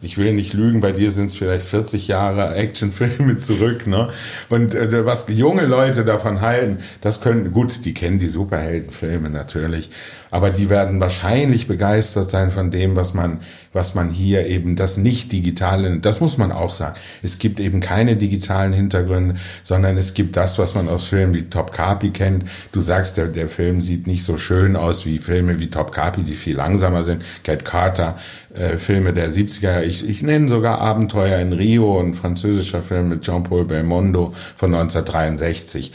ich 0.00 0.16
will 0.16 0.32
nicht 0.32 0.52
lügen, 0.52 0.80
bei 0.80 0.92
dir 0.92 1.10
sind 1.10 1.26
es 1.26 1.36
vielleicht 1.36 1.66
40 1.66 2.08
Jahre 2.08 2.54
Actionfilme 2.54 3.36
zurück, 3.38 3.86
ne? 3.86 4.08
Und 4.48 4.74
äh, 4.74 5.04
was 5.04 5.26
junge 5.28 5.66
Leute 5.66 6.04
davon 6.04 6.40
halten, 6.40 6.78
das 7.00 7.20
können, 7.20 7.52
gut, 7.52 7.84
die 7.84 7.94
kennen 7.94 8.18
die 8.18 8.26
Superheldenfilme 8.26 9.30
natürlich, 9.30 9.90
aber 10.30 10.50
die 10.50 10.70
werden 10.70 11.00
wahrscheinlich 11.00 11.66
begeistert 11.66 12.30
sein 12.30 12.50
von 12.50 12.70
dem, 12.70 12.96
was 12.96 13.14
man, 13.14 13.38
was 13.72 13.94
man 13.94 14.10
hier 14.10 14.46
eben, 14.46 14.76
das 14.76 14.96
nicht 14.96 15.32
digitale, 15.32 15.98
das 15.98 16.20
muss 16.20 16.38
man 16.38 16.52
auch 16.52 16.72
sagen. 16.72 16.96
Es 17.22 17.38
gibt 17.38 17.60
eben 17.60 17.80
keine 17.80 18.16
digitalen 18.16 18.72
Hintergründe, 18.72 19.36
sondern 19.62 19.96
es 19.96 20.14
gibt 20.14 20.36
das, 20.36 20.58
was 20.58 20.74
man 20.74 20.88
aus 20.88 21.08
Filmen 21.08 21.34
wie 21.34 21.42
Top 21.42 21.72
Carpi 21.72 22.10
kennt. 22.10 22.44
Du 22.72 22.80
sagst, 22.80 23.16
der, 23.16 23.28
der 23.28 23.48
Film 23.48 23.80
sieht 23.82 24.06
nicht 24.06 24.24
so 24.24 24.36
schön 24.36 24.76
aus 24.76 25.06
wie 25.06 25.18
Filme 25.18 25.58
wie 25.58 25.68
Top 25.68 25.92
Carpi, 25.92 26.22
die 26.22 26.34
viel 26.34 26.56
langsamer 26.56 27.04
sind. 27.04 27.22
Cat 27.44 27.64
Carter, 27.64 28.16
äh, 28.54 28.76
Filme 28.76 29.12
der 29.12 29.30
70er. 29.30 29.82
Ich, 29.82 30.08
ich 30.08 30.22
nenne 30.22 30.48
sogar 30.48 30.80
Abenteuer 30.80 31.38
in 31.38 31.52
Rio, 31.52 32.00
ein 32.00 32.14
französischer 32.14 32.82
Film 32.82 33.08
mit 33.08 33.22
Jean-Paul 33.22 33.64
Belmondo 33.64 34.34
von 34.56 34.74
1963. 34.74 35.92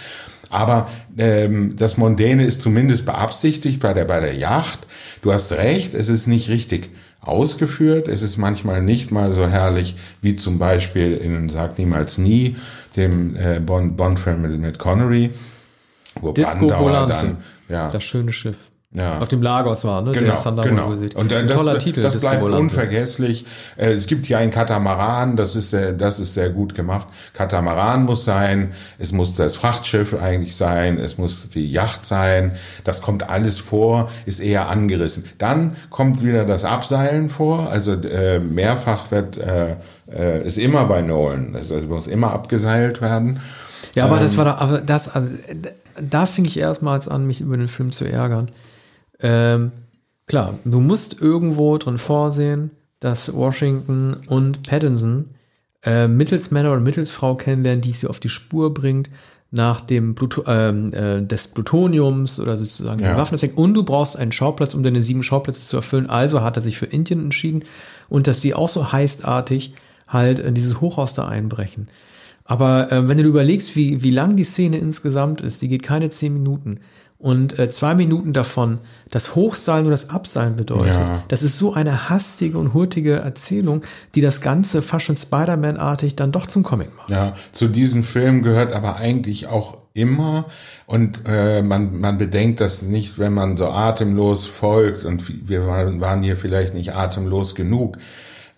Aber 0.54 0.88
ähm, 1.18 1.76
das 1.76 1.98
Mondäne 1.98 2.46
ist 2.46 2.62
zumindest 2.62 3.06
beabsichtigt 3.06 3.82
bei 3.82 3.94
der, 3.94 4.06
bei 4.06 4.20
der 4.20 4.36
Yacht. 4.36 4.80
Du 5.22 5.34
hast 5.34 5.52
recht, 5.54 5.94
es 5.96 6.10
ist 6.10 6.28
nicht 6.28 6.50
richtig 6.50 6.90
ausgeführt. 7.22 8.08
Es 8.08 8.22
ist 8.22 8.38
manchmal 8.38 8.82
nicht 8.84 9.12
mal 9.12 9.32
so 9.32 9.48
herrlich 9.48 9.96
wie 10.22 10.36
zum 10.36 10.60
Beispiel 10.60 11.18
in 11.18 11.50
Sag 11.50 11.78
niemals 11.80 12.18
nie, 12.18 12.56
dem 12.96 13.36
äh, 13.36 13.60
Bond- 13.60 13.98
Bond-Film 13.98 14.42
mit, 14.44 14.60
mit 14.60 14.78
Connery. 14.78 15.32
wo 16.22 16.32
Disco 16.34 16.68
Brandauer 16.68 16.80
Volante. 16.82 17.14
dann, 17.16 17.38
ja, 17.70 17.88
Das 17.90 18.04
schöne 18.04 18.32
Schiff. 18.32 18.68
Ja. 18.96 19.18
Auf 19.18 19.28
dem 19.28 19.42
Lagos 19.42 19.86
war, 19.86 20.04
ne? 20.04 20.12
Genau, 20.12 20.40
genau. 20.62 20.90
Und 20.90 21.32
äh, 21.32 21.38
Ein 21.38 21.48
das, 21.48 21.56
toller 21.56 21.80
Titel, 21.80 22.04
das 22.04 22.22
bleibt 22.22 22.44
unvergesslich. 22.44 23.44
Äh, 23.76 23.94
es 23.94 24.06
gibt 24.06 24.30
ja 24.30 24.38
ein 24.38 24.52
Katamaran, 24.52 25.36
das 25.36 25.56
ist 25.56 25.72
sehr, 25.72 25.94
das 25.94 26.20
ist 26.20 26.36
sehr 26.36 26.52
gut 26.52 26.76
gemacht. 26.76 27.08
Katamaran 27.34 28.04
muss 28.04 28.24
sein, 28.24 28.74
es 29.00 29.12
muss 29.12 29.34
das 29.34 29.56
Frachtschiff 29.56 30.14
eigentlich 30.14 30.56
sein, 30.56 31.00
es 31.00 31.18
muss 31.18 31.50
die 31.50 31.66
Yacht 31.66 32.06
sein. 32.06 32.52
Das 32.84 33.02
kommt 33.02 33.30
alles 33.32 33.58
vor, 33.58 34.12
ist 34.28 34.40
eher 34.40 34.70
angerissen. 34.70 35.26
Dann 35.40 35.76
kommt 35.90 36.24
wieder 36.24 36.46
das 36.46 36.64
Abseilen 36.64 37.30
vor, 37.30 37.72
also 37.72 37.94
äh, 37.94 38.40
mehrfach 38.40 39.10
wird 39.10 39.38
äh, 39.38 39.76
äh, 40.12 40.46
ist 40.48 40.60
immer 40.60 40.86
bei 40.86 41.02
Nolan, 41.02 41.56
also 41.56 41.76
es 41.76 41.86
muss 41.86 42.06
immer 42.06 42.32
abgeseilt 42.32 43.02
werden. 43.02 43.40
Ja, 43.96 44.06
aber 44.06 44.18
Ähm. 44.18 44.24
das 44.24 44.38
war 44.38 44.46
da, 44.46 44.56
aber 44.56 44.82
das, 44.82 45.10
also 45.10 45.30
äh, 45.30 45.56
da 46.00 46.26
fing 46.28 46.46
ich 46.46 46.60
erstmals 46.60 47.08
an, 47.08 47.26
mich 47.26 47.42
über 47.42 47.58
den 47.58 47.68
Film 47.68 47.92
zu 47.92 48.06
ärgern. 48.06 48.50
Ähm, 49.24 49.72
klar, 50.28 50.54
du 50.66 50.80
musst 50.80 51.20
irgendwo 51.20 51.78
drin 51.78 51.98
vorsehen, 51.98 52.72
dass 53.00 53.34
Washington 53.34 54.18
und 54.28 54.64
Pattinson 54.64 55.32
äh, 55.84 56.08
mittels 56.08 56.52
Männer 56.52 56.72
oder 56.72 56.80
mittels 56.80 57.12
Frau 57.12 57.36
kennenlernen, 57.36 57.82
die 57.82 57.92
sie 57.92 58.08
auf 58.08 58.20
die 58.20 58.30
Spur 58.30 58.74
bringt 58.74 59.10
nach 59.52 59.82
dem 59.82 60.16
Pluto 60.16 60.44
ähm, 60.48 60.92
äh, 60.94 61.22
des 61.22 61.48
Plutoniums 61.48 62.40
oder 62.40 62.58
sozusagen 62.58 63.02
Ja. 63.02 63.12
ja. 63.12 63.18
Waffen. 63.18 63.38
Und 63.54 63.76
du 63.76 63.84
brauchst 63.84 64.18
einen 64.18 64.32
Schauplatz, 64.32 64.74
um 64.74 64.82
deine 64.82 65.04
sieben 65.04 65.22
Schauplätze 65.22 65.66
zu 65.66 65.78
erfüllen. 65.78 66.10
Also 66.10 66.42
hat 66.42 66.58
er 66.58 66.62
sich 66.62 66.78
für 66.78 66.88
Indien 66.88 67.20
entschieden 67.20 67.64
und 68.10 68.26
dass 68.26 68.42
sie 68.42 68.56
auch 68.56 68.70
so 68.70 68.92
heistartig 68.92 69.74
halt 70.08 70.40
äh, 70.40 70.52
dieses 70.52 70.82
Hochhaus 70.82 71.14
da 71.14 71.28
einbrechen. 71.28 71.88
Aber 72.46 72.92
äh, 72.92 73.08
wenn 73.08 73.18
du 73.18 73.24
überlegst, 73.24 73.76
wie, 73.76 74.02
wie 74.04 74.10
lang 74.10 74.36
die 74.36 74.44
Szene 74.44 74.78
insgesamt 74.78 75.42
ist, 75.42 75.62
die 75.62 75.68
geht 75.68 75.84
keine 75.84 76.10
zehn 76.10 76.34
Minuten. 76.34 76.80
Und 77.24 77.58
äh, 77.58 77.70
zwei 77.70 77.96
Minuten 77.96 78.34
davon 78.34 78.80
das 79.10 79.34
Hochseilen 79.34 79.86
und 79.86 79.92
das 79.92 80.10
Abseilen 80.10 80.58
bedeutet. 80.58 80.96
Ja. 80.96 81.24
Das 81.30 81.42
ist 81.42 81.58
so 81.58 81.74
eine 81.74 82.10
hastige 82.10 82.58
und 82.58 82.74
hurtige 82.74 83.14
Erzählung, 83.14 83.84
die 84.14 84.20
das 84.20 84.42
Ganze 84.42 84.82
fast 84.82 85.06
schon 85.06 85.16
Spider-Man-artig 85.16 86.18
dann 86.18 86.34
doch 86.34 86.48
zum 86.48 86.64
Comic 86.64 86.90
macht. 86.98 87.10
Ja, 87.10 87.36
zu 87.54 87.70
diesem 87.70 88.04
Film 88.04 88.44
gehört 88.44 88.74
aber 88.74 88.98
eigentlich 88.98 89.48
auch 89.48 89.78
immer 89.94 90.48
und 90.86 91.22
äh, 91.26 91.62
man, 91.62 91.98
man 91.98 92.18
bedenkt 92.18 92.60
das 92.60 92.82
nicht, 92.82 93.18
wenn 93.18 93.34
man 93.34 93.56
so 93.56 93.68
atemlos 93.68 94.46
folgt 94.46 95.06
und 95.06 95.48
wir 95.48 95.66
waren 95.66 96.24
hier 96.24 96.36
vielleicht 96.36 96.74
nicht 96.74 96.94
atemlos 96.94 97.56
genug, 97.56 98.00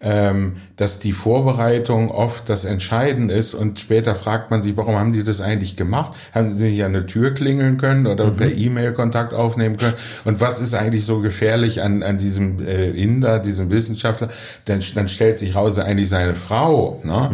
ähm, 0.01 0.58
dass 0.75 0.99
die 0.99 1.13
Vorbereitung 1.13 2.12
oft 2.12 2.49
das 2.49 2.65
Entscheidende 2.65 3.34
ist 3.34 3.53
und 3.53 3.79
später 3.79 4.13
fragt 4.13 4.51
man 4.51 4.62
sich, 4.62 4.75
warum 4.77 4.95
haben 4.95 5.13
die 5.13 5.23
das 5.23 5.41
eigentlich 5.41 5.77
gemacht? 5.77 6.15
Haben 6.34 6.53
sie 6.53 6.69
nicht 6.71 6.84
an 6.84 6.93
der 6.93 7.08
Tür 7.08 7.34
klingeln 7.34 7.77
können 7.77 8.05
oder 8.05 8.29
per 8.31 8.51
E-Mail 8.51 8.93
Kontakt 8.93 9.34
aufnehmen 9.34 9.77
können? 9.77 9.93
Und 10.25 10.41
was 10.41 10.60
ist 10.60 10.73
eigentlich 10.73 11.05
so 11.05 11.21
gefährlich 11.21 11.81
an, 11.81 12.03
an 12.03 12.17
diesem 12.17 12.60
äh, 12.65 12.89
Inder, 12.91 13.39
diesem 13.39 13.71
Wissenschaftler? 13.71 14.29
Dann, 14.65 14.81
dann 14.95 15.08
stellt 15.08 15.39
sich 15.39 15.55
raus, 15.55 15.79
eigentlich 15.79 16.10
seine 16.10 16.36
Frau. 16.36 17.01
Ne? 17.03 17.31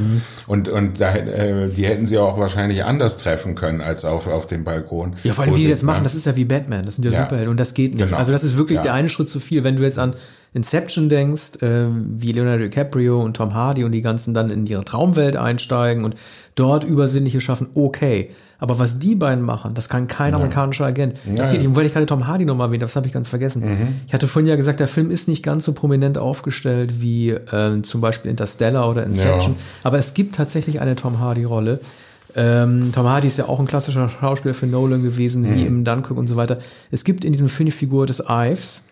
Und, 0.47 0.69
und 0.69 1.01
da, 1.01 1.15
äh, 1.15 1.67
die 1.69 1.85
hätten 1.85 2.07
sie 2.07 2.19
auch 2.19 2.37
wahrscheinlich 2.37 2.83
anders 2.85 3.17
treffen 3.17 3.55
können 3.55 3.81
als 3.81 4.05
auf, 4.05 4.27
auf 4.27 4.47
dem 4.47 4.63
Balkon. 4.63 5.13
Ja, 5.23 5.33
vor 5.33 5.43
allem, 5.45 5.55
wie 5.55 5.63
die 5.63 5.69
das 5.69 5.83
machen, 5.83 6.03
das 6.03 6.15
ist 6.15 6.25
ja 6.25 6.35
wie 6.35 6.45
Batman, 6.45 6.85
das 6.85 6.95
sind 6.95 7.05
ja, 7.05 7.11
Ja. 7.11 7.23
Superhelden 7.23 7.49
und 7.49 7.59
das 7.59 7.73
geht 7.73 7.95
nicht. 7.95 8.05
Genau. 8.05 8.17
Also 8.17 8.31
das 8.31 8.43
ist 8.43 8.55
wirklich 8.55 8.77
Ja. 8.77 8.83
der 8.83 8.93
eine 8.93 9.09
Schritt 9.09 9.29
zu 9.29 9.39
viel. 9.39 9.63
Wenn 9.63 9.75
du 9.75 9.83
jetzt 9.83 9.99
an 9.99 10.13
Inception 10.53 11.07
denkst, 11.07 11.61
äh, 11.61 11.85
wie 11.89 12.33
Leonardo 12.33 12.63
DiCaprio 12.63 13.21
und 13.23 13.37
Tom 13.37 13.53
Hardy 13.53 13.83
und 13.85 13.93
die 13.93 14.01
ganzen 14.01 14.33
dann 14.33 14.49
in 14.49 14.65
ihre 14.65 14.83
Traumwelt 14.83 15.37
einsteigen 15.37 16.03
und 16.03 16.15
dort 16.55 16.83
Übersinnliche 16.83 17.39
schaffen, 17.39 17.67
okay. 17.73 18.31
Aber 18.59 18.77
was 18.77 18.99
die 18.99 19.15
beiden 19.15 19.43
machen, 19.43 19.73
das 19.73 19.89
kann 19.89 20.07
kein 20.07 20.35
amerikanischer 20.35 20.85
Agent. 20.85 21.13
Das 21.25 21.47
Ja, 21.47 21.51
geht 21.51 21.61
nicht. 21.61 21.67
Und 21.69 21.75
weil 21.75 21.85
ich 21.87 21.93
gerade 21.93 22.05
Tom 22.05 22.27
Hardy 22.27 22.45
nochmal 22.45 22.67
erwähnt 22.67 22.83
habe, 22.83 22.89
das 22.89 22.95
habe 22.95 23.07
ich 23.07 23.13
ganz 23.13 23.27
vergessen. 23.29 23.63
Ich 24.05 24.13
hatte 24.13 24.27
vorhin 24.27 24.47
ja 24.47 24.55
gesagt, 24.55 24.79
der 24.79 24.87
Film 24.87 25.09
ist 25.09 25.27
nicht 25.27 25.41
ganz 25.41 25.65
so 25.65 25.73
prominent 25.73 26.17
aufgestellt 26.19 27.01
wie 27.01 27.29
ähm, 27.51 27.83
zum 27.83 28.01
Beispiel 28.01 28.29
Interstellar 28.29 28.87
oder 28.89 29.03
Inception. 29.05 29.53
Ja. 29.53 29.59
Aber 29.83 29.97
es 29.97 30.13
gibt 30.13 30.35
tatsächlich 30.35 30.79
eine 30.79 30.95
Tom 30.95 31.19
Hardy-Rolle. 31.19 31.79
Ähm, 32.35 32.91
Tom 32.93 33.07
Hardy 33.07 33.27
ist 33.27 33.37
ja 33.37 33.45
auch 33.47 33.59
ein 33.59 33.65
klassischer 33.67 34.09
Schauspieler 34.09 34.53
für 34.53 34.67
Nolan 34.67 35.01
gewesen, 35.01 35.41
Mhm. 35.43 35.55
wie 35.55 35.65
im 35.65 35.83
Dunkirk 35.83 36.17
und 36.17 36.27
so 36.27 36.35
weiter. 36.35 36.59
Es 36.91 37.03
gibt 37.03 37.25
in 37.25 37.33
diesem 37.33 37.49
Film 37.49 37.65
die 37.65 37.71
Figur 37.71 38.05
des 38.05 38.21
Ives. 38.27 38.83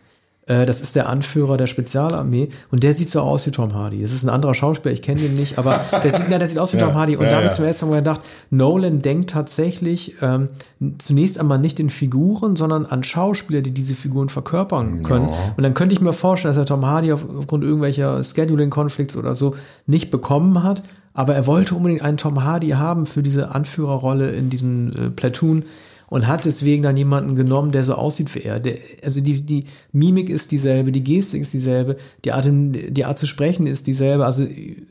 Äh, 0.49 0.65
das 0.65 0.81
ist 0.81 0.97
der 0.97 1.07
Anführer 1.07 1.55
der 1.55 1.67
Spezialarmee 1.67 2.49
und 2.71 2.83
der 2.83 2.93
sieht 2.93 3.09
so 3.09 3.21
aus 3.21 3.45
wie 3.47 3.51
Tom 3.51 3.73
Hardy. 3.73 4.01
Das 4.01 4.11
ist 4.11 4.23
ein 4.25 4.29
anderer 4.29 4.53
Schauspieler, 4.53 4.91
ich 4.93 5.01
kenne 5.01 5.21
ihn 5.21 5.35
nicht, 5.37 5.57
aber 5.57 5.79
der 6.03 6.11
sieht, 6.11 6.25
na, 6.29 6.37
der 6.37 6.47
sieht 6.49 6.59
aus 6.59 6.73
wie 6.73 6.77
Ja, 6.77 6.87
Tom 6.87 6.95
Hardy. 6.95 7.15
Und 7.15 7.23
ja, 7.23 7.29
da 7.29 7.35
habe 7.37 7.45
ja. 7.45 7.51
ich 7.51 7.55
zum 7.55 7.65
ersten 7.65 7.89
Mal 7.89 7.97
gedacht, 7.97 8.21
Nolan 8.49 9.01
denkt 9.01 9.29
tatsächlich 9.29 10.15
ähm, 10.21 10.49
zunächst 10.97 11.39
einmal 11.39 11.59
nicht 11.59 11.79
in 11.79 11.89
Figuren, 11.89 12.55
sondern 12.55 12.85
an 12.85 13.03
Schauspieler, 13.03 13.61
die 13.61 13.71
diese 13.71 13.95
Figuren 13.95 14.27
verkörpern 14.29 15.03
können. 15.03 15.29
Und 15.55 15.63
dann 15.63 15.73
könnte 15.75 15.93
ich 15.93 16.01
mir 16.01 16.13
vorstellen, 16.13 16.53
dass 16.55 16.61
er 16.61 16.65
Tom 16.65 16.85
Hardy 16.85 17.13
auf- 17.13 17.25
aufgrund 17.37 17.63
irgendwelcher 17.63 18.23
Scheduling-Konflikts 18.23 19.15
oder 19.15 19.35
so 19.35 19.55
nicht 19.85 20.09
bekommen 20.09 20.63
hat. 20.63 20.81
Aber 21.13 21.35
er 21.35 21.47
wollte 21.47 21.75
unbedingt 21.75 22.01
einen 22.01 22.17
Tom 22.17 22.43
Hardy 22.43 22.69
haben 22.69 23.05
für 23.05 23.21
diese 23.21 23.53
Anführerrolle 23.53 24.29
in 24.29 24.49
diesem 24.49 24.87
äh, 24.87 25.09
Platoon 25.09 25.63
und 26.09 26.27
hat 26.27 26.45
deswegen 26.45 26.83
dann 26.83 26.97
jemanden 26.97 27.35
genommen, 27.35 27.71
der 27.71 27.83
so 27.83 27.93
aussieht 27.93 28.33
wie 28.33 28.39
er. 28.39 28.59
Der, 28.59 28.77
also 29.03 29.21
die, 29.21 29.41
die 29.41 29.65
Mimik 29.91 30.29
ist 30.29 30.51
dieselbe, 30.51 30.91
die 30.91 31.03
Gestik 31.03 31.43
ist 31.43 31.53
dieselbe, 31.53 31.97
die 32.25 32.31
Art, 32.31 32.49
die 32.49 33.05
Art 33.05 33.17
zu 33.17 33.27
sprechen 33.27 33.67
ist 33.67 33.87
dieselbe. 33.87 34.25
Also 34.25 34.45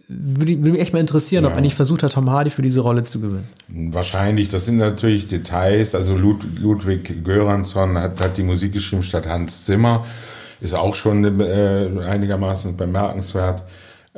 würde, 0.09 0.59
würde 0.59 0.71
mich 0.71 0.81
echt 0.81 0.93
mal 0.93 1.01
interessieren, 1.01 1.45
ob 1.45 1.55
er 1.55 1.61
nicht 1.61 1.75
versucht 1.75 2.03
hat, 2.03 2.13
Tom 2.13 2.31
Hardy 2.31 2.51
für 2.51 2.63
diese 2.63 2.81
Rolle 2.81 3.05
zu 3.05 3.21
gewinnen. 3.21 3.49
Wahrscheinlich, 3.69 4.51
das 4.51 4.65
sind 4.65 4.77
natürlich 4.77 5.27
Details. 5.27 5.95
Also 5.95 6.17
Lud 6.17 6.47
Ludwig 6.61 7.25
Göransson 7.25 7.99
hat, 7.99 8.21
hat 8.21 8.37
die 8.37 8.43
Musik 8.45 8.73
geschrieben 8.73 9.03
statt 9.03 9.27
Hans 9.27 9.65
Zimmer. 9.65 10.07
Ist 10.61 10.75
auch 10.75 10.95
schon 10.95 11.41
äh, 11.41 11.89
einigermaßen 12.05 12.77
bemerkenswert. 12.77 13.63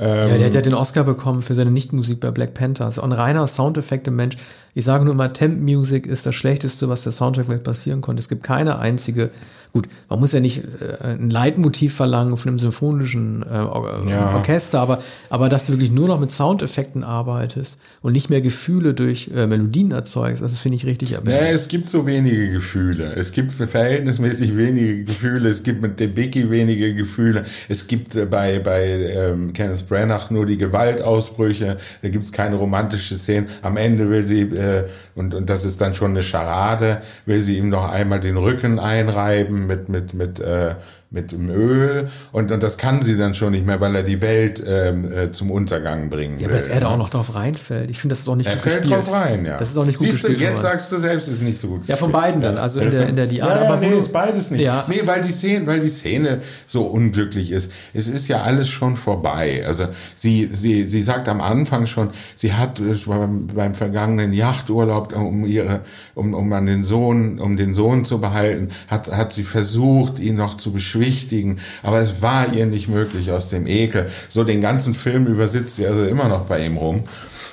Ja, 0.01 0.23
der 0.23 0.47
hat 0.47 0.55
ja 0.55 0.63
den 0.63 0.73
Oscar 0.73 1.05
bekommen 1.05 1.43
für 1.43 1.55
seine 1.55 1.71
Nichtmusik 1.71 2.21
bei 2.21 2.31
Black 2.31 2.55
Panther. 2.55 2.89
Ist 2.89 2.99
ein 2.99 3.13
reiner 3.13 3.47
Soundeffekte-Mensch. 3.47 4.37
Ich 4.73 4.87
sage 4.87 5.05
nur 5.05 5.13
immer, 5.13 5.33
Temp 5.35 5.61
Music 5.61 6.07
ist 6.07 6.25
das 6.25 6.35
Schlechteste, 6.35 6.89
was 6.89 7.03
der 7.03 7.13
Soundtrack 7.13 7.47
vielleicht 7.47 7.65
passieren 7.65 8.01
konnte. 8.01 8.21
Es 8.21 8.31
gibt 8.31 8.43
keine 8.43 8.79
einzige, 8.79 9.31
gut, 9.73 9.89
man 10.09 10.21
muss 10.21 10.33
ja 10.33 10.41
nicht 10.41 10.63
äh, 10.81 11.05
ein 11.05 11.31
Leitmotiv 11.31 11.95
verlangen 11.95 12.37
von 12.37 12.49
einem 12.49 12.59
symphonischen 12.59 13.43
äh, 13.43 13.55
Or 13.55 14.05
Ja. 14.09 14.35
Orchester, 14.37 14.81
aber, 14.81 15.03
aber 15.29 15.49
dass 15.49 15.67
du 15.67 15.73
wirklich 15.73 15.91
nur 15.91 16.09
noch 16.09 16.19
mit 16.21 16.31
Soundeffekten 16.31 17.05
arbeitest 17.05 17.79
und 18.03 18.13
nicht 18.13 18.31
mehr 18.31 18.41
Gefühle 18.41 18.95
durch 18.95 19.31
äh, 19.35 19.47
Melodien 19.47 19.91
erzeugst, 19.93 20.43
das 20.43 20.59
finde 20.59 20.77
ich 20.77 20.87
richtig 20.87 21.11
Ja, 21.11 21.19
erbärmlich. 21.19 21.53
es 21.55 21.69
gibt 21.69 21.89
so 21.89 22.07
wenige 22.07 22.51
Gefühle. 22.51 23.13
Es 23.15 23.33
gibt 23.33 23.53
verhältnismäßig 23.53 24.57
wenige 24.57 25.05
Gefühle. 25.05 25.49
Es 25.49 25.63
gibt 25.63 25.83
mit 25.83 26.01
Debicki 26.01 26.51
wenige 26.51 26.95
Gefühle. 26.95 27.45
Es 27.69 27.87
gibt 27.87 28.17
äh, 28.17 28.27
bei, 28.27 28.59
bei 28.59 28.85
ähm, 28.87 29.53
Kenneth 29.53 29.89
Branagh 29.89 30.31
nur 30.31 30.47
die 30.47 30.59
Gewaltausbrüche. 30.59 31.77
Da 32.03 32.09
gibt 32.09 32.25
es 32.25 32.33
keine 32.33 32.57
romantische 32.57 33.17
Szene. 33.17 33.47
Am 33.63 33.77
Ende 33.77 34.09
will 34.11 34.25
sie, 34.27 34.41
äh, 34.43 34.85
und, 35.15 35.35
und 35.35 35.49
das 35.51 35.65
ist 35.65 35.81
dann 35.81 35.95
schon 35.95 36.11
eine 36.13 36.23
Scharade, 36.23 36.99
will 37.27 37.41
sie 37.41 37.59
ihm 37.59 37.69
noch 37.69 37.89
einmal 37.91 38.21
den 38.21 38.37
Rücken 38.37 38.79
einreiben 38.79 39.60
mit, 39.67 39.89
mit, 39.89 40.15
mit, 40.15 40.41
äh, 40.41 40.75
mit 41.13 41.33
dem 41.33 41.51
Öl. 41.51 42.09
Und, 42.31 42.53
und 42.53 42.63
das 42.63 42.79
kann 42.79 43.03
sie 43.03 43.17
dann 43.17 43.35
schon 43.35 43.51
nicht 43.51 43.67
mehr, 43.67 43.81
weil 43.81 43.97
er 43.97 44.05
die 44.05 44.21
Welt 44.21 44.63
ähm, 44.65 45.13
äh, 45.13 45.31
zum 45.33 45.51
Untergang 45.51 46.09
bringen 46.09 46.37
will. 46.37 46.47
Ja, 46.47 46.53
dass 46.53 46.69
er 46.69 46.79
da 46.81 46.87
ne? 46.89 46.95
auch 46.95 46.99
noch 46.99 47.09
drauf 47.09 47.35
reinfällt. 47.35 47.91
Ich 47.91 47.99
finde, 47.99 48.13
das 48.13 48.21
ist 48.21 48.29
auch 48.29 48.37
nicht 48.37 48.47
Er 48.47 48.55
gut 48.55 48.63
fällt 48.63 48.83
gespielt. 48.83 49.01
drauf 49.09 49.13
rein, 49.13 49.45
ja. 49.45 49.57
Das 49.59 49.71
ist 49.71 49.77
auch 49.77 49.85
nicht 49.87 49.99
gut 49.99 50.07
Siehst 50.07 50.23
du, 50.23 50.29
gespielt. 50.29 50.51
jetzt 50.51 50.63
worden. 50.63 50.73
sagst 50.73 50.93
du 50.93 50.97
selbst, 50.99 51.27
ist 51.29 51.43
nicht 51.43 51.59
so 51.59 51.67
gut. 51.69 51.89
Ja, 51.89 51.97
von 51.97 52.13
beiden 52.13 52.41
dann, 52.43 52.57
also 52.59 52.79
in 52.79 52.91
der- 52.91 53.09
in 53.09 53.17
der 53.17 53.27
Diade, 53.27 53.61
Ja, 53.61 53.67
aber 53.67 53.81
nee, 53.81 53.91
du- 53.91 53.97
ist 53.99 54.13
beides 54.13 54.53
nicht. 54.53 54.63
Ja. 54.63 54.85
Nee, 54.87 55.01
weil 55.05 55.21
die 55.23 55.33
Szene, 55.33 55.67
weil 55.67 55.81
die 55.81 55.89
Szene 55.89 56.43
so 56.67 56.83
unglücklich 56.83 57.51
ist. 57.51 57.73
Es 57.93 58.07
ist 58.07 58.29
ja 58.29 58.43
alles 58.43 58.69
schon 58.69 58.97
vorbei. 58.97 59.65
Also 59.67 59.87
sie, 60.15 60.49
sie, 60.53 60.87
sie 60.87 61.03
sagt 61.03 61.29
am 61.29 61.41
Anfang 61.41 61.87
schon, 61.87 62.11
sie 62.37 62.53
hat 62.53 62.79
äh, 62.79 62.95
beim, 63.07 63.49
beim 63.49 63.75
vergangenen 63.75 64.33
Yachturlaub, 64.33 65.13
um 65.17 65.45
ihre, 65.45 65.81
um, 66.15 66.35
um 66.35 66.53
an 66.53 66.67
den 66.67 66.85
Sohn, 66.85 67.41
um 67.41 67.57
den 67.57 67.75
Sohn 67.75 68.05
zu 68.05 68.21
behalten, 68.21 68.69
hat, 68.87 69.11
hat 69.11 69.33
sie 69.33 69.43
versucht, 69.43 70.21
ihn 70.21 70.37
noch 70.37 70.57
zu 70.57 70.71
beschwichtigen. 71.01 71.59
Aber 71.83 72.01
es 72.01 72.23
war 72.23 72.53
ihr 72.53 72.67
nicht 72.67 72.89
möglich 72.89 73.31
aus 73.31 73.49
dem 73.49 73.67
Ekel. 73.67 74.07
So 74.29 74.45
den 74.45 74.61
ganzen 74.61 74.95
Film 74.95 75.27
übersitzt 75.27 75.77
sie 75.77 75.87
also 75.87 76.05
immer 76.05 76.29
noch 76.29 76.45
bei 76.47 76.65
ihm 76.65 76.77
rum. 76.77 77.05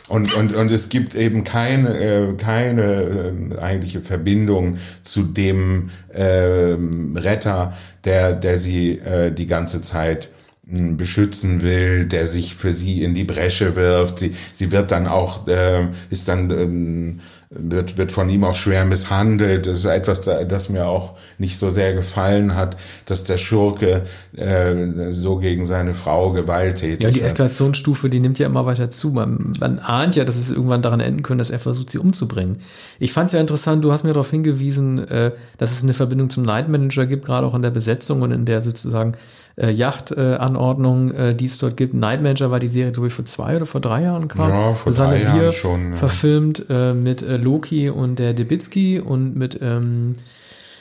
Und, 0.09 0.33
und, 0.33 0.55
und 0.55 0.71
es 0.71 0.89
gibt 0.89 1.15
eben 1.15 1.43
keine, 1.43 1.97
äh, 1.97 2.33
keine 2.37 3.53
äh, 3.53 3.59
eigentliche 3.59 4.01
Verbindung 4.01 4.77
zu 5.03 5.23
dem 5.23 5.89
ähm, 6.13 7.17
Retter, 7.17 7.73
der, 8.03 8.33
der 8.33 8.57
sie 8.57 8.99
äh, 8.99 9.31
die 9.31 9.47
ganze 9.47 9.81
Zeit 9.81 10.29
mh, 10.65 10.95
beschützen 10.95 11.61
will, 11.61 12.05
der 12.05 12.27
sich 12.27 12.55
für 12.55 12.71
sie 12.71 13.03
in 13.03 13.13
die 13.13 13.25
Bresche 13.25 13.75
wirft. 13.75 14.19
Sie, 14.19 14.35
sie 14.53 14.71
wird 14.71 14.91
dann 14.91 15.07
auch, 15.07 15.47
äh, 15.47 15.87
ist 16.09 16.27
dann 16.27 16.51
ähm, 16.51 17.19
wird, 17.49 17.97
wird 17.97 18.11
von 18.11 18.29
ihm 18.29 18.43
auch 18.43 18.55
schwer 18.55 18.83
misshandelt. 18.83 19.67
Das 19.67 19.79
ist 19.79 19.85
etwas, 19.85 20.21
das 20.21 20.69
mir 20.69 20.85
auch 20.85 21.15
nicht 21.37 21.57
so 21.57 21.69
sehr 21.69 21.93
gefallen 21.93 22.55
hat, 22.55 22.75
dass 23.05 23.23
der 23.23 23.37
Schurke 23.37 24.03
äh, 24.35 25.13
so 25.13 25.37
gegen 25.37 25.65
seine 25.65 25.93
Frau 25.93 26.31
gewalttätig 26.31 27.01
Ja, 27.01 27.11
die 27.11 27.21
Eskalationsstufe, 27.21 28.09
die 28.09 28.19
nimmt 28.19 28.37
ja 28.39 28.47
immer 28.47 28.65
weiter 28.65 28.91
zu. 28.91 29.11
Man, 29.11 29.53
man 29.59 29.79
ahnt 29.79 30.17
ja, 30.17 30.25
dass 30.25 30.35
es 30.35 30.51
irgendwann 30.51 30.81
daran 30.81 30.99
enden 30.99 31.23
könnte, 31.23 31.41
dass 31.41 31.49
er 31.49 31.59
versucht, 31.59 31.89
sie 31.89 31.99
umzubringen. 31.99 32.59
Ich 32.99 33.13
fand 33.13 33.27
es 33.27 33.33
ja 33.33 33.39
interessant, 33.39 33.83
du 33.83 33.93
hast 33.93 34.03
mir 34.03 34.13
darauf 34.13 34.29
hingewiesen, 34.29 35.07
äh, 35.07 35.31
dass 35.57 35.71
es 35.71 35.83
eine 35.83 35.93
Verbindung 35.93 36.29
zum 36.29 36.43
Night 36.43 36.67
Manager 36.67 37.05
gibt, 37.05 37.25
gerade 37.25 37.47
auch 37.47 37.55
in 37.55 37.61
der 37.61 37.71
Besetzung 37.71 38.23
und 38.23 38.31
in 38.31 38.43
der 38.43 38.61
sozusagen 38.61 39.13
äh, 39.57 39.71
Yachtanordnung, 39.71 41.11
äh, 41.11 41.35
die 41.35 41.45
es 41.45 41.57
dort 41.57 41.77
gibt. 41.77 41.93
Night 41.93 42.21
Manager 42.21 42.51
war 42.51 42.59
die 42.59 42.67
Serie, 42.67 42.91
glaube 42.91 43.07
ich, 43.07 43.13
vor 43.13 43.25
zwei 43.25 43.55
oder 43.55 43.65
vor 43.65 43.81
drei 43.81 44.03
Jahren 44.03 44.27
kam. 44.27 44.49
Ja, 44.49 44.73
vor 44.73 44.91
drei 44.91 45.23
Jahren 45.23 45.51
schon. 45.51 45.91
Ja. 45.91 45.97
Verfilmt 45.97 46.65
äh, 46.69 46.93
mit 46.93 47.21
äh, 47.21 47.37
Loki 47.37 47.89
und 47.89 48.19
der 48.19 48.33
Debitsky 48.33 48.99
und 48.99 49.35
mit, 49.35 49.59
ähm, 49.61 50.13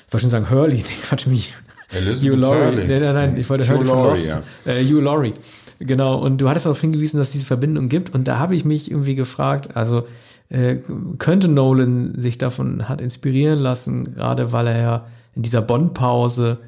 ich 0.07 0.13
wollte 0.13 0.23
schon 0.23 0.31
sagen 0.31 0.51
Hurley, 0.51 0.83
Quatsch 1.09 1.27
mich. 1.27 1.55
Hugh 1.93 2.37
Laurie. 2.37 2.87
Nein, 2.87 3.01
nein, 3.01 3.15
nein, 3.15 3.37
ich 3.39 3.49
wollte 3.49 3.67
Hurley 3.69 3.85
von 3.85 3.99
Lost. 3.99 4.29
Ja. 4.29 4.43
Äh, 4.65 4.85
Hugh 4.85 5.01
Laurie. 5.01 5.33
Genau, 5.79 6.17
und 6.19 6.41
du 6.41 6.49
hattest 6.49 6.67
darauf 6.67 6.81
hingewiesen, 6.81 7.19
dass 7.19 7.29
es 7.29 7.33
diese 7.33 7.47
Verbindung 7.47 7.89
gibt. 7.89 8.15
Und 8.15 8.29
da 8.29 8.39
habe 8.39 8.55
ich 8.55 8.65
mich 8.65 8.91
irgendwie 8.91 9.15
gefragt, 9.15 9.77
also 9.77 10.07
äh, 10.49 10.77
könnte 11.19 11.49
Nolan 11.49 12.15
sich 12.19 12.39
davon 12.39 12.89
hat 12.89 13.01
inspirieren 13.01 13.59
lassen, 13.59 14.15
gerade 14.15 14.53
weil 14.53 14.67
er 14.67 14.79
ja 14.79 15.07
in 15.35 15.43
dieser 15.43 15.63
Bond-Pause 15.63 16.59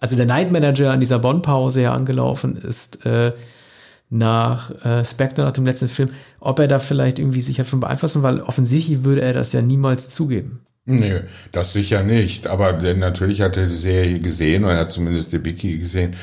also 0.00 0.16
der 0.16 0.26
Night 0.26 0.50
Manager 0.50 0.90
an 0.90 1.00
dieser 1.00 1.18
Bond-Pause 1.18 1.82
ja 1.82 1.94
angelaufen 1.94 2.56
ist, 2.56 3.04
äh, 3.06 3.32
nach 4.08 4.70
äh, 4.84 5.04
Spectre, 5.04 5.44
nach 5.44 5.52
dem 5.52 5.64
letzten 5.64 5.88
Film, 5.88 6.10
ob 6.40 6.58
er 6.58 6.66
da 6.66 6.80
vielleicht 6.80 7.18
irgendwie 7.18 7.42
sich 7.42 7.58
davon 7.58 7.80
beeinflussen, 7.80 8.22
weil 8.22 8.40
offensichtlich 8.40 9.04
würde 9.04 9.20
er 9.20 9.32
das 9.32 9.52
ja 9.52 9.62
niemals 9.62 10.08
zugeben. 10.08 10.60
Nö, 10.86 11.20
das 11.52 11.72
sicher 11.72 12.02
nicht. 12.02 12.48
Aber 12.48 12.72
natürlich 12.94 13.42
hat 13.42 13.56
er 13.56 13.66
die 13.66 13.72
Serie 13.72 14.18
gesehen, 14.18 14.64
oder 14.64 14.74
er 14.74 14.80
hat 14.80 14.92
zumindest 14.92 15.32
die 15.32 15.38
Biki 15.38 15.78
gesehen, 15.78 16.16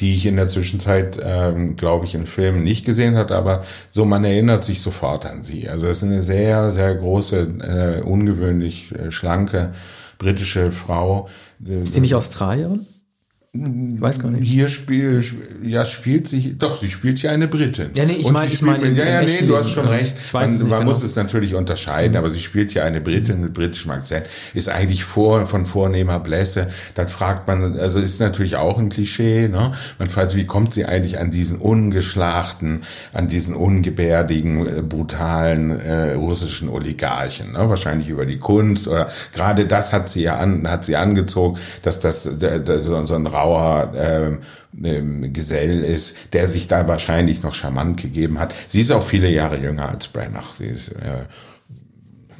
die 0.00 0.14
ich 0.14 0.26
in 0.26 0.36
der 0.36 0.48
Zwischenzeit, 0.48 1.18
ähm, 1.22 1.76
glaube 1.76 2.06
ich, 2.06 2.14
in 2.14 2.26
Filmen 2.26 2.62
nicht 2.62 2.86
gesehen 2.86 3.16
hat, 3.16 3.30
aber 3.30 3.64
so 3.90 4.04
man 4.04 4.24
erinnert 4.24 4.64
sich 4.64 4.80
sofort 4.80 5.26
an 5.26 5.42
sie. 5.42 5.68
Also 5.68 5.86
es 5.86 5.98
ist 5.98 6.04
eine 6.04 6.22
sehr, 6.22 6.70
sehr 6.70 6.94
große, 6.94 8.00
äh, 8.00 8.02
ungewöhnlich 8.02 8.92
äh, 8.92 9.12
schlanke 9.12 9.72
britische 10.18 10.72
Frau. 10.72 11.28
Ist 11.64 11.94
sie 11.94 12.00
nicht 12.00 12.14
Australierin? 12.14 12.86
Ich 13.56 14.00
weiß 14.00 14.18
gar 14.18 14.32
nicht. 14.32 14.50
Hier 14.50 14.68
spielt, 14.68 15.32
ja, 15.62 15.86
spielt 15.86 16.26
sich, 16.26 16.58
doch, 16.58 16.80
sie 16.80 16.88
spielt 16.88 17.18
hier 17.18 17.30
eine 17.30 17.46
Britin. 17.46 17.90
Ja, 17.94 18.04
nee, 18.04 18.14
ich 18.14 18.28
meine, 18.28 18.52
ich 18.52 18.62
meine, 18.62 18.90
ja, 18.90 19.04
ja, 19.04 19.22
nee, 19.22 19.46
du 19.46 19.56
hast 19.56 19.70
schon 19.70 19.86
recht. 19.86 20.16
man, 20.32 20.50
man 20.50 20.58
genau. 20.58 20.82
muss 20.82 21.04
es 21.04 21.14
natürlich 21.14 21.54
unterscheiden, 21.54 22.12
mhm. 22.12 22.18
aber 22.18 22.30
sie 22.30 22.40
spielt 22.40 22.72
hier 22.72 22.84
eine 22.84 23.00
Britin 23.00 23.42
mit 23.42 23.52
britischem 23.52 23.92
Akzent, 23.92 24.26
ist 24.54 24.68
eigentlich 24.68 25.04
vor, 25.04 25.46
von 25.46 25.66
vornehmer 25.66 26.18
Blässe. 26.18 26.66
Dann 26.96 27.06
fragt 27.06 27.46
man, 27.46 27.78
also 27.78 28.00
ist 28.00 28.18
natürlich 28.18 28.56
auch 28.56 28.76
ein 28.76 28.88
Klischee, 28.88 29.46
ne? 29.46 29.70
Man 30.00 30.08
fragt, 30.08 30.34
wie 30.34 30.46
kommt 30.46 30.74
sie 30.74 30.84
eigentlich 30.84 31.20
an 31.20 31.30
diesen 31.30 31.58
ungeschlachten, 31.58 32.82
an 33.12 33.28
diesen 33.28 33.54
ungebärdigen, 33.54 34.66
äh, 34.66 34.82
brutalen 34.82 35.70
äh, 35.70 36.14
russischen 36.14 36.68
Oligarchen, 36.68 37.52
ne? 37.52 37.68
Wahrscheinlich 37.68 38.08
über 38.08 38.26
die 38.26 38.38
Kunst 38.38 38.88
oder 38.88 39.10
gerade 39.32 39.64
das 39.66 39.92
hat 39.92 40.08
sie 40.08 40.22
ja 40.22 40.38
an, 40.38 40.68
hat 40.68 40.84
sie 40.84 40.96
angezogen, 40.96 41.60
dass 41.82 42.00
das, 42.00 42.28
das 42.36 42.84
so, 42.84 43.06
so 43.06 43.14
ein 43.14 43.22
grauer 43.22 43.43
ähm, 43.94 44.38
ähm, 44.82 45.32
Gesell 45.32 45.82
ist, 45.84 46.16
der 46.32 46.46
sich 46.46 46.68
da 46.68 46.88
wahrscheinlich 46.88 47.42
noch 47.42 47.54
charmant 47.54 48.00
gegeben 48.00 48.38
hat. 48.38 48.54
Sie 48.66 48.80
ist 48.80 48.90
auch 48.90 49.06
viele 49.06 49.28
Jahre 49.30 49.58
jünger 49.58 49.88
als 49.88 50.08
Branagh. 50.08 50.54
Sie 50.58 50.66
ist, 50.66 50.88
äh, 50.88 51.24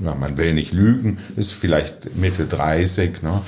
ja, 0.02 0.14
man 0.14 0.36
will 0.36 0.54
nicht 0.54 0.72
lügen, 0.72 1.18
ist 1.36 1.52
vielleicht 1.52 2.16
Mitte 2.16 2.46
30. 2.46 3.22
Ne? 3.22 3.42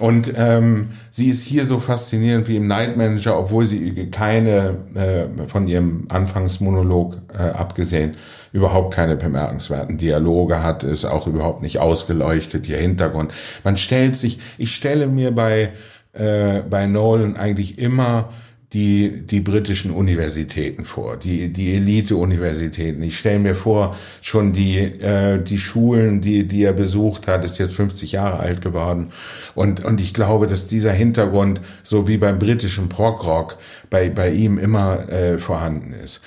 Und 0.00 0.32
ähm, 0.36 0.90
sie 1.10 1.28
ist 1.28 1.44
hier 1.44 1.64
so 1.64 1.78
faszinierend 1.78 2.48
wie 2.48 2.56
im 2.56 2.66
Night 2.66 2.96
Manager, 2.96 3.38
obwohl 3.38 3.64
sie 3.64 4.10
keine, 4.10 4.76
äh, 4.94 5.46
von 5.46 5.68
ihrem 5.68 6.06
Anfangsmonolog 6.08 7.16
äh, 7.32 7.42
abgesehen, 7.42 8.16
überhaupt 8.52 8.92
keine 8.92 9.16
bemerkenswerten 9.16 9.96
Dialoge 9.96 10.62
hat, 10.62 10.82
ist 10.82 11.04
auch 11.04 11.28
überhaupt 11.28 11.62
nicht 11.62 11.78
ausgeleuchtet, 11.78 12.68
ihr 12.68 12.78
Hintergrund. 12.78 13.32
Man 13.62 13.76
stellt 13.76 14.16
sich, 14.16 14.40
ich 14.58 14.74
stelle 14.74 15.06
mir 15.06 15.32
bei 15.32 15.72
äh, 16.14 16.62
bei 16.68 16.86
Nolan 16.86 17.36
eigentlich 17.36 17.78
immer 17.78 18.30
die, 18.74 19.24
die 19.24 19.40
britischen 19.40 19.92
Universitäten 19.92 20.84
vor, 20.84 21.16
die, 21.16 21.52
die 21.52 21.74
Elite-Universitäten. 21.76 23.04
Ich 23.04 23.16
stelle 23.18 23.38
mir 23.38 23.54
vor, 23.54 23.96
schon 24.20 24.52
die, 24.52 24.78
äh, 24.78 25.40
die 25.40 25.58
Schulen, 25.58 26.20
die, 26.20 26.48
die 26.48 26.64
er 26.64 26.72
besucht 26.72 27.28
hat, 27.28 27.44
ist 27.44 27.58
jetzt 27.58 27.74
50 27.74 28.10
Jahre 28.12 28.40
alt 28.40 28.60
geworden. 28.60 29.12
Und, 29.54 29.84
und 29.84 30.00
ich 30.00 30.12
glaube, 30.12 30.48
dass 30.48 30.66
dieser 30.66 30.92
Hintergrund, 30.92 31.60
so 31.84 32.08
wie 32.08 32.16
beim 32.16 32.40
britischen 32.40 32.88
Prog-Rock, 32.88 33.58
bei, 33.90 34.10
bei 34.10 34.30
ihm 34.30 34.58
immer 34.58 35.08
äh, 35.08 35.38
vorhanden 35.38 35.92
ist. 35.92 36.20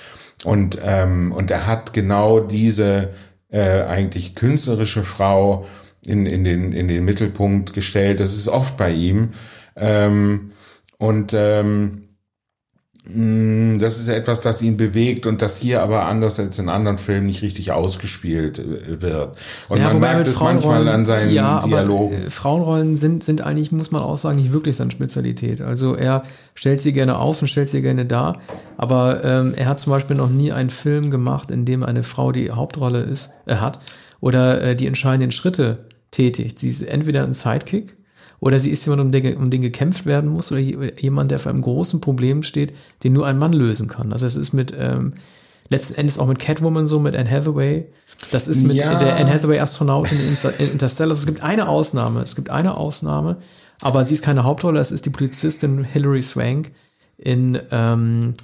Und, 0.44 0.78
ähm, 0.82 1.32
und 1.32 1.50
er 1.50 1.66
hat 1.66 1.92
genau 1.92 2.40
diese 2.40 3.10
äh, 3.50 3.82
eigentlich 3.82 4.34
künstlerische 4.34 5.04
Frau 5.04 5.66
in, 6.06 6.24
in, 6.24 6.44
den, 6.44 6.72
in 6.72 6.88
den 6.88 7.04
Mittelpunkt 7.04 7.74
gestellt. 7.74 8.20
Das 8.20 8.32
ist 8.32 8.48
oft 8.48 8.78
bei 8.78 8.90
ihm. 8.90 9.30
Ähm, 9.78 10.52
und 10.98 11.32
ähm, 11.34 12.08
das 13.10 13.98
ist 13.98 14.08
etwas, 14.08 14.40
das 14.40 14.60
ihn 14.60 14.76
bewegt 14.76 15.26
und 15.26 15.40
das 15.40 15.56
hier 15.56 15.82
aber 15.82 16.04
anders 16.04 16.38
als 16.38 16.58
in 16.58 16.68
anderen 16.68 16.98
Filmen 16.98 17.26
nicht 17.26 17.40
richtig 17.40 17.72
ausgespielt 17.72 18.58
äh, 18.58 19.00
wird. 19.00 19.38
Und 19.70 19.78
ja, 19.78 19.88
man 19.88 20.00
merkt 20.00 20.26
es 20.26 20.38
manchmal 20.38 20.86
an 20.88 21.06
seinen 21.06 21.30
ja, 21.32 21.64
Dialogen. 21.66 22.16
Aber, 22.16 22.26
äh, 22.26 22.30
Frauenrollen 22.30 22.96
sind, 22.96 23.24
sind 23.24 23.40
eigentlich, 23.40 23.72
muss 23.72 23.90
man 23.90 24.02
auch 24.02 24.18
sagen, 24.18 24.36
nicht 24.36 24.52
wirklich 24.52 24.76
seine 24.76 24.90
Spezialität. 24.90 25.62
Also 25.62 25.94
er 25.94 26.24
stellt 26.54 26.82
sie 26.82 26.92
gerne 26.92 27.16
aus 27.18 27.40
und 27.40 27.48
stellt 27.48 27.70
sie 27.70 27.80
gerne 27.80 28.04
dar. 28.04 28.40
Aber 28.76 29.24
ähm, 29.24 29.54
er 29.56 29.66
hat 29.66 29.80
zum 29.80 29.90
Beispiel 29.90 30.16
noch 30.16 30.28
nie 30.28 30.52
einen 30.52 30.70
Film 30.70 31.10
gemacht, 31.10 31.50
in 31.50 31.64
dem 31.64 31.84
eine 31.84 32.02
Frau 32.02 32.30
die 32.30 32.50
Hauptrolle 32.50 33.00
ist, 33.00 33.30
äh, 33.46 33.54
hat 33.54 33.78
oder 34.20 34.60
äh, 34.60 34.76
die 34.76 34.86
entscheidenden 34.86 35.32
Schritte 35.32 35.86
tätigt. 36.10 36.58
Sie 36.58 36.68
ist 36.68 36.82
entweder 36.82 37.24
ein 37.24 37.32
Sidekick 37.32 37.97
oder 38.40 38.60
sie 38.60 38.70
ist 38.70 38.84
jemand, 38.86 39.02
um 39.02 39.12
den, 39.12 39.36
um 39.36 39.50
den 39.50 39.62
gekämpft 39.62 40.06
werden 40.06 40.30
muss, 40.30 40.52
oder 40.52 40.60
jemand, 40.60 41.30
der 41.30 41.38
vor 41.38 41.50
einem 41.50 41.62
großen 41.62 42.00
Problem 42.00 42.42
steht, 42.42 42.72
den 43.02 43.12
nur 43.12 43.26
ein 43.26 43.38
Mann 43.38 43.52
lösen 43.52 43.88
kann. 43.88 44.12
Also 44.12 44.26
es 44.26 44.36
ist 44.36 44.52
mit 44.52 44.72
ähm, 44.78 45.14
letzten 45.68 45.94
Endes 45.94 46.18
auch 46.18 46.26
mit 46.26 46.38
Catwoman 46.38 46.86
so, 46.86 46.98
mit 46.98 47.16
Anne 47.16 47.30
Hathaway. 47.30 47.86
Das 48.30 48.48
ist 48.48 48.64
mit 48.64 48.76
ja. 48.76 48.98
der 48.98 49.16
Anne 49.16 49.32
Hathaway 49.32 49.58
Astronautin 49.58 50.18
in 50.18 50.70
Interstellar. 50.72 51.10
Also 51.10 51.20
es 51.20 51.26
gibt 51.26 51.42
eine 51.42 51.68
Ausnahme. 51.68 52.20
Es 52.22 52.36
gibt 52.36 52.50
eine 52.50 52.76
Ausnahme, 52.76 53.38
aber 53.82 54.04
sie 54.04 54.14
ist 54.14 54.22
keine 54.22 54.44
Hauptrolle. 54.44 54.80
Es 54.80 54.90
ist 54.90 55.06
die 55.06 55.10
Polizistin 55.10 55.84
Hilary 55.84 56.22
Swank 56.22 56.72
in 57.16 57.58
ähm, 57.70 58.34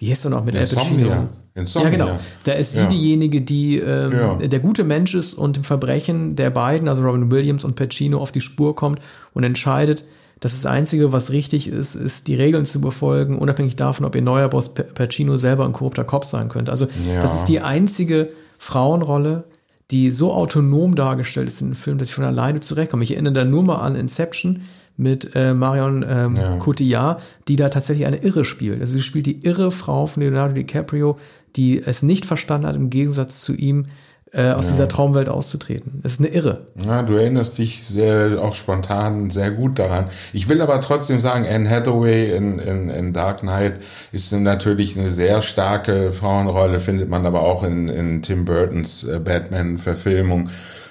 wie 0.00 0.10
heißt 0.10 0.24
er 0.24 0.30
noch 0.30 0.44
mit 0.44 0.56
Al 0.56 0.66
Pacino? 0.66 1.28
Ja, 1.54 1.88
genau. 1.90 2.18
Da 2.44 2.52
ist 2.52 2.74
sie 2.74 2.82
ja. 2.82 2.86
diejenige, 2.86 3.42
die 3.42 3.78
ähm, 3.78 4.12
ja. 4.12 4.34
der 4.36 4.60
gute 4.60 4.84
Mensch 4.84 5.14
ist 5.14 5.34
und 5.34 5.56
im 5.56 5.64
Verbrechen 5.64 6.36
der 6.36 6.50
beiden, 6.50 6.88
also 6.88 7.02
Robin 7.02 7.30
Williams 7.30 7.64
und 7.64 7.74
Pacino, 7.74 8.18
auf 8.18 8.32
die 8.32 8.40
Spur 8.40 8.76
kommt 8.76 9.00
und 9.34 9.42
entscheidet, 9.42 10.04
dass 10.38 10.52
das 10.52 10.64
Einzige, 10.64 11.12
was 11.12 11.30
richtig 11.30 11.68
ist, 11.68 11.96
ist, 11.96 12.28
die 12.28 12.34
Regeln 12.34 12.64
zu 12.64 12.80
befolgen, 12.80 13.38
unabhängig 13.38 13.76
davon, 13.76 14.06
ob 14.06 14.14
ihr 14.14 14.22
neuer 14.22 14.48
Boss 14.48 14.72
Pacino 14.72 15.36
selber 15.36 15.66
ein 15.66 15.72
korrupter 15.72 16.04
Kopf 16.04 16.24
sein 16.24 16.48
könnte. 16.48 16.70
Also 16.70 16.86
das 17.20 17.34
ist 17.34 17.44
die 17.46 17.60
einzige 17.60 18.28
Frauenrolle, 18.58 19.44
die 19.90 20.12
so 20.12 20.32
autonom 20.32 20.94
dargestellt 20.94 21.48
ist 21.48 21.60
in 21.60 21.70
dem 21.70 21.74
Film, 21.74 21.98
dass 21.98 22.08
ich 22.08 22.14
von 22.14 22.24
alleine 22.24 22.60
zurechtkomme. 22.60 23.02
Ich 23.02 23.12
erinnere 23.12 23.34
da 23.34 23.44
nur 23.44 23.64
mal 23.64 23.76
an 23.76 23.96
Inception, 23.96 24.62
mit 25.00 25.34
äh, 25.34 25.54
Marion 25.54 26.04
ähm, 26.06 26.36
ja. 26.36 26.56
Cotillard, 26.56 27.22
die 27.48 27.56
da 27.56 27.70
tatsächlich 27.70 28.06
eine 28.06 28.18
Irre 28.18 28.44
spielt. 28.44 28.82
Also 28.82 28.92
sie 28.92 29.02
spielt 29.02 29.24
die 29.24 29.40
irre 29.42 29.70
Frau 29.70 30.06
von 30.06 30.22
Leonardo 30.22 30.52
DiCaprio, 30.52 31.18
die 31.56 31.82
es 31.82 32.02
nicht 32.02 32.26
verstanden 32.26 32.66
hat, 32.66 32.76
im 32.76 32.90
Gegensatz 32.90 33.40
zu 33.40 33.54
ihm 33.54 33.86
äh, 34.32 34.52
aus 34.52 34.66
ja. 34.66 34.72
dieser 34.72 34.88
Traumwelt 34.88 35.28
auszutreten. 35.28 36.00
Es 36.04 36.12
ist 36.12 36.20
eine 36.20 36.28
Irre. 36.28 36.68
Ja, 36.86 37.02
du 37.02 37.14
erinnerst 37.14 37.58
dich 37.58 37.82
sehr, 37.82 38.40
auch 38.40 38.54
spontan 38.54 39.30
sehr 39.30 39.50
gut 39.50 39.78
daran. 39.78 40.06
Ich 40.32 40.48
will 40.48 40.60
aber 40.60 40.80
trotzdem 40.80 41.20
sagen, 41.20 41.46
Anne 41.46 41.68
Hathaway 41.68 42.36
in, 42.36 42.58
in, 42.60 42.90
in 42.90 43.12
Dark 43.12 43.40
Knight 43.40 43.74
ist 44.12 44.32
natürlich 44.32 44.96
eine 44.98 45.10
sehr 45.10 45.42
starke 45.42 46.12
Frauenrolle, 46.12 46.80
findet 46.80 47.08
man 47.08 47.26
aber 47.26 47.42
auch 47.42 47.64
in, 47.64 47.88
in 47.88 48.22
Tim 48.22 48.44
Burtons 48.44 49.04
äh, 49.04 49.18
Batman-Verfilmung 49.18 50.48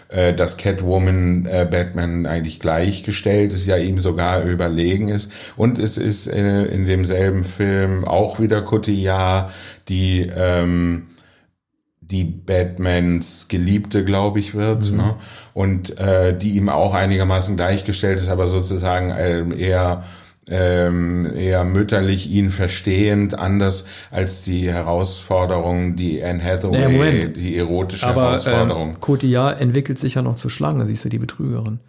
äh, 0.10 0.34
dass 0.34 0.58
Catwoman 0.58 1.46
äh, 1.46 1.68
Batman 1.70 2.26
eigentlich 2.26 2.60
gleichgestellt 2.60 3.54
ist, 3.54 3.68
ja 3.68 3.78
ihm 3.78 4.00
sogar 4.00 4.44
überlegen 4.44 5.08
ist. 5.08 5.32
Und 5.56 5.78
es 5.78 5.98
ist 5.98 6.26
äh, 6.26 6.66
in 6.66 6.86
demselben 6.86 7.44
Film 7.44 8.06
auch 8.06 8.40
wieder 8.40 8.64
Cotillard, 8.64 9.52
die 9.90 10.30
ähm, 10.36 11.08
die 12.02 12.24
Batmans 12.24 13.48
Geliebte, 13.50 14.04
glaube 14.04 14.40
ich, 14.40 14.56
wird, 14.56 14.92
mhm. 14.92 14.98
ne? 14.98 15.16
und 15.54 15.98
äh, 16.00 16.36
die 16.36 16.52
ihm 16.52 16.70
auch 16.70 16.94
einigermaßen 16.96 17.56
gleichgestellt 17.56 18.20
ist, 18.20 18.30
aber 18.30 18.48
sozusagen 18.48 19.12
äh, 19.12 19.44
eher 19.56 20.04
ähm, 20.52 21.32
eher 21.36 21.64
mütterlich 21.64 22.32
ihn 22.32 22.50
verstehend, 22.50 23.38
anders 23.38 23.86
als 24.10 24.44
die 24.44 24.72
Herausforderung, 24.72 25.96
die 25.96 26.24
Anne 26.24 26.44
Hathaway, 26.44 27.20
Naja, 27.20 27.26
die 27.28 27.56
erotische 27.56 28.08
Aber 28.08 28.24
Herausforderung. 28.24 28.90
ähm, 28.90 29.00
Cotillard 29.00 29.62
entwickelt 29.62 30.00
sich 30.00 30.16
ja 30.16 30.24
noch 30.24 30.36
zur 30.36 30.50
Schlange, 30.50 30.86
siehst 30.86 31.06
du, 31.06 31.10
die 31.10 31.20
Betrügerin. 31.20 31.80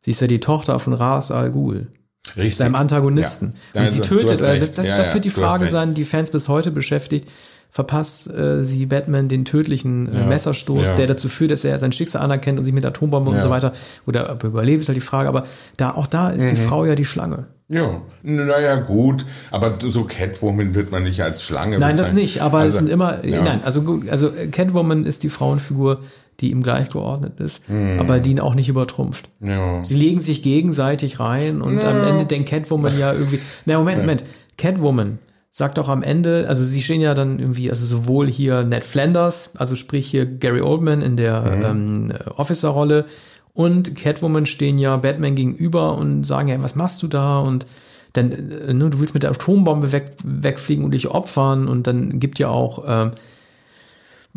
Sie 0.00 0.12
ist 0.12 0.20
ja 0.20 0.28
die 0.28 0.40
Tochter 0.40 0.80
von 0.80 0.94
Ras 0.94 1.30
Al 1.30 1.50
Ghul, 1.50 1.88
Richtig. 2.36 2.56
seinem 2.56 2.74
Antagonisten. 2.74 3.54
Ja. 3.74 3.80
Und 3.82 3.86
Also, 3.88 4.02
sie 4.02 4.08
tötet, 4.08 4.40
äh, 4.40 4.58
das, 4.58 4.72
das, 4.74 4.86
Ja, 4.86 4.96
das 4.96 5.14
wird 5.14 5.24
die 5.24 5.30
Frage 5.30 5.68
sein, 5.68 5.94
die 5.94 6.04
Fans 6.04 6.30
bis 6.30 6.48
heute 6.48 6.70
beschäftigt. 6.70 7.28
Verpasst 7.70 8.30
äh, 8.30 8.64
sie 8.64 8.86
Batman 8.86 9.28
den 9.28 9.44
tödlichen 9.44 10.06
äh. 10.12 10.26
Messerstoß, 10.26 10.94
der 10.94 11.06
dazu 11.08 11.28
führt, 11.28 11.50
dass 11.50 11.62
er 11.64 11.78
sein 11.78 11.92
Schicksal 11.92 12.22
anerkennt 12.22 12.58
und 12.58 12.64
sich 12.64 12.72
mit 12.72 12.84
Atombombe 12.86 13.30
und 13.30 13.42
so 13.42 13.50
weiter 13.50 13.74
oder 14.06 14.22
er 14.22 14.44
überlebt, 14.44 14.80
ist 14.82 14.88
halt 14.88 14.96
die 14.96 15.00
Frage. 15.02 15.28
Aber 15.28 15.44
da 15.76 15.90
auch 15.92 16.06
da 16.06 16.30
ist 16.30 16.44
Mhm. 16.44 16.48
die 16.48 16.56
Frau 16.56 16.84
ja 16.86 16.94
die 16.94 17.04
Schlange. 17.04 17.46
Ja, 17.68 18.00
naja, 18.22 18.76
gut. 18.76 19.26
Aber 19.50 19.78
so 19.80 20.04
Catwoman 20.04 20.74
wird 20.74 20.90
man 20.92 21.02
nicht 21.02 21.20
als 21.20 21.42
Schlange 21.42 21.78
Nein, 21.78 21.96
das 21.96 22.06
bezeichnen. 22.06 22.20
nicht, 22.22 22.40
aber 22.40 22.60
es 22.60 22.64
Also, 22.66 22.78
sind 22.78 22.88
immer, 22.90 23.24
ja. 23.26 23.42
nein, 23.42 23.60
also 23.64 23.82
gut, 23.82 24.08
also 24.08 24.28
äh, 24.28 24.46
Catwoman 24.46 25.04
ist 25.04 25.24
die 25.24 25.30
Frauenfigur, 25.30 26.00
die 26.40 26.50
ihm 26.50 26.62
gleichgeordnet 26.62 27.40
ist, 27.40 27.68
Mhm. 27.68 27.98
aber 27.98 28.18
die 28.20 28.30
ihn 28.32 28.40
auch 28.40 28.54
nicht 28.54 28.68
übertrumpft. 28.68 29.28
Ja. 29.40 29.84
Sie 29.84 29.94
legen 29.94 30.20
sich 30.20 30.42
gegenseitig 30.42 31.18
rein 31.20 31.62
und 31.62 31.82
am 31.84 32.02
Ende 32.04 32.26
denkt 32.26 32.48
Catwoman 32.48 32.98
ja 32.98 33.12
irgendwie, 33.12 33.40
na 33.64 33.78
Moment, 33.78 33.98
Moment, 34.00 34.24
Catwoman 34.58 35.18
sagt 35.52 35.78
auch 35.78 35.88
am 35.88 36.02
Ende, 36.02 36.46
also 36.48 36.62
sie 36.64 36.82
stehen 36.82 37.00
ja 37.00 37.14
dann 37.14 37.38
irgendwie, 37.38 37.70
also 37.70 37.86
sowohl 37.86 38.26
hier 38.30 38.62
Ned 38.64 38.84
Flanders, 38.84 39.52
also 39.56 39.74
sprich 39.74 40.06
hier 40.06 40.26
Gary 40.26 40.60
Oldman 40.60 41.00
in 41.00 41.16
der 41.16 41.42
ähm, 41.64 42.12
Officer-Rolle 42.36 43.06
und 43.54 43.96
Catwoman 43.96 44.44
stehen 44.44 44.76
ja 44.78 44.96
Batman 44.98 45.34
gegenüber 45.34 45.96
und 45.96 46.24
sagen 46.24 46.48
ja, 46.48 46.60
was 46.62 46.74
machst 46.74 47.02
du 47.02 47.06
da 47.08 47.38
und 47.40 47.66
dann, 48.12 48.30
äh, 48.32 48.74
ne, 48.74 48.90
du 48.90 49.00
willst 49.00 49.14
mit 49.14 49.22
der 49.22 49.30
Atombombe 49.30 49.92
weg, 49.92 50.12
wegfliegen 50.24 50.84
und 50.84 50.90
dich 50.92 51.08
opfern 51.08 51.68
und 51.68 51.86
dann 51.86 52.18
gibt 52.20 52.38
ja 52.38 52.48
auch 52.48 52.84
ähm, 52.86 53.10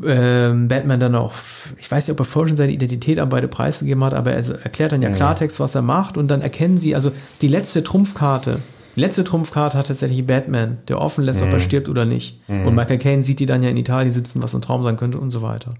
ähm, 0.05 0.67
Batman 0.67 0.99
dann 0.99 1.15
auch, 1.15 1.33
ich 1.77 1.89
weiß 1.89 2.07
nicht, 2.07 2.13
ob 2.13 2.19
er 2.19 2.25
vorher 2.25 2.49
schon 2.49 2.57
seine 2.57 2.71
Identität 2.71 3.19
an 3.19 3.29
beide 3.29 3.47
preisgegeben 3.47 4.03
hat, 4.03 4.13
aber 4.13 4.31
er 4.31 4.63
erklärt 4.63 4.91
dann 4.91 5.01
ja 5.01 5.09
Klartext, 5.09 5.59
was 5.59 5.75
er 5.75 5.81
macht 5.81 6.17
und 6.17 6.27
dann 6.29 6.41
erkennen 6.41 6.77
sie, 6.77 6.95
also 6.95 7.11
die 7.41 7.47
letzte 7.47 7.83
Trumpfkarte, 7.83 8.59
die 8.95 9.01
letzte 9.01 9.23
Trumpfkarte 9.23 9.77
hat 9.77 9.87
tatsächlich 9.87 10.25
Batman, 10.25 10.79
der 10.87 10.99
offen 10.99 11.23
lässt, 11.23 11.41
ob 11.41 11.51
er 11.53 11.59
stirbt 11.59 11.87
oder 11.87 12.05
nicht. 12.05 12.41
Und 12.47 12.75
Michael 12.75 12.97
Caine 12.97 13.23
sieht 13.23 13.39
die 13.39 13.45
dann 13.45 13.63
ja 13.63 13.69
in 13.69 13.77
Italien 13.77 14.11
sitzen, 14.11 14.41
was 14.43 14.53
ein 14.53 14.61
Traum 14.61 14.83
sein 14.83 14.97
könnte 14.97 15.19
und 15.19 15.29
so 15.29 15.41
weiter. 15.41 15.75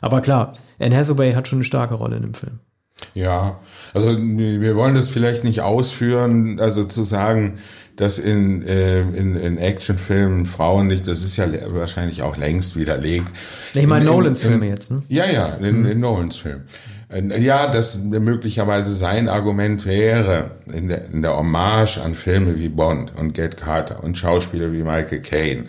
Aber 0.00 0.20
klar, 0.20 0.54
Anne 0.80 0.96
Hathaway 0.96 1.32
hat 1.32 1.46
schon 1.46 1.58
eine 1.58 1.64
starke 1.64 1.94
Rolle 1.94 2.16
in 2.16 2.22
dem 2.22 2.34
Film. 2.34 2.58
Ja, 3.14 3.60
also 3.92 4.16
wir 4.18 4.76
wollen 4.76 4.94
das 4.94 5.08
vielleicht 5.08 5.42
nicht 5.44 5.60
ausführen, 5.60 6.60
also 6.60 6.84
zu 6.84 7.02
sagen, 7.02 7.58
dass 7.96 8.18
in, 8.18 8.66
äh, 8.66 9.00
in, 9.02 9.36
in 9.36 9.58
Actionfilmen 9.58 10.46
Frauen 10.46 10.86
nicht, 10.86 11.06
das 11.06 11.22
ist 11.24 11.36
ja 11.36 11.46
wahrscheinlich 11.68 12.22
auch 12.22 12.36
längst 12.36 12.76
widerlegt. 12.76 13.26
Ich 13.74 13.86
meine 13.86 14.04
In- 14.04 14.10
in- 14.10 14.16
Nolans 14.16 14.42
in- 14.44 14.48
Filme 14.50 14.68
jetzt, 14.68 14.90
ne? 14.90 15.02
Ja, 15.08 15.26
ja, 15.26 15.54
in, 15.54 15.84
in 15.84 16.00
Nolans 16.00 16.36
Film. 16.36 16.62
Äh, 17.08 17.40
Ja, 17.40 17.68
dass 17.70 17.98
möglicherweise 17.98 18.94
sein 18.96 19.28
Argument 19.28 19.84
wäre, 19.86 20.52
in 20.72 20.88
der, 20.88 21.06
in 21.06 21.22
der 21.22 21.36
Hommage 21.36 21.98
an 21.98 22.14
Filme 22.14 22.58
wie 22.58 22.68
Bond 22.68 23.12
und 23.16 23.34
Get 23.34 23.56
Carter 23.56 24.02
und 24.04 24.18
Schauspieler 24.18 24.72
wie 24.72 24.82
Michael 24.82 25.20
Caine, 25.20 25.64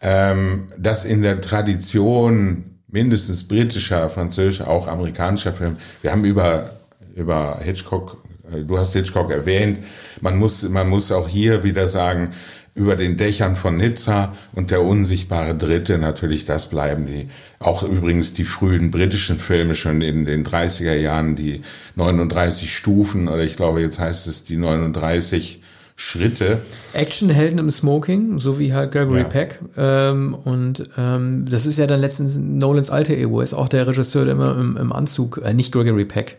ähm, 0.00 0.68
dass 0.78 1.04
in 1.04 1.22
der 1.22 1.40
Tradition 1.40 2.77
mindestens 2.88 3.46
britischer, 3.46 4.10
französischer, 4.10 4.68
auch 4.68 4.88
amerikanischer 4.88 5.52
Film, 5.52 5.76
wir 6.02 6.10
haben 6.10 6.24
über, 6.24 6.72
über 7.14 7.60
Hitchcock, 7.62 8.18
äh, 8.50 8.62
du 8.62 8.78
hast 8.78 8.94
Hitchcock 8.94 9.30
erwähnt, 9.30 9.80
man 10.20 10.38
muss, 10.38 10.68
man 10.68 10.88
muss 10.88 11.12
auch 11.12 11.28
hier 11.28 11.62
wieder 11.62 11.86
sagen, 11.86 12.32
über 12.74 12.94
den 12.94 13.16
Dächern 13.16 13.56
von 13.56 13.76
Nizza 13.76 14.34
und 14.52 14.70
der 14.70 14.82
unsichtbare 14.82 15.56
Dritte, 15.56 15.98
natürlich 15.98 16.44
das 16.44 16.70
bleiben 16.70 17.06
die, 17.06 17.28
auch 17.58 17.82
übrigens 17.82 18.34
die 18.34 18.44
frühen 18.44 18.90
britischen 18.92 19.38
Filme 19.38 19.74
schon 19.74 20.00
in 20.00 20.24
den 20.24 20.46
30er 20.46 20.94
Jahren, 20.94 21.34
die 21.34 21.62
39 21.96 22.74
Stufen 22.74 23.28
oder 23.28 23.42
ich 23.42 23.56
glaube 23.56 23.80
jetzt 23.80 23.98
heißt 23.98 24.28
es 24.28 24.44
die 24.44 24.56
39 24.56 25.60
Schritte. 26.00 26.60
Actionhelden 26.92 27.58
im 27.58 27.72
Smoking, 27.72 28.38
so 28.38 28.60
wie 28.60 28.72
halt 28.72 28.92
Gregory 28.92 29.22
Ja. 29.22 29.24
Peck. 29.24 29.58
Ähm, 29.76 30.32
und 30.32 30.84
ähm, 30.96 31.44
das 31.50 31.66
ist 31.66 31.76
ja 31.76 31.88
dann 31.88 32.00
letztens 32.00 32.36
Nolans 32.36 32.88
alter 32.88 33.14
Ego, 33.14 33.40
ist 33.40 33.52
auch 33.52 33.68
der 33.68 33.84
Regisseur, 33.88 34.24
der 34.24 34.34
immer 34.34 34.56
im, 34.56 34.76
im 34.76 34.92
Anzug, 34.92 35.40
äh, 35.44 35.52
nicht 35.52 35.72
Gregory 35.72 36.04
Peck. 36.04 36.38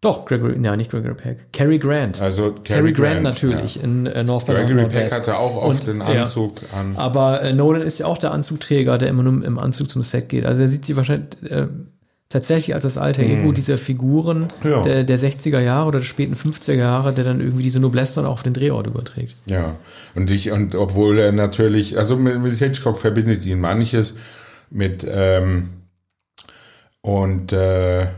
Doch, 0.00 0.24
Gregory, 0.26 0.58
ja, 0.60 0.76
nicht 0.76 0.90
Gregory 0.90 1.14
Peck. 1.14 1.52
Cary 1.52 1.78
Grant. 1.78 2.20
Also 2.20 2.50
Cary 2.50 2.62
Cary 2.64 2.92
Grant, 2.92 3.12
Grant, 3.12 3.22
natürlich 3.22 3.80
in 3.80 4.06
äh, 4.06 4.24
North 4.24 4.46
Gregory 4.46 4.88
Peck 4.88 5.12
hatte 5.12 5.38
auch 5.38 5.54
oft 5.54 5.86
den 5.86 6.00
ja. 6.00 6.22
Anzug 6.22 6.54
an. 6.76 6.96
Aber 6.96 7.40
äh, 7.40 7.52
Nolan 7.52 7.82
ist 7.82 8.00
ja 8.00 8.06
auch 8.06 8.18
der 8.18 8.32
Anzugträger, 8.32 8.98
der 8.98 9.10
immer 9.10 9.22
nur 9.22 9.44
im 9.44 9.58
Anzug 9.60 9.88
zum 9.88 10.02
Set 10.02 10.28
geht. 10.28 10.44
Also 10.44 10.60
er 10.60 10.68
sieht 10.68 10.84
sie 10.84 10.96
wahrscheinlich 10.96 11.28
äh, 11.48 11.68
tatsächlich 12.34 12.74
als 12.74 12.82
das 12.82 12.98
alter 12.98 13.22
Ego 13.22 13.52
dieser 13.52 13.78
Figuren. 13.78 14.48
Ja. 14.64 14.82
der, 14.82 15.04
der 15.04 15.18
60er 15.20 15.60
Jahre 15.60 15.86
oder 15.86 16.00
der 16.00 16.06
späten 16.06 16.34
50er 16.34 16.74
Jahre, 16.74 17.12
der 17.12 17.22
dann 17.22 17.40
irgendwie 17.40 17.62
diese 17.62 17.78
Noblesse 17.78 18.16
dann 18.16 18.26
auch 18.26 18.32
auf 18.32 18.42
den 18.42 18.54
Drehort 18.54 18.88
überträgt. 18.88 19.36
Ja, 19.46 19.76
und 20.16 20.28
ich, 20.32 20.50
und 20.50 20.74
obwohl 20.74 21.20
er 21.20 21.30
natürlich, 21.30 21.96
also 21.96 22.16
mit, 22.16 22.42
mit 22.42 22.58
Hitchcock 22.58 22.98
verbindet 22.98 23.46
ihn 23.46 23.60
manches 23.60 24.16
mit, 24.68 25.06
ähm, 25.08 25.68
und 27.02 27.52
äh, 27.52 28.08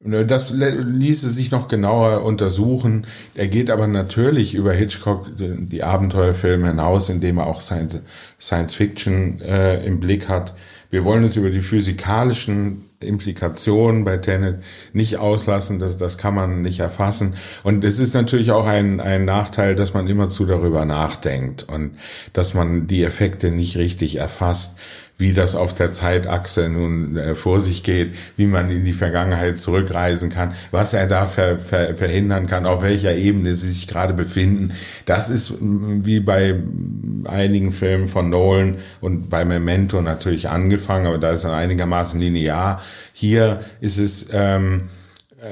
das 0.00 0.50
le- 0.50 0.80
ließe 0.82 1.30
sich 1.30 1.50
noch 1.50 1.68
genauer 1.68 2.22
untersuchen. 2.22 3.06
Er 3.34 3.48
geht 3.48 3.70
aber 3.70 3.86
natürlich 3.86 4.54
über 4.54 4.72
Hitchcock 4.72 5.36
die, 5.36 5.66
die 5.68 5.82
Abenteuerfilme 5.82 6.68
hinaus, 6.68 7.08
indem 7.08 7.38
er 7.38 7.46
auch 7.46 7.60
Science, 7.60 8.02
Science 8.40 8.74
Fiction 8.74 9.40
äh, 9.40 9.84
im 9.84 9.98
Blick 10.00 10.28
hat. 10.28 10.54
Wir 10.90 11.04
wollen 11.04 11.24
uns 11.24 11.36
über 11.36 11.50
die 11.50 11.62
physikalischen 11.62 12.84
Implikationen 13.00 14.04
bei 14.04 14.16
Tenet 14.18 14.62
nicht 14.92 15.16
auslassen, 15.18 15.78
das, 15.78 15.96
das 15.96 16.16
kann 16.16 16.34
man 16.34 16.62
nicht 16.62 16.80
erfassen. 16.80 17.34
Und 17.62 17.84
es 17.84 17.98
ist 17.98 18.14
natürlich 18.14 18.52
auch 18.52 18.66
ein, 18.66 19.00
ein 19.00 19.24
Nachteil, 19.24 19.74
dass 19.74 19.92
man 19.94 20.06
immerzu 20.06 20.46
darüber 20.46 20.84
nachdenkt 20.84 21.64
und 21.68 21.92
dass 22.32 22.54
man 22.54 22.86
die 22.86 23.02
Effekte 23.02 23.50
nicht 23.50 23.76
richtig 23.76 24.16
erfasst, 24.16 24.76
wie 25.18 25.32
das 25.32 25.54
auf 25.54 25.74
der 25.74 25.92
Zeitachse 25.92 26.68
nun 26.68 27.16
äh, 27.16 27.34
vor 27.34 27.60
sich 27.60 27.82
geht, 27.82 28.14
wie 28.36 28.46
man 28.46 28.70
in 28.70 28.84
die 28.84 28.92
Vergangenheit 28.92 29.58
zurückreisen 29.58 30.30
kann, 30.30 30.54
was 30.70 30.92
er 30.92 31.06
da 31.06 31.24
ver, 31.24 31.58
ver, 31.58 31.94
verhindern 31.94 32.46
kann, 32.46 32.66
auf 32.66 32.82
welcher 32.82 33.14
Ebene 33.14 33.54
sie 33.54 33.70
sich 33.70 33.88
gerade 33.88 34.14
befinden. 34.14 34.72
Das 35.06 35.30
ist 35.30 35.54
wie 35.60 36.20
bei 36.20 36.56
einigen 37.24 37.72
Filmen 37.72 38.08
von 38.08 38.28
Nolan 38.28 38.76
und 39.00 39.30
bei 39.30 39.44
Memento 39.44 40.02
natürlich 40.02 40.48
angefangen, 40.48 41.06
aber 41.06 41.18
da 41.18 41.32
ist 41.32 41.44
er 41.44 41.54
einigermaßen 41.54 42.20
linear. 42.20 42.82
Hier 43.12 43.60
ist 43.80 43.98
es 43.98 44.28
ähm, 44.32 44.82
äh, 44.82 45.05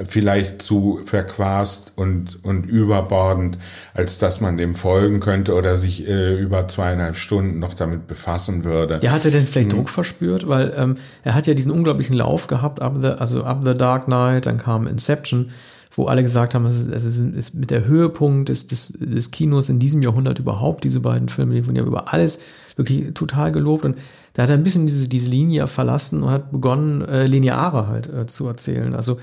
vielleicht 0.07 0.63
zu 0.63 1.01
verquast 1.05 1.93
und, 1.97 2.43
und 2.43 2.65
überbordend, 2.65 3.59
als 3.93 4.19
dass 4.19 4.41
man 4.41 4.57
dem 4.57 4.75
folgen 4.75 5.21
könnte 5.21 5.55
oder 5.55 5.77
sich 5.77 6.09
äh, 6.09 6.41
über 6.41 6.67
zweieinhalb 6.69 7.17
Stunden 7.17 7.59
noch 7.59 7.75
damit 7.75 8.07
befassen 8.07 8.65
würde. 8.65 8.99
Ja, 9.03 9.13
hat 9.13 9.25
er 9.25 9.31
denn 9.31 9.47
vielleicht 9.47 9.73
Mhm. 9.73 9.77
Druck 9.77 9.91
verspürt? 9.91 10.49
Weil 10.49 10.73
ähm, 10.77 10.97
er 11.23 11.35
hat 11.35 11.47
ja 11.47 11.55
diesen 11.55 11.71
unglaublichen 11.71 12.17
Lauf 12.17 12.47
gehabt, 12.47 12.81
ab 12.81 12.97
the, 13.01 13.09
also 13.09 13.45
ab 13.45 13.61
The 13.65 13.75
Dark 13.75 14.07
Knight, 14.07 14.47
dann 14.47 14.57
kam 14.57 14.87
Inception, 14.87 15.51
wo 15.97 16.07
alle 16.07 16.23
gesagt 16.23 16.55
haben, 16.55 16.67
es 16.67 16.79
ist, 16.79 16.89
es 16.89 17.19
ist 17.19 17.55
mit 17.55 17.71
der 17.71 17.85
Höhepunkt 17.85 18.49
des, 18.49 18.67
des, 18.67 18.93
des 18.97 19.31
Kinos 19.31 19.69
in 19.69 19.79
diesem 19.79 20.03
Jahrhundert 20.03 20.39
überhaupt, 20.39 20.85
diese 20.85 21.01
beiden 21.01 21.29
Filme, 21.29 21.55
die 21.55 21.67
wurden 21.67 21.77
ja 21.77 21.85
über 21.85 22.13
alles 22.13 22.41
wirklich 22.77 23.15
total 23.15 23.53
gelobt. 23.53 23.85
Und 23.85 23.97
da 24.33 24.43
hat 24.43 24.51
er 24.51 24.57
ein 24.57 24.65
bisschen 24.65 24.87
diese, 24.87 25.09
diese 25.09 25.29
Linie 25.29 25.69
verlassen 25.69 26.23
und 26.23 26.31
hat 26.31 26.51
begonnen, 26.51 27.03
äh, 27.03 27.27
lineare 27.27 27.87
halt 27.87 28.13
äh, 28.13 28.27
zu 28.27 28.47
erzählen. 28.49 28.95
Also 28.95 29.19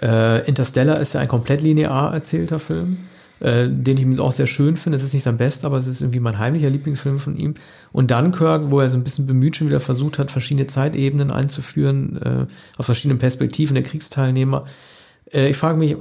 äh, 0.00 0.46
Interstellar 0.46 1.00
ist 1.00 1.14
ja 1.14 1.20
ein 1.20 1.28
komplett 1.28 1.60
linear 1.60 2.12
erzählter 2.14 2.58
Film, 2.58 2.98
äh, 3.40 3.68
den 3.68 3.96
ich 3.96 4.20
auch 4.20 4.32
sehr 4.32 4.46
schön 4.46 4.76
finde. 4.76 4.98
Es 4.98 5.04
ist 5.04 5.14
nicht 5.14 5.22
sein 5.22 5.36
bester, 5.36 5.66
aber 5.66 5.78
es 5.78 5.86
ist 5.86 6.00
irgendwie 6.00 6.20
mein 6.20 6.38
heimlicher 6.38 6.70
Lieblingsfilm 6.70 7.18
von 7.18 7.36
ihm. 7.36 7.54
Und 7.92 8.10
Dunkirk, 8.10 8.70
wo 8.70 8.80
er 8.80 8.90
so 8.90 8.96
ein 8.96 9.04
bisschen 9.04 9.26
bemüht 9.26 9.56
schon 9.56 9.68
wieder 9.68 9.80
versucht 9.80 10.18
hat, 10.18 10.30
verschiedene 10.30 10.66
Zeitebenen 10.66 11.30
einzuführen, 11.30 12.22
äh, 12.22 12.46
aus 12.76 12.86
verschiedenen 12.86 13.18
Perspektiven 13.18 13.74
der 13.74 13.84
Kriegsteilnehmer. 13.84 14.66
Äh, 15.32 15.50
ich 15.50 15.56
frage 15.56 15.78
mich, 15.78 15.92
äh, 15.92 15.96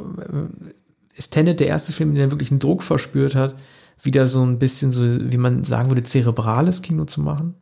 ist 1.16 1.32
Tenet 1.32 1.60
der 1.60 1.68
erste 1.68 1.92
Film, 1.92 2.16
der 2.16 2.32
wirklich 2.32 2.52
einen 2.52 2.60
Druck 2.60 2.84
verspürt 2.84 3.36
hat, 3.36 3.56
wieder 4.02 4.28
so 4.28 4.42
ein 4.44 4.60
bisschen 4.60 4.92
so, 4.92 5.04
wie 5.04 5.38
man 5.38 5.64
sagen 5.64 5.90
würde, 5.90 6.04
zerebrales 6.04 6.82
Kino 6.82 7.06
zu 7.06 7.22
machen? 7.22 7.56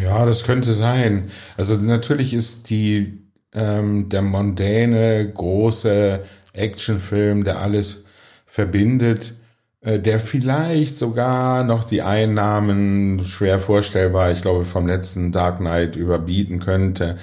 Ja, 0.00 0.24
das 0.24 0.44
könnte 0.44 0.72
sein. 0.72 1.30
Also 1.56 1.76
natürlich 1.76 2.34
ist 2.34 2.70
die 2.70 3.25
ähm, 3.56 4.08
der 4.08 4.22
mondäne 4.22 5.30
große 5.32 6.20
Actionfilm, 6.52 7.44
der 7.44 7.60
alles 7.60 8.04
verbindet, 8.46 9.34
äh, 9.80 9.98
der 9.98 10.20
vielleicht 10.20 10.98
sogar 10.98 11.64
noch 11.64 11.84
die 11.84 12.02
Einnahmen 12.02 13.24
schwer 13.24 13.58
vorstellbar, 13.58 14.32
ich 14.32 14.42
glaube 14.42 14.64
vom 14.64 14.86
letzten 14.86 15.32
Dark 15.32 15.58
Knight 15.58 15.96
überbieten 15.96 16.60
könnte. 16.60 17.16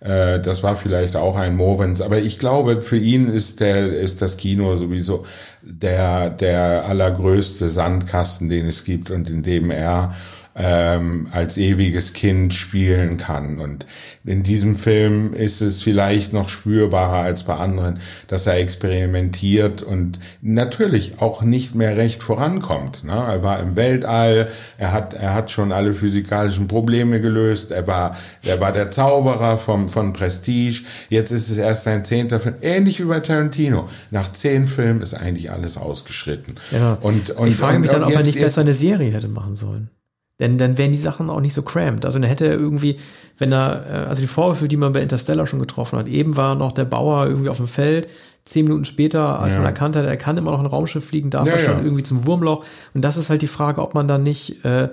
Äh, 0.00 0.40
das 0.40 0.62
war 0.62 0.76
vielleicht 0.76 1.16
auch 1.16 1.36
ein 1.36 1.56
Movens, 1.56 2.00
aber 2.00 2.18
ich 2.18 2.38
glaube, 2.38 2.82
für 2.82 2.98
ihn 2.98 3.28
ist 3.28 3.60
der 3.60 3.92
ist 3.92 4.22
das 4.22 4.36
Kino 4.36 4.76
sowieso 4.76 5.24
der 5.62 6.30
der 6.30 6.84
allergrößte 6.86 7.68
Sandkasten, 7.68 8.48
den 8.48 8.66
es 8.66 8.84
gibt 8.84 9.10
und 9.10 9.28
in 9.30 9.42
dem 9.42 9.70
er 9.70 10.14
ähm, 10.56 11.28
als 11.32 11.58
ewiges 11.58 12.14
Kind 12.14 12.54
spielen 12.54 13.18
kann. 13.18 13.58
Und 13.58 13.86
in 14.24 14.42
diesem 14.42 14.76
Film 14.76 15.34
ist 15.34 15.60
es 15.60 15.82
vielleicht 15.82 16.32
noch 16.32 16.48
spürbarer 16.48 17.20
als 17.20 17.42
bei 17.42 17.54
anderen, 17.54 18.00
dass 18.26 18.46
er 18.46 18.54
experimentiert 18.54 19.82
und 19.82 20.18
natürlich 20.40 21.20
auch 21.20 21.42
nicht 21.42 21.74
mehr 21.74 21.96
recht 21.96 22.22
vorankommt. 22.22 23.04
Ne? 23.04 23.12
Er 23.12 23.42
war 23.42 23.60
im 23.60 23.76
Weltall, 23.76 24.48
er 24.78 24.92
hat, 24.92 25.12
er 25.14 25.34
hat 25.34 25.50
schon 25.50 25.72
alle 25.72 25.92
physikalischen 25.92 26.68
Probleme 26.68 27.20
gelöst, 27.20 27.70
er 27.70 27.86
war, 27.86 28.16
er 28.42 28.58
war 28.58 28.72
der 28.72 28.90
Zauberer 28.90 29.58
vom, 29.58 29.90
von 29.90 30.14
Prestige. 30.14 30.84
Jetzt 31.10 31.32
ist 31.32 31.50
es 31.50 31.58
erst 31.58 31.84
sein 31.84 32.04
zehnter 32.04 32.40
Film, 32.40 32.54
ähnlich 32.62 32.98
wie 32.98 33.04
bei 33.04 33.20
Tarantino. 33.20 33.88
Nach 34.10 34.32
zehn 34.32 34.66
Filmen 34.66 35.02
ist 35.02 35.12
eigentlich 35.12 35.50
alles 35.50 35.76
ausgeschritten. 35.76 36.54
Ja. 36.70 36.94
Und, 36.94 37.30
und, 37.30 37.48
ich 37.48 37.56
frage 37.56 37.78
mich 37.78 37.90
und, 37.90 37.96
dann, 37.96 38.04
ob 38.04 38.12
er 38.12 38.22
nicht 38.22 38.40
besser 38.40 38.62
eine 38.62 38.72
Serie 38.74 39.12
hätte 39.12 39.28
machen 39.28 39.54
sollen. 39.54 39.90
Denn 40.38 40.58
dann 40.58 40.76
wären 40.76 40.92
die 40.92 40.98
Sachen 40.98 41.30
auch 41.30 41.40
nicht 41.40 41.54
so 41.54 41.62
cramped. 41.62 42.04
Also 42.04 42.18
dann 42.18 42.28
hätte 42.28 42.46
er 42.46 42.52
irgendwie, 42.52 42.96
wenn 43.38 43.52
er, 43.52 43.86
äh, 43.86 44.08
also 44.08 44.20
die 44.20 44.26
Vorwürfe, 44.26 44.68
die 44.68 44.76
man 44.76 44.92
bei 44.92 45.00
Interstellar 45.00 45.46
schon 45.46 45.60
getroffen 45.60 45.98
hat, 45.98 46.08
eben 46.08 46.36
war 46.36 46.54
noch 46.54 46.72
der 46.72 46.84
Bauer 46.84 47.26
irgendwie 47.26 47.48
auf 47.48 47.56
dem 47.56 47.68
Feld, 47.68 48.08
zehn 48.44 48.64
Minuten 48.64 48.84
später, 48.84 49.40
als 49.40 49.54
ja. 49.54 49.60
man 49.60 49.66
erkannt 49.66 49.96
hat, 49.96 50.04
er 50.04 50.16
kann 50.16 50.36
immer 50.36 50.52
noch 50.52 50.60
ein 50.60 50.66
Raumschiff 50.66 51.04
fliegen, 51.04 51.30
darf 51.30 51.46
ja, 51.46 51.54
er 51.54 51.58
schon 51.58 51.78
ja. 51.78 51.84
irgendwie 51.84 52.02
zum 52.02 52.26
Wurmloch. 52.26 52.64
Und 52.94 53.04
das 53.04 53.16
ist 53.16 53.30
halt 53.30 53.42
die 53.42 53.46
Frage, 53.46 53.80
ob 53.80 53.94
man 53.94 54.08
dann 54.08 54.22
nicht 54.22 54.64
äh, 54.64 54.88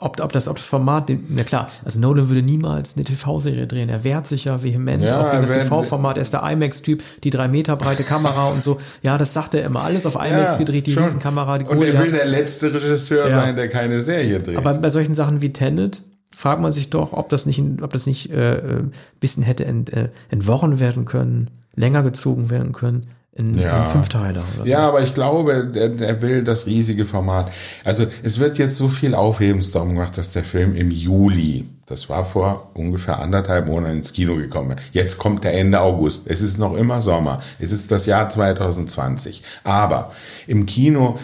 ob, 0.00 0.20
ob, 0.20 0.32
das, 0.32 0.48
ob 0.48 0.56
das 0.56 0.64
Format, 0.64 1.10
na 1.28 1.44
klar, 1.44 1.70
also 1.84 2.00
Nolan 2.00 2.28
würde 2.28 2.42
niemals 2.42 2.96
eine 2.96 3.04
TV-Serie 3.04 3.66
drehen. 3.68 3.88
Er 3.88 4.02
wehrt 4.02 4.26
sich 4.26 4.44
ja 4.44 4.62
vehement, 4.62 5.02
ja, 5.02 5.20
auch 5.20 5.30
gegen 5.30 5.46
das 5.46 5.52
TV-Format. 5.52 6.18
Er 6.18 6.22
ist 6.22 6.32
der 6.32 6.42
IMAX-Typ, 6.42 7.02
die 7.22 7.30
drei 7.30 7.46
Meter 7.46 7.76
breite 7.76 8.02
Kamera 8.02 8.48
und 8.48 8.62
so. 8.62 8.80
Ja, 9.02 9.18
das 9.18 9.32
sagt 9.32 9.54
er 9.54 9.64
immer. 9.64 9.82
Alles 9.82 10.04
auf 10.04 10.16
IMAX 10.16 10.52
ja, 10.52 10.56
gedreht, 10.56 10.88
die 10.88 10.94
Riesenkamera, 10.94 11.58
die 11.58 11.66
Und 11.66 11.82
er 11.82 11.98
will 12.02 12.10
der 12.10 12.26
letzte 12.26 12.74
Regisseur 12.74 13.28
ja. 13.28 13.36
sein, 13.36 13.54
der 13.54 13.68
keine 13.68 14.00
Serie 14.00 14.40
dreht. 14.40 14.58
Aber 14.58 14.74
bei 14.74 14.90
solchen 14.90 15.14
Sachen 15.14 15.42
wie 15.42 15.52
Tenet 15.52 16.02
fragt 16.36 16.60
man 16.60 16.72
sich 16.72 16.90
doch, 16.90 17.12
ob 17.12 17.28
das 17.28 17.46
nicht, 17.46 17.62
ob 17.80 17.92
das 17.92 18.06
nicht 18.06 18.30
äh, 18.30 18.58
ein 18.58 18.88
äh, 18.88 18.96
bisschen 19.20 19.44
hätte 19.44 19.64
ent, 19.64 19.92
äh, 19.92 20.08
entworren 20.28 20.80
werden 20.80 21.04
können, 21.04 21.50
länger 21.76 22.02
gezogen 22.02 22.50
werden 22.50 22.72
können 22.72 23.02
in, 23.36 23.58
ja. 23.58 23.80
in 23.80 23.86
Fünfteiler 23.86 24.44
oder 24.54 24.64
so. 24.64 24.70
Ja, 24.70 24.88
aber 24.88 25.02
ich 25.02 25.12
glaube, 25.12 25.66
der, 25.66 25.88
der 25.88 26.22
will 26.22 26.44
das 26.44 26.66
riesige 26.66 27.04
Format. 27.04 27.50
Also 27.82 28.06
es 28.22 28.38
wird 28.38 28.58
jetzt 28.58 28.76
so 28.76 28.88
viel 28.88 29.14
Aufhebens 29.14 29.72
darum 29.72 29.94
gemacht, 29.94 30.16
dass 30.16 30.30
der 30.30 30.44
Film 30.44 30.76
im 30.76 30.90
Juli, 30.90 31.68
das 31.86 32.08
war 32.08 32.24
vor 32.24 32.70
ungefähr 32.74 33.18
anderthalb 33.18 33.66
Monaten 33.66 33.98
ins 33.98 34.12
Kino 34.12 34.36
gekommen. 34.36 34.76
Jetzt 34.92 35.18
kommt 35.18 35.42
der 35.42 35.54
Ende 35.54 35.80
August. 35.80 36.24
Es 36.26 36.42
ist 36.42 36.58
noch 36.58 36.76
immer 36.76 37.00
Sommer. 37.00 37.40
Es 37.58 37.72
ist 37.72 37.90
das 37.90 38.06
Jahr 38.06 38.28
2020. 38.28 39.42
Aber 39.64 40.12
im 40.46 40.64
Kino 40.66 41.18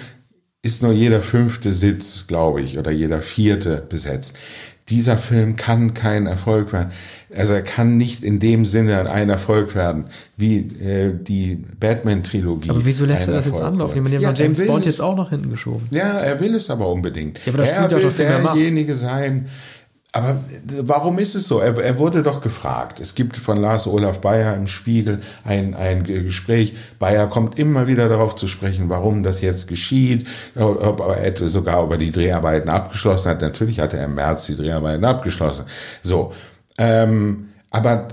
ist 0.63 0.83
nur 0.83 0.93
jeder 0.93 1.21
fünfte 1.21 1.73
Sitz, 1.73 2.27
glaube 2.27 2.61
ich, 2.61 2.77
oder 2.77 2.91
jeder 2.91 3.23
vierte 3.23 3.77
besetzt 3.89 4.37
dieser 4.91 5.17
Film 5.17 5.57
kann 5.57 5.95
kein 5.95 6.27
Erfolg 6.27 6.73
werden. 6.73 6.91
Also 7.35 7.53
er 7.53 7.63
kann 7.63 7.97
nicht 7.97 8.25
in 8.25 8.41
dem 8.41 8.65
Sinne 8.65 9.11
ein 9.11 9.31
Erfolg 9.31 9.75
werden, 9.75 10.07
wie 10.37 10.59
äh, 10.59 11.15
die 11.15 11.65
Batman-Trilogie. 11.79 12.71
Aber 12.71 12.85
wieso 12.85 13.05
lässt 13.05 13.29
er 13.29 13.35
das 13.35 13.47
jetzt 13.47 13.61
anlaufen? 13.61 13.97
Ich 13.97 14.03
meine, 14.03 14.19
ja, 14.19 14.33
James 14.33 14.67
Bond 14.67 14.85
jetzt 14.85 15.01
auch 15.01 15.17
noch 15.17 15.31
hinten 15.31 15.51
geschoben. 15.51 15.87
Ja, 15.91 16.19
er 16.19 16.41
will 16.41 16.55
es 16.55 16.69
aber 16.71 16.89
unbedingt. 16.91 17.39
Ja, 17.47 17.53
aber 17.53 17.63
das 17.63 17.73
er 17.73 17.91
will 17.91 18.43
derjenige 18.43 18.95
sein, 18.95 19.47
aber 20.13 20.41
warum 20.81 21.19
ist 21.21 21.37
es 21.37 21.47
so? 21.47 21.61
Er, 21.61 21.79
er, 21.79 21.99
wurde 21.99 22.25
doch 22.25 22.41
gefragt. 22.41 22.99
Es 22.99 23.15
gibt 23.15 23.37
von 23.37 23.59
Lars 23.59 23.87
Olaf 23.87 24.21
Bayer 24.21 24.57
im 24.57 24.67
Spiegel 24.67 25.21
ein, 25.45 25.75
ein 25.75 26.03
Gespräch. 26.03 26.75
Bayer 26.99 27.29
kommt 27.29 27.59
immer 27.61 27.87
wieder 27.87 28.09
darauf 28.09 28.35
zu 28.35 28.49
sprechen, 28.49 28.89
warum 28.89 29.23
das 29.23 29.41
jetzt 29.41 29.69
geschieht, 29.69 30.27
ob 30.57 31.01
er 31.01 31.49
sogar 31.49 31.85
ob 31.85 31.93
er 31.93 31.99
die 31.99 32.11
Dreharbeiten 32.11 32.69
abgeschlossen 32.69 33.31
hat. 33.31 33.41
Natürlich 33.41 33.79
hatte 33.79 33.99
er 33.99 34.07
im 34.07 34.17
März 34.17 34.47
die 34.47 34.57
Dreharbeiten 34.57 35.05
abgeschlossen. 35.05 35.67
So, 36.03 36.33
ähm, 36.79 37.51
aber 37.71 38.09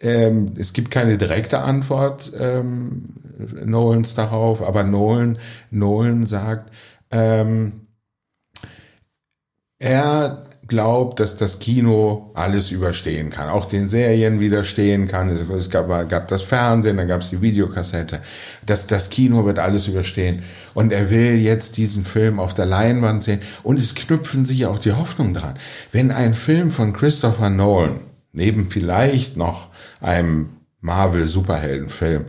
ähm, 0.00 0.52
es 0.58 0.74
gibt 0.74 0.90
keine 0.90 1.16
direkte 1.16 1.60
Antwort 1.60 2.32
ähm, 2.38 3.04
Nolans 3.64 4.14
darauf. 4.14 4.62
Aber 4.62 4.84
Nolan, 4.84 5.38
Nolan 5.70 6.26
sagt, 6.26 6.70
ähm, 7.10 7.86
er 9.78 10.44
glaubt, 10.66 11.20
dass 11.20 11.36
das 11.36 11.58
Kino 11.58 12.30
alles 12.34 12.70
überstehen 12.70 13.30
kann, 13.30 13.48
auch 13.48 13.66
den 13.66 13.88
Serien 13.88 14.40
widerstehen 14.40 15.08
kann. 15.08 15.28
Es, 15.28 15.70
gab, 15.70 15.88
gab, 16.08 16.28
das 16.28 16.42
Fernsehen, 16.42 16.96
dann 16.96 17.08
gab 17.08 17.20
es 17.20 17.30
die 17.30 17.42
Videokassette. 17.42 18.20
Das, 18.64 18.86
das 18.86 19.10
Kino 19.10 19.44
wird 19.44 19.58
alles 19.58 19.88
überstehen. 19.88 20.42
Und 20.72 20.92
er 20.92 21.10
will 21.10 21.36
jetzt 21.36 21.76
diesen 21.76 22.04
Film 22.04 22.40
auf 22.40 22.54
der 22.54 22.66
Leinwand 22.66 23.22
sehen. 23.22 23.40
Und 23.62 23.78
es 23.78 23.94
knüpfen 23.94 24.44
sich 24.44 24.66
auch 24.66 24.78
die 24.78 24.92
Hoffnungen 24.92 25.34
dran. 25.34 25.54
Wenn 25.92 26.10
ein 26.10 26.34
Film 26.34 26.70
von 26.70 26.92
Christopher 26.92 27.50
Nolan, 27.50 28.00
neben 28.32 28.70
vielleicht 28.70 29.36
noch 29.36 29.68
einem 30.00 30.48
Marvel-Superheldenfilm, 30.80 32.24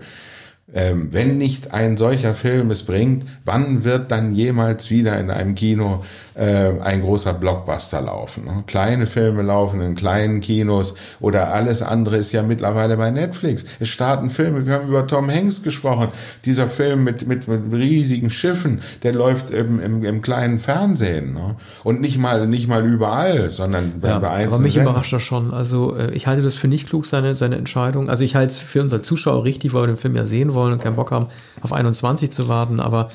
ähm, 0.73 1.09
wenn 1.11 1.37
nicht 1.37 1.73
ein 1.73 1.95
solcher 1.95 2.35
Film 2.35 2.69
es 2.71 2.83
bringt, 2.83 3.25
wann 3.45 3.83
wird 3.83 4.11
dann 4.11 4.31
jemals 4.31 4.89
wieder 4.89 5.17
in 5.19 5.29
einem 5.29 5.55
Kino 5.55 6.03
äh, 6.35 6.79
ein 6.81 7.01
großer 7.01 7.33
Blockbuster 7.33 8.01
laufen. 8.01 8.45
Ne? 8.45 8.63
Kleine 8.67 9.07
Filme 9.07 9.41
laufen 9.41 9.81
in 9.81 9.95
kleinen 9.95 10.41
Kinos 10.41 10.93
oder 11.19 11.53
alles 11.53 11.81
andere 11.81 12.17
ist 12.17 12.31
ja 12.33 12.43
mittlerweile 12.43 12.97
bei 12.97 13.09
Netflix. 13.09 13.65
Es 13.79 13.89
starten 13.89 14.29
Filme, 14.29 14.65
wir 14.65 14.73
haben 14.73 14.87
über 14.89 15.07
Tom 15.07 15.29
Hanks 15.29 15.63
gesprochen, 15.63 16.09
dieser 16.43 16.67
Film 16.67 17.03
mit, 17.03 17.27
mit, 17.27 17.47
mit 17.47 17.61
riesigen 17.71 18.29
Schiffen, 18.29 18.81
der 19.03 19.13
läuft 19.13 19.49
im, 19.51 19.79
im, 19.79 20.03
im 20.03 20.21
kleinen 20.21 20.59
Fernsehen. 20.59 21.33
Ne? 21.33 21.55
Und 21.83 22.01
nicht 22.01 22.17
mal, 22.17 22.47
nicht 22.47 22.67
mal 22.67 22.85
überall, 22.85 23.49
sondern 23.49 23.93
ja, 24.03 24.19
bei 24.19 24.29
einzelnen. 24.29 24.53
Aber 24.53 24.61
mich 24.61 24.73
Sendern. 24.73 24.93
überrascht 24.93 25.13
das 25.13 25.23
schon. 25.23 25.53
Also 25.53 25.95
äh, 25.95 26.11
ich 26.11 26.27
halte 26.27 26.41
das 26.41 26.55
für 26.55 26.67
nicht 26.67 26.87
klug, 26.87 27.05
seine, 27.05 27.35
seine 27.35 27.55
Entscheidung. 27.55 28.09
Also 28.09 28.23
ich 28.23 28.35
halte 28.35 28.51
es 28.51 28.59
für 28.59 28.81
unsere 28.81 29.01
Zuschauer 29.01 29.45
richtig, 29.45 29.73
weil 29.73 29.83
wir 29.83 29.87
den 29.87 29.97
Film 29.97 30.15
ja 30.15 30.25
sehen 30.25 30.53
wollen 30.53 30.73
und 30.73 30.81
keinen 30.81 30.95
Bock 30.95 31.11
haben, 31.11 31.27
auf 31.61 31.71
21 31.71 32.31
zu 32.31 32.49
warten. 32.49 32.81
Aber 32.81 33.09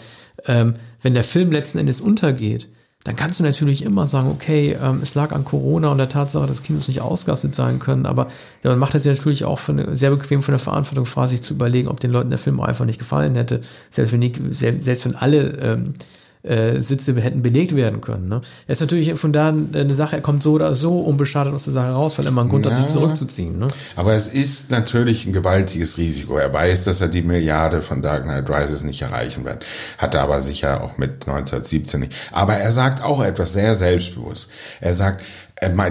ähm, 0.46 0.74
wenn 1.02 1.14
der 1.14 1.24
Film 1.24 1.52
letzten 1.52 1.78
Endes 1.78 2.00
untergeht, 2.00 2.68
dann 3.05 3.16
kannst 3.16 3.40
du 3.40 3.44
natürlich 3.44 3.82
immer 3.82 4.07
sagen, 4.07 4.28
okay, 4.30 4.76
ähm, 4.80 5.01
es 5.03 5.14
lag 5.14 5.32
an 5.32 5.44
Corona 5.44 5.90
und 5.90 5.98
der 5.98 6.11
Tatsache, 6.11 6.46
dass 6.46 6.62
Kinos 6.62 6.86
nicht 6.86 7.01
ausgelastet 7.01 7.55
sein 7.55 7.78
können, 7.78 8.05
aber 8.05 8.26
ja, 8.62 8.70
man 8.70 8.78
macht 8.78 8.94
das 8.94 9.05
ja 9.05 9.12
natürlich 9.12 9.44
auch 9.44 9.68
eine, 9.68 9.96
sehr 9.96 10.11
bequem 10.11 10.42
von 10.42 10.53
der 10.53 10.59
Verantwortung 10.59 11.07
frei, 11.07 11.26
sich 11.28 11.42
zu 11.42 11.55
überlegen, 11.55 11.88
ob 11.88 11.98
den 11.98 12.11
Leuten 12.11 12.28
der 12.28 12.38
Film 12.38 12.61
einfach 12.61 12.84
nicht 12.84 12.98
gefallen 12.98 13.34
hätte. 13.36 13.62
Selbst 13.90 14.12
wenn, 14.12 14.20
nicht, 14.20 14.38
selbst 14.53 15.07
wenn 15.07 15.14
alle 15.14 15.40
ähm, 15.62 15.94
äh, 16.43 16.80
Sitze 16.80 17.14
hätten 17.20 17.43
belegt 17.43 17.76
werden 17.76 18.01
können. 18.01 18.28
Ne? 18.28 18.41
Er 18.66 18.72
ist 18.72 18.80
natürlich 18.80 19.12
von 19.18 19.32
da 19.32 19.49
eine 19.49 19.95
Sache, 19.95 20.16
er 20.16 20.22
kommt 20.22 20.43
so 20.43 20.53
oder 20.53 20.74
so 20.74 21.01
unbeschadet 21.01 21.53
aus 21.53 21.64
der 21.64 21.72
Sache 21.72 21.93
raus, 21.93 22.18
weil 22.18 22.26
er 22.26 22.30
immer 22.30 22.43
einen 22.43 22.51
Grund 22.51 22.66
hat, 22.66 22.76
sich 22.76 22.86
zurückzuziehen. 22.86 23.59
Ne? 23.59 23.68
Aber 23.97 24.14
es 24.14 24.28
ist 24.28 24.70
natürlich 24.70 25.26
ein 25.26 25.32
gewaltiges 25.32 25.99
Risiko. 25.99 26.36
Er 26.36 26.53
weiß, 26.53 26.84
dass 26.84 27.01
er 27.01 27.09
die 27.09 27.22
Milliarde 27.22 27.82
von 27.82 28.03
Dark 28.03 28.24
Knight 28.24 28.49
Rises 28.49 28.84
nicht 28.84 29.03
erreichen 29.03 29.45
wird. 29.45 29.64
Hat 29.99 30.14
er 30.14 30.22
aber 30.22 30.41
sicher 30.41 30.82
auch 30.82 30.97
mit 30.97 31.28
1917 31.28 32.01
nicht. 32.01 32.12
Aber 32.32 32.55
er 32.55 32.72
sagt 32.72 33.03
auch 33.03 33.22
etwas 33.22 33.53
sehr 33.53 33.74
selbstbewusst. 33.74 34.51
Er 34.80 34.95
sagt, 34.95 35.22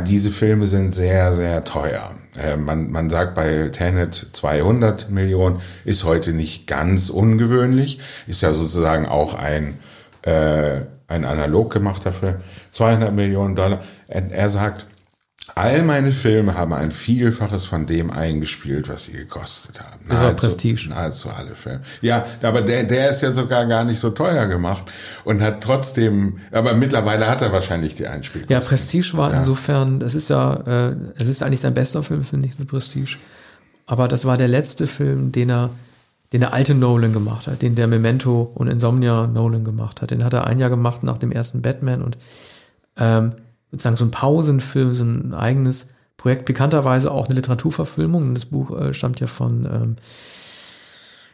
diese 0.07 0.31
Filme 0.31 0.65
sind 0.65 0.93
sehr, 0.93 1.31
sehr 1.33 1.63
teuer. 1.63 2.11
Äh, 2.41 2.57
man, 2.57 2.89
man 2.89 3.09
sagt 3.09 3.35
bei 3.35 3.69
Tenet 3.69 4.27
200 4.31 5.09
Millionen, 5.11 5.61
ist 5.85 6.05
heute 6.05 6.33
nicht 6.33 6.65
ganz 6.65 7.09
ungewöhnlich, 7.09 7.99
ist 8.25 8.41
ja 8.41 8.51
sozusagen 8.51 9.05
auch 9.05 9.35
ein 9.35 9.77
äh, 10.29 10.85
ein 11.07 11.25
analog 11.25 11.73
gemachter 11.73 12.13
Film, 12.13 12.35
200 12.71 13.13
Millionen 13.13 13.55
Dollar. 13.55 13.81
Er, 14.07 14.31
er 14.31 14.49
sagt, 14.49 14.85
all 15.55 15.83
meine 15.83 16.11
Filme 16.11 16.53
haben 16.53 16.73
ein 16.73 16.91
Vielfaches 16.91 17.65
von 17.65 17.85
dem 17.87 18.11
eingespielt, 18.11 18.89
was 18.89 19.05
sie 19.05 19.13
gekostet 19.13 19.79
haben. 19.81 20.05
Das 20.07 20.21
ist 20.21 20.35
Prestige. 20.35 20.89
Nahezu 20.89 21.29
alle 21.29 21.55
Filme. 21.55 21.81
Ja, 22.01 22.25
aber 22.43 22.61
der, 22.61 22.83
der 22.83 23.09
ist 23.09 23.21
ja 23.21 23.31
sogar 23.31 23.65
gar 23.65 23.83
nicht 23.83 23.99
so 23.99 24.11
teuer 24.11 24.45
gemacht 24.45 24.83
und 25.23 25.41
hat 25.41 25.63
trotzdem, 25.63 26.37
aber 26.51 26.75
mittlerweile 26.75 27.27
hat 27.27 27.41
er 27.41 27.51
wahrscheinlich 27.51 27.95
die 27.95 28.07
Einspielkosten. 28.07 28.53
Ja, 28.53 28.59
Prestige 28.59 29.17
war 29.17 29.31
ja. 29.31 29.37
insofern, 29.37 29.99
das 29.99 30.13
ist 30.13 30.29
ja, 30.29 30.89
äh, 30.89 30.95
es 31.15 31.27
ist 31.27 31.41
eigentlich 31.41 31.61
sein 31.61 31.73
bester 31.73 32.03
Film, 32.03 32.23
finde 32.23 32.47
ich, 32.47 32.55
The 32.55 32.65
Prestige. 32.65 33.17
Aber 33.87 34.07
das 34.07 34.25
war 34.25 34.37
der 34.37 34.47
letzte 34.47 34.85
Film, 34.85 35.31
den 35.31 35.49
er 35.49 35.71
den 36.31 36.41
der 36.41 36.53
alte 36.53 36.75
Nolan 36.75 37.13
gemacht 37.13 37.47
hat, 37.47 37.61
den 37.61 37.75
der 37.75 37.87
Memento 37.87 38.51
und 38.53 38.67
Insomnia 38.67 39.27
Nolan 39.27 39.63
gemacht 39.63 40.01
hat. 40.01 40.11
Den 40.11 40.23
hat 40.23 40.33
er 40.33 40.45
ein 40.45 40.59
Jahr 40.59 40.69
gemacht 40.69 41.03
nach 41.03 41.17
dem 41.17 41.31
ersten 41.31 41.61
Batman 41.61 42.01
und 42.03 42.17
ähm, 42.97 43.33
sozusagen 43.71 43.95
so 43.95 44.05
ein 44.05 44.11
Pausenfilm, 44.11 44.93
so 44.93 45.03
ein 45.03 45.33
eigenes 45.33 45.89
Projekt, 46.17 46.45
bekannterweise 46.45 47.11
auch 47.11 47.25
eine 47.25 47.35
Literaturverfilmung. 47.35 48.23
Und 48.23 48.35
das 48.35 48.45
Buch 48.45 48.77
äh, 48.77 48.93
stammt 48.93 49.19
ja 49.19 49.27
von, 49.27 49.65
ähm, 49.65 49.95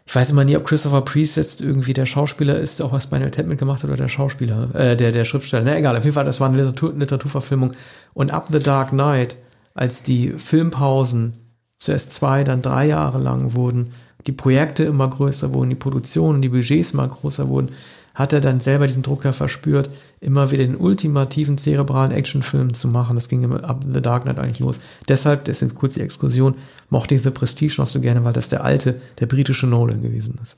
ich 0.06 0.16
weiß 0.16 0.30
immer 0.30 0.46
nie, 0.46 0.56
ob 0.56 0.66
Christopher 0.66 1.02
Priest 1.02 1.36
jetzt 1.36 1.62
irgendwie 1.62 1.94
der 1.94 2.06
Schauspieler 2.06 2.58
ist, 2.58 2.82
auch 2.82 2.92
was 2.92 3.04
Spinal 3.04 3.32
Tap 3.32 3.48
mitgemacht 3.48 3.84
hat 3.84 3.90
oder 3.90 3.98
der 3.98 4.08
Schauspieler, 4.08 4.74
äh, 4.76 4.96
der, 4.96 5.12
der 5.12 5.26
Schriftsteller. 5.26 5.64
Na 5.66 5.78
egal, 5.78 5.98
auf 5.98 6.04
jeden 6.04 6.14
Fall, 6.14 6.26
das 6.26 6.40
war 6.40 6.48
eine 6.48 6.58
Literatur, 6.58 6.94
Literaturverfilmung. 6.94 7.74
Und 8.14 8.32
Up 8.32 8.48
the 8.52 8.60
Dark 8.60 8.90
Knight, 8.90 9.38
als 9.74 10.04
die 10.04 10.30
Filmpausen 10.32 11.34
zuerst 11.78 12.14
zwei, 12.14 12.44
dann 12.44 12.62
drei 12.62 12.88
Jahre 12.88 13.18
lang 13.18 13.56
wurden, 13.56 13.92
die 14.28 14.32
Projekte 14.32 14.84
immer 14.84 15.10
größer 15.10 15.54
wurden, 15.54 15.70
die 15.70 15.76
Produktionen, 15.76 16.42
die 16.42 16.50
Budgets 16.50 16.92
immer 16.92 17.08
größer 17.08 17.48
wurden, 17.48 17.70
hat 18.16 18.32
er 18.32 18.42
dann 18.42 18.62
selber 18.62 18.88
diesen 18.88 19.04
Drucker 19.04 19.34
verspürt, 19.34 19.90
immer 20.22 20.50
wieder 20.50 20.66
den 20.66 20.78
ultimativen 20.78 21.58
zerebralen 21.58 22.12
Actionfilm 22.12 22.74
zu 22.74 22.88
machen. 22.88 23.16
Das 23.16 23.28
ging 23.28 23.44
immer 23.44 23.64
ab 23.64 23.84
The 23.92 24.02
Dark 24.02 24.24
Knight 24.24 24.40
eigentlich 24.40 24.60
los. 24.60 24.80
Deshalb, 25.10 25.44
das 25.46 25.62
ist 25.62 25.76
kurz 25.76 25.96
die 25.96 26.02
Exkursion, 26.02 26.56
mochte 26.90 27.14
ich 27.14 27.24
The 27.24 27.30
Prestige 27.30 27.76
noch 27.78 27.88
so 27.88 28.00
gerne, 28.00 28.24
weil 28.24 28.34
das 28.34 28.48
der 28.48 28.64
alte, 28.64 29.02
der 29.20 29.26
britische 29.26 29.68
Nolan 29.68 30.02
gewesen 30.02 30.40
ist. 30.42 30.58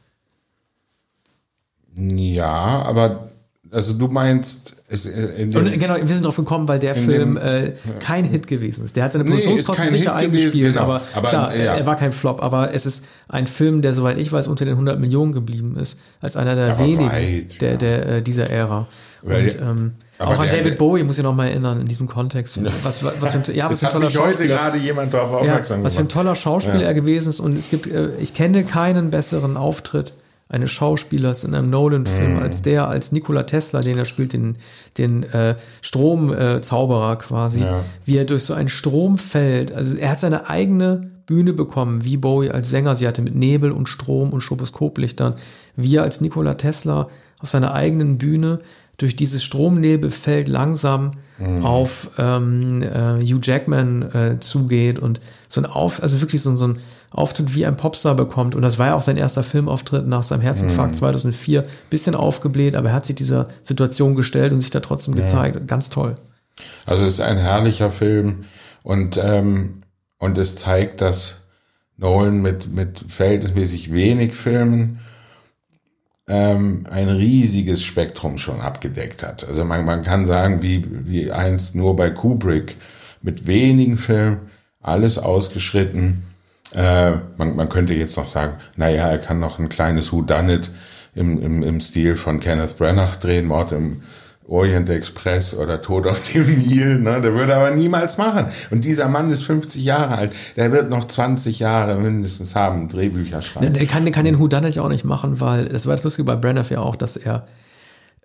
Ja, 1.96 2.84
aber 2.84 3.32
also 3.72 3.94
du 3.94 4.08
meinst, 4.08 4.76
es, 4.88 5.06
äh, 5.06 5.48
und 5.54 5.80
genau, 5.80 5.96
wir 5.96 6.08
sind 6.08 6.24
darauf 6.24 6.38
gekommen, 6.38 6.68
weil 6.68 6.80
der 6.80 6.96
Film 6.96 7.36
dem, 7.36 7.38
äh, 7.38 7.74
kein 8.00 8.24
Hit 8.24 8.48
gewesen 8.48 8.86
ist. 8.86 8.96
Der 8.96 9.04
hat 9.04 9.12
seine 9.12 9.26
Produktionskosten 9.26 9.86
nee, 9.86 9.92
sicher 9.92 10.18
Hit 10.18 10.26
eingespielt, 10.26 10.74
genau. 10.74 10.86
aber, 10.86 11.02
aber, 11.14 11.28
klar, 11.28 11.56
ja. 11.56 11.76
er 11.76 11.86
war 11.86 11.98
kein 11.98 12.12
Flop. 12.12 12.42
Aber 12.42 12.74
es 12.74 12.86
ist 12.86 13.06
ein 13.28 13.48
Film, 13.48 13.82
der, 13.82 13.94
soweit 13.94 14.18
ich 14.18 14.32
weiß, 14.32 14.48
unter 14.48 14.64
den 14.64 14.76
100 14.76 15.00
Millionen 15.00 15.34
geblieben 15.34 15.76
ist, 15.78 16.00
als 16.22 16.38
einer 16.38 16.56
der, 16.56 16.68
der 16.68 16.80
wenigen 16.80 17.12
weit, 17.12 17.62
der, 17.62 17.78
der, 17.78 18.08
äh, 18.08 18.22
dieser 18.22 18.50
Ära. 18.50 18.88
Weil, 19.24 19.46
und, 19.46 19.62
ähm, 19.62 19.92
auch 20.20 20.40
an 20.40 20.50
David 20.50 20.78
Bowie 20.78 21.04
muss 21.04 21.18
ich 21.18 21.24
noch 21.24 21.36
mal 21.36 21.48
erinnern 21.48 21.82
in 21.82 21.88
diesem 21.88 22.08
Kontext. 22.08 22.60
Was, 22.84 23.04
was, 23.04 23.32
für 23.32 23.38
ein, 23.38 23.56
ja, 23.56 23.70
was 23.70 23.80
für 23.80 23.88
ein 23.88 23.92
toller 23.92 24.10
Schauspieler. 24.10 24.34
heute 24.34 24.48
gerade 24.48 24.78
jemand 24.78 25.14
darauf 25.14 25.42
aufmerksam 25.42 25.80
ja, 25.80 25.86
Was 25.86 25.96
für 25.96 26.02
ein 26.02 26.10
toller 26.10 26.36
Schauspieler 26.36 26.84
er 26.84 26.94
gewesen 26.94 27.30
ist. 27.30 27.40
Und 27.40 27.58
es 27.58 27.70
gibt, 27.70 27.88
äh, 27.88 28.12
ich 28.20 28.34
kenne 28.34 28.64
keinen 28.64 29.12
besseren 29.12 29.58
Auftritt 29.58 30.14
eines 30.50 30.72
Schauspielers 30.72 31.44
in 31.44 31.54
einem 31.54 31.70
Nolan-Film 31.70 32.36
mm. 32.36 32.40
als 32.40 32.62
der, 32.62 32.88
als 32.88 33.12
Nikola 33.12 33.44
Tesla, 33.44 33.82
den 33.82 33.98
er 33.98 34.06
spielt, 34.06 34.34
den, 34.34 34.58
den 34.98 35.24
äh, 35.24 35.56
Stromzauberer 35.82 37.14
äh, 37.14 37.16
quasi, 37.18 37.62
ja. 37.62 37.84
wie 38.06 38.18
er 38.18 38.26
durch 38.26 38.44
so 38.44 38.54
einen 38.54 38.70
Strom 38.70 39.18
fällt. 39.18 39.72
Also 39.74 39.98
er 39.98 40.12
hat 40.12 40.20
seine 40.20 40.50
eigene 40.50 41.12
Bühne 41.26 41.52
bekommen, 41.52 42.06
wie 42.06 42.16
Bowie 42.16 42.52
als 42.52 42.70
Sänger 42.70 42.96
sie 42.96 43.08
hatte, 43.08 43.22
mit 43.22 43.36
Nebel 43.36 43.72
und 43.72 43.90
Strom 43.90 44.32
und 44.32 44.42
Stroboskoplichtern, 44.42 45.36
wie 45.76 45.98
er 45.98 46.04
als 46.04 46.22
Nikola 46.22 46.54
Tesla 46.54 47.10
auf 47.40 47.50
seiner 47.50 47.74
eigenen 47.74 48.18
Bühne 48.18 48.60
durch 48.96 49.16
dieses 49.16 49.44
Stromnebelfeld 49.44 50.48
langsam 50.48 51.12
mm. 51.38 51.64
auf 51.64 52.10
ähm, 52.18 52.82
äh, 52.82 53.22
Hugh 53.22 53.42
Jackman 53.44 54.02
äh, 54.14 54.40
zugeht 54.40 54.98
und 54.98 55.22
so 55.50 55.62
ein 55.62 55.66
Auf, 55.66 56.02
also 56.02 56.20
wirklich 56.22 56.42
so, 56.42 56.56
so 56.56 56.70
ein 56.70 56.80
Auftritt 57.18 57.56
wie 57.56 57.66
ein 57.66 57.78
Popstar 57.78 58.16
bekommt. 58.16 58.54
Und 58.54 58.62
das 58.62 58.78
war 58.78 58.88
ja 58.88 58.96
auch 58.96 59.02
sein 59.02 59.18
erster 59.18 59.44
Filmauftritt 59.44 60.08
nach 60.08 60.24
seinem 60.24 60.42
Herzinfarkt 60.42 60.94
mhm. 60.94 60.98
2004. 60.98 61.64
Bisschen 61.90 62.16
aufgebläht, 62.16 62.76
aber 62.76 62.90
er 62.90 62.94
hat 62.94 63.06
sich 63.06 63.16
dieser 63.16 63.48
Situation 63.64 64.16
gestellt 64.16 64.54
und 64.54 64.62
sich 64.62 64.70
da 64.70 64.82
trotzdem 64.82 65.16
ja. 65.16 65.24
gezeigt. 65.24 65.68
Ganz 65.68 65.90
toll. 65.90 66.16
Also 66.86 67.06
es 67.06 67.16
ist 67.16 67.22
ein 67.22 67.38
herrlicher 67.38 67.92
Film 67.92 68.46
und, 68.84 69.18
ähm, 69.18 69.82
und 70.20 70.38
es 70.38 70.56
zeigt, 70.56 71.02
dass 71.02 71.38
Nolan 71.98 72.42
mit, 72.42 72.72
mit 72.72 73.04
verhältnismäßig 73.08 73.92
wenig 73.92 74.34
Filmen 74.34 75.00
ähm, 76.28 76.86
ein 76.92 77.10
riesiges 77.10 77.84
Spektrum 77.84 78.38
schon 78.38 78.62
abgedeckt 78.62 79.24
hat. 79.24 79.48
Also 79.48 79.66
man, 79.66 79.86
man 79.86 80.04
kann 80.04 80.26
sagen, 80.28 80.62
wie, 80.62 80.86
wie 81.08 81.32
einst 81.32 81.74
nur 81.74 81.96
bei 81.96 82.12
Kubrick 82.12 82.76
mit 83.24 83.48
wenigen 83.48 83.98
Filmen 83.98 84.42
alles 84.82 85.18
ausgeschritten 85.18 86.24
äh, 86.78 87.14
man, 87.38 87.56
man 87.56 87.70
könnte 87.70 87.96
jetzt 87.96 88.18
noch 88.18 88.28
sagen, 88.28 88.54
naja, 88.76 89.10
er 89.10 89.18
kann 89.18 89.40
noch 89.40 89.58
ein 89.58 89.68
kleines 89.68 90.12
Who 90.12 90.22
Done 90.22 90.54
It 90.54 90.70
im, 91.16 91.42
im, 91.42 91.64
im 91.64 91.80
Stil 91.82 92.16
von 92.16 92.40
Kenneth 92.40 92.78
Branagh 92.78 93.18
drehen, 93.20 93.48
Mord 93.48 93.72
im 93.72 94.02
Orient 94.48 94.88
Express 94.88 95.56
oder 95.56 95.82
Tod 95.82 96.06
auf 96.06 96.32
dem 96.32 96.46
Nil, 96.46 97.00
ne? 97.00 97.20
Der 97.20 97.34
würde 97.34 97.56
aber 97.56 97.72
niemals 97.72 98.20
machen. 98.20 98.46
Und 98.70 98.86
dieser 98.86 99.08
Mann 99.08 99.30
ist 99.32 99.44
50 99.44 99.84
Jahre 99.84 100.18
alt. 100.20 100.34
Der 100.56 100.72
wird 100.72 100.90
noch 100.90 101.06
20 101.06 101.60
Jahre 101.60 101.96
mindestens 101.96 102.56
haben, 102.56 102.88
Drehbücher 102.88 103.42
schreiben. 103.42 103.74
Der 103.74 103.86
kann, 103.88 104.06
der 104.06 104.14
kann 104.14 104.24
den 104.24 104.40
Who 104.40 104.46
It 104.46 104.76
ja 104.76 104.84
auch 104.84 104.90
nicht 104.90 105.04
machen, 105.04 105.42
weil 105.42 105.66
das 105.70 105.88
war 105.88 105.96
das 105.96 106.04
Lustige 106.04 106.26
bei 106.26 106.36
Branagh 106.36 106.72
ja 106.72 106.80
auch, 106.80 106.96
dass 106.96 107.18
er 107.18 107.48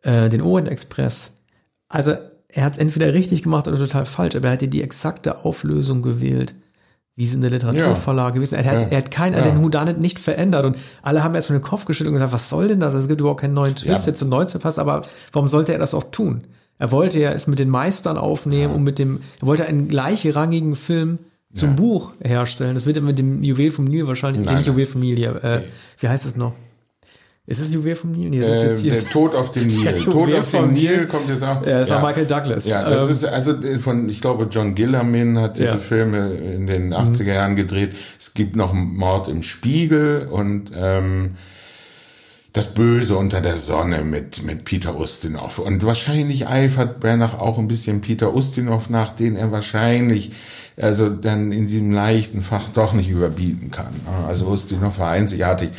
äh, 0.03 0.29
den 0.29 0.43
Orient 0.43 0.69
Express, 0.69 1.33
also 1.89 2.15
er 2.49 2.65
hat 2.65 2.73
es 2.73 2.79
entweder 2.79 3.15
richtig 3.15 3.45
gemacht 3.45 3.67
oder 3.67 3.79
total 3.79 4.05
falsch, 4.05 4.37
aber 4.37 4.49
er 4.49 4.53
hat 4.53 4.63
ja 4.63 4.69
die 4.69 4.83
exakte 4.83 5.45
Auflösung 5.45 6.03
gewählt 6.03 6.55
wie 7.15 7.25
es 7.25 7.35
in 7.35 7.41
der 7.43 7.51
Literaturverlage 7.51 8.31
ja. 8.31 8.35
gewesen. 8.35 8.55
Er 8.55 8.65
hat, 8.65 8.83
ja. 8.83 8.89
er 8.89 8.99
hat 8.99 9.11
keinen, 9.11 9.35
ja. 9.35 9.43
den 9.43 9.61
Houdanet 9.61 10.01
nicht 10.01 10.19
verändert 10.19 10.65
und 10.65 10.77
alle 11.03 11.23
haben 11.23 11.35
erstmal 11.35 11.59
den 11.59 11.65
Kopf 11.65 11.85
geschüttelt 11.85 12.09
und 12.09 12.15
gesagt, 12.15 12.33
was 12.33 12.49
soll 12.49 12.69
denn 12.69 12.81
das? 12.81 12.95
Es 12.95 13.09
gibt 13.09 13.21
überhaupt 13.21 13.41
keinen 13.41 13.55
neuen 13.55 13.75
Twist, 13.75 14.07
der 14.07 14.15
zum 14.15 14.29
19 14.31 14.61
passt, 14.61 14.79
aber 14.79 15.03
warum 15.33 15.49
sollte 15.49 15.73
er 15.73 15.79
das 15.79 15.95
auch 15.95 16.05
tun? 16.05 16.45
Er 16.79 16.91
wollte 16.91 17.21
ja 17.21 17.31
es 17.31 17.47
mit 17.47 17.59
den 17.59 17.69
Meistern 17.69 18.17
aufnehmen 18.17 18.75
und 18.75 18.83
mit 18.83 18.99
dem, 18.99 19.19
er 19.41 19.47
wollte 19.47 19.67
einen 19.67 19.89
gleichrangigen 19.89 20.75
Film 20.75 21.19
zum 21.55 21.77
Buch 21.77 22.13
herstellen. 22.23 22.75
Das 22.75 22.87
wird 22.87 22.97
er 22.97 23.03
mit 23.03 23.19
dem 23.19 23.43
Juwel 23.43 23.71
vom 23.71 23.85
Nil 23.85 24.07
wahrscheinlich, 24.07 24.47
Nein. 24.47 24.57
nicht 24.57 24.67
Juwel 24.67 24.87
vom 24.87 25.03
Nil 25.03 25.17
hier, 25.17 25.45
äh, 25.45 25.61
wie 25.99 26.09
heißt 26.09 26.25
es 26.25 26.35
noch? 26.35 26.55
Ist 27.45 27.61
es 27.61 27.73
Juwel 27.73 27.97
vom 27.97 28.13
Nil? 28.13 28.31
Nee, 28.31 28.39
das 28.39 28.59
ist 28.59 28.63
jetzt 28.63 28.81
hier. 28.83 28.93
Der 28.93 29.05
Tod 29.11 29.35
auf 29.35 29.51
dem 29.51 29.67
Nil. 29.67 30.05
Tod 30.05 30.33
auf 30.33 30.51
dem 30.53 30.73
Nil 30.73 31.07
kommt 31.07 31.29
jetzt 31.29 31.43
auch. 31.43 31.67
Ja, 31.67 31.81
das 31.81 31.89
ja. 31.89 31.97
war 31.97 32.09
Michael 32.09 32.27
Douglas. 32.27 32.67
Ja, 32.67 32.89
das 32.89 33.09
ähm, 33.09 33.11
ist 33.11 33.25
also 33.25 33.55
von, 33.81 34.09
ich 34.09 34.21
glaube, 34.21 34.47
John 34.49 34.77
Gillerman 34.77 35.39
hat 35.39 35.59
diese 35.59 35.73
ja. 35.73 35.79
Filme 35.79 36.35
in 36.35 36.69
den 36.69 36.95
80er 36.95 37.23
mhm. 37.23 37.29
Jahren 37.29 37.57
gedreht. 37.57 37.97
Es 38.21 38.35
gibt 38.35 38.55
noch 38.55 38.73
Mord 38.73 39.27
im 39.27 39.43
Spiegel 39.43 40.29
und 40.31 40.71
ähm, 40.77 41.33
das 42.53 42.75
Böse 42.75 43.17
unter 43.17 43.41
der 43.41 43.57
Sonne 43.57 44.05
mit, 44.05 44.45
mit 44.45 44.65
Peter 44.65 44.97
Ustinov. 44.97 45.59
Und 45.59 45.85
wahrscheinlich 45.85 46.47
eifert 46.47 47.01
Branagh 47.01 47.39
auch 47.39 47.59
ein 47.59 47.67
bisschen 47.67 48.03
Peter 48.03 48.35
Ustinov 48.35 48.89
nach, 48.89 49.11
den 49.11 49.35
er 49.35 49.51
wahrscheinlich 49.51 50.31
also 50.77 51.09
dann 51.11 51.53
in 51.53 51.67
diesem 51.67 51.93
leichten 51.93 52.43
Fach 52.43 52.69
doch 52.73 52.93
nicht 52.93 53.11
überbieten 53.11 53.71
kann. 53.71 53.93
Also 54.29 54.47
Ustinov 54.47 54.99
war 54.99 55.11
einzigartig. 55.11 55.71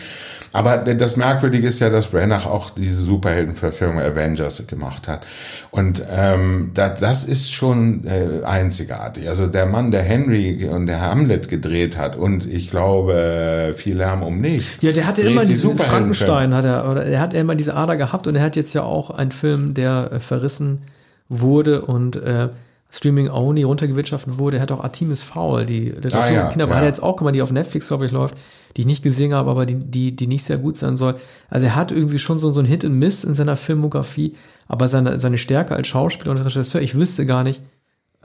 Aber 0.53 0.77
das 0.77 1.17
Merkwürdige 1.17 1.67
ist 1.67 1.79
ja, 1.79 1.89
dass 1.89 2.07
Branagh 2.07 2.45
auch 2.47 2.69
diese 2.69 3.01
Superheldenverfilmung 3.01 3.99
Avengers 3.99 4.65
gemacht 4.67 5.07
hat. 5.07 5.25
Und 5.71 6.03
ähm, 6.09 6.71
das, 6.75 6.99
das 6.99 7.23
ist 7.23 7.51
schon 7.51 8.05
äh, 8.05 8.45
einzigartig. 8.45 9.27
Also 9.27 9.47
der 9.47 9.65
Mann, 9.65 9.89
der 9.89 10.03
Henry 10.03 10.67
und 10.67 10.85
der 10.85 11.01
Hamlet 11.01 11.49
gedreht 11.49 11.97
hat 11.97 12.15
und 12.15 12.45
ich 12.45 12.69
glaube 12.69 13.73
viel 13.75 13.97
Lärm 13.97 14.21
um 14.23 14.39
nichts. 14.39 14.83
Ja, 14.83 14.91
der 14.91 15.07
hatte 15.07 15.23
immer 15.23 15.43
diesen 15.43 15.77
Frankenstein, 15.77 16.53
hat 16.53 16.65
er, 16.65 16.89
oder 16.89 17.05
er 17.05 17.19
hat 17.19 17.33
immer 17.33 17.55
diese 17.55 17.75
Ader 17.75 17.97
gehabt 17.97 18.27
und 18.27 18.35
er 18.35 18.43
hat 18.43 18.55
jetzt 18.55 18.73
ja 18.73 18.83
auch 18.83 19.09
einen 19.09 19.31
Film, 19.31 19.73
der 19.73 20.11
äh, 20.11 20.19
verrissen 20.19 20.81
wurde 21.29 21.81
und 21.81 22.15
äh, 22.15 22.49
Streaming 22.91 23.29
Only 23.29 23.63
runtergewirtschaftet 23.63 24.37
wurde. 24.37 24.57
Er 24.57 24.61
hat 24.61 24.71
auch 24.71 24.83
Artemis 24.83 25.23
Fowl, 25.23 25.65
die 25.65 25.85
Literatur 25.89 26.19
ah, 26.19 26.31
ja, 26.31 26.49
Kinder, 26.49 26.67
ja. 26.67 26.75
hat 26.75 26.83
jetzt 26.83 27.01
auch 27.01 27.15
gemacht, 27.15 27.33
die 27.33 27.41
auf 27.41 27.51
Netflix, 27.51 27.87
glaube 27.87 28.05
ich, 28.05 28.11
läuft, 28.11 28.35
die 28.75 28.81
ich 28.81 28.87
nicht 28.87 29.03
gesehen 29.03 29.33
habe, 29.33 29.49
aber 29.49 29.65
die, 29.65 29.75
die, 29.75 30.15
die 30.15 30.27
nicht 30.27 30.43
sehr 30.43 30.57
gut 30.57 30.77
sein 30.77 30.97
soll. 30.97 31.15
Also 31.49 31.67
er 31.67 31.75
hat 31.75 31.91
irgendwie 31.91 32.19
schon 32.19 32.39
so, 32.39 32.51
so 32.51 32.59
ein 32.59 32.65
Hit 32.65 32.85
and 32.85 32.95
Miss 32.95 33.23
in 33.23 33.33
seiner 33.33 33.57
Filmografie, 33.57 34.33
aber 34.67 34.87
seine, 34.87 35.19
seine 35.19 35.37
Stärke 35.37 35.75
als 35.75 35.87
Schauspieler 35.87 36.31
und 36.31 36.37
Regisseur, 36.37 36.81
ich 36.81 36.95
wüsste 36.95 37.25
gar 37.25 37.43
nicht, 37.43 37.61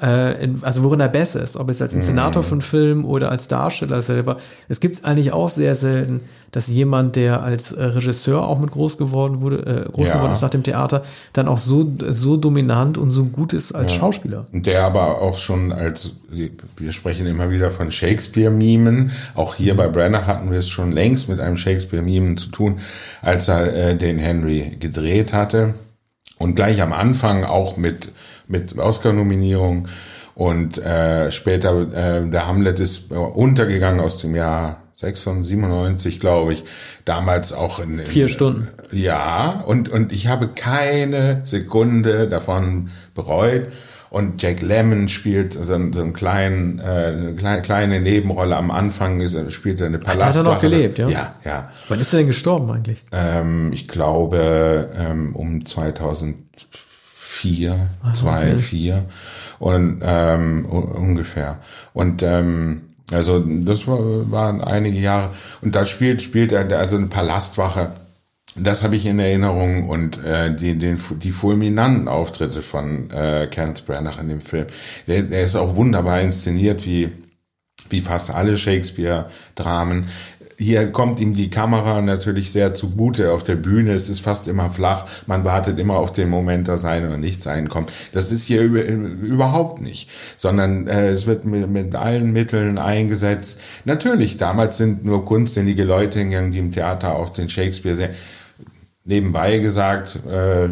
in, 0.00 0.62
also 0.62 0.84
worin 0.84 1.00
er 1.00 1.08
besser 1.08 1.42
ist, 1.42 1.56
ob 1.56 1.70
es 1.70 1.82
als 1.82 1.92
Inszenator 1.92 2.42
von 2.44 2.60
Film 2.60 3.04
oder 3.04 3.30
als 3.30 3.48
Darsteller 3.48 4.00
selber. 4.02 4.36
Es 4.68 4.78
gibt 4.78 5.04
eigentlich 5.04 5.32
auch 5.32 5.48
sehr 5.48 5.74
selten, 5.74 6.20
dass 6.52 6.68
jemand, 6.68 7.16
der 7.16 7.42
als 7.42 7.72
äh, 7.72 7.82
Regisseur 7.82 8.46
auch 8.46 8.58
mit 8.58 8.70
groß 8.70 8.96
geworden 8.96 9.40
wurde, 9.40 9.86
äh, 9.86 9.90
groß 9.90 10.08
ja. 10.08 10.14
geworden 10.14 10.32
ist 10.32 10.40
nach 10.40 10.50
dem 10.50 10.62
Theater, 10.62 11.02
dann 11.32 11.48
auch 11.48 11.58
so, 11.58 11.90
so 12.10 12.36
dominant 12.36 12.96
und 12.96 13.10
so 13.10 13.24
gut 13.24 13.52
ist 13.52 13.72
als 13.72 13.92
ja. 13.92 13.98
Schauspieler. 13.98 14.46
Der 14.52 14.84
aber 14.84 15.20
auch 15.20 15.38
schon 15.38 15.72
als, 15.72 16.12
wir 16.30 16.92
sprechen 16.92 17.26
immer 17.26 17.50
wieder 17.50 17.70
von 17.70 17.92
Shakespeare-Mimen, 17.92 19.10
auch 19.34 19.56
hier 19.56 19.76
bei 19.76 19.88
Brenner 19.88 20.26
hatten 20.26 20.50
wir 20.50 20.60
es 20.60 20.68
schon 20.68 20.92
längst 20.92 21.28
mit 21.28 21.40
einem 21.40 21.56
Shakespeare-Mimen 21.56 22.36
zu 22.36 22.48
tun, 22.48 22.78
als 23.20 23.48
er 23.48 23.74
äh, 23.74 23.96
den 23.96 24.18
Henry 24.18 24.76
gedreht 24.78 25.32
hatte. 25.32 25.74
Und 26.38 26.54
gleich 26.54 26.80
am 26.80 26.92
Anfang 26.92 27.44
auch 27.44 27.76
mit 27.76 28.12
mit 28.48 28.76
Oscar-Nominierung. 28.76 29.88
Und 30.34 30.78
äh, 30.78 31.32
später, 31.32 31.80
äh, 31.92 32.30
der 32.30 32.46
Hamlet 32.46 32.78
ist 32.80 33.10
untergegangen 33.10 34.00
aus 34.00 34.18
dem 34.18 34.36
Jahr 34.36 34.82
96, 34.94 36.20
glaube 36.20 36.54
ich. 36.54 36.64
Damals 37.04 37.52
auch 37.52 37.78
in, 37.80 37.98
in 37.98 38.06
vier 38.06 38.28
Stunden. 38.28 38.68
Ja, 38.90 39.64
und 39.66 39.88
und 39.88 40.12
ich 40.12 40.26
habe 40.26 40.48
keine 40.48 41.42
Sekunde 41.44 42.28
davon 42.28 42.90
bereut. 43.14 43.68
Und 44.10 44.40
Jack 44.42 44.62
Lemmon 44.62 45.08
spielt 45.08 45.52
so, 45.52 45.72
einen, 45.72 45.92
so 45.92 46.00
einen 46.00 46.14
kleinen, 46.14 46.78
äh, 46.78 46.82
eine 46.82 47.34
kleine, 47.34 47.62
kleine 47.62 48.00
Nebenrolle 48.00 48.56
am 48.56 48.70
Anfang, 48.70 49.20
ist, 49.20 49.36
spielt 49.52 49.80
er 49.80 49.88
eine. 49.88 50.00
Ach, 50.04 50.16
hat 50.16 50.36
er 50.36 50.42
noch 50.42 50.60
gelebt, 50.60 50.98
ja? 50.98 51.08
Ja, 51.08 51.34
ja. 51.44 51.70
Wann 51.88 52.00
ist 52.00 52.12
er 52.12 52.18
denn 52.18 52.26
gestorben 52.26 52.70
eigentlich? 52.70 52.98
Ähm, 53.12 53.70
ich 53.72 53.86
glaube 53.86 54.88
ähm, 54.96 55.36
um 55.36 55.64
2000 55.64 56.36
vier, 57.38 57.88
ah, 58.02 58.12
zwei, 58.12 58.52
okay. 58.52 58.58
vier 58.58 59.04
und 59.60 60.00
ähm, 60.02 60.66
ungefähr. 60.66 61.58
Und 61.92 62.22
ähm, 62.22 62.82
also 63.12 63.38
das 63.38 63.86
war, 63.86 63.98
waren 64.30 64.60
einige 64.60 64.98
Jahre. 64.98 65.30
Und 65.62 65.74
da 65.74 65.86
spielt 65.86 66.20
spielt 66.20 66.52
er 66.52 66.68
also 66.78 66.96
eine 66.96 67.06
Palastwache. 67.06 67.92
Das 68.56 68.82
habe 68.82 68.96
ich 68.96 69.06
in 69.06 69.20
Erinnerung 69.20 69.88
und 69.88 70.22
äh, 70.24 70.54
die, 70.54 70.76
den, 70.76 70.98
die 71.22 71.30
fulminanten 71.30 72.08
Auftritte 72.08 72.60
von 72.60 73.08
äh, 73.10 73.46
Kenneth 73.48 73.86
Branagh 73.86 74.20
in 74.20 74.28
dem 74.28 74.40
Film. 74.40 74.66
Der, 75.06 75.22
der 75.22 75.44
ist 75.44 75.54
auch 75.54 75.76
wunderbar 75.76 76.20
inszeniert, 76.20 76.84
wie 76.84 77.10
wie 77.90 78.00
fast 78.00 78.30
alle 78.30 78.56
Shakespeare-Dramen. 78.56 80.08
Hier 80.60 80.90
kommt 80.90 81.20
ihm 81.20 81.34
die 81.34 81.50
Kamera 81.50 82.00
natürlich 82.00 82.50
sehr 82.50 82.74
zugute 82.74 83.32
auf 83.32 83.44
der 83.44 83.54
Bühne. 83.54 83.92
Es 83.94 84.08
ist 84.08 84.20
fast 84.20 84.48
immer 84.48 84.70
flach. 84.70 85.06
Man 85.26 85.44
wartet 85.44 85.78
immer 85.78 85.94
auf 85.94 86.10
den 86.10 86.28
Moment, 86.28 86.66
dass 86.66 86.82
sein 86.82 87.06
oder 87.06 87.16
nicht 87.16 87.44
sein 87.44 87.68
kommt. 87.68 87.92
Das 88.10 88.32
ist 88.32 88.44
hier 88.44 88.62
über, 88.62 88.82
überhaupt 88.82 89.80
nicht, 89.80 90.10
sondern 90.36 90.88
äh, 90.88 91.10
es 91.10 91.28
wird 91.28 91.44
mit, 91.44 91.70
mit 91.70 91.94
allen 91.94 92.32
Mitteln 92.32 92.76
eingesetzt. 92.78 93.60
Natürlich, 93.84 94.36
damals 94.36 94.78
sind 94.78 95.04
nur 95.04 95.24
kunstsinnige 95.24 95.84
Leute 95.84 96.18
hingegangen, 96.18 96.50
die 96.50 96.58
im 96.58 96.72
Theater 96.72 97.14
auch 97.14 97.30
den 97.30 97.48
Shakespeare 97.48 97.94
sehr 97.94 98.10
nebenbei 99.04 99.58
gesagt, 99.58 100.18
äh, 100.28 100.70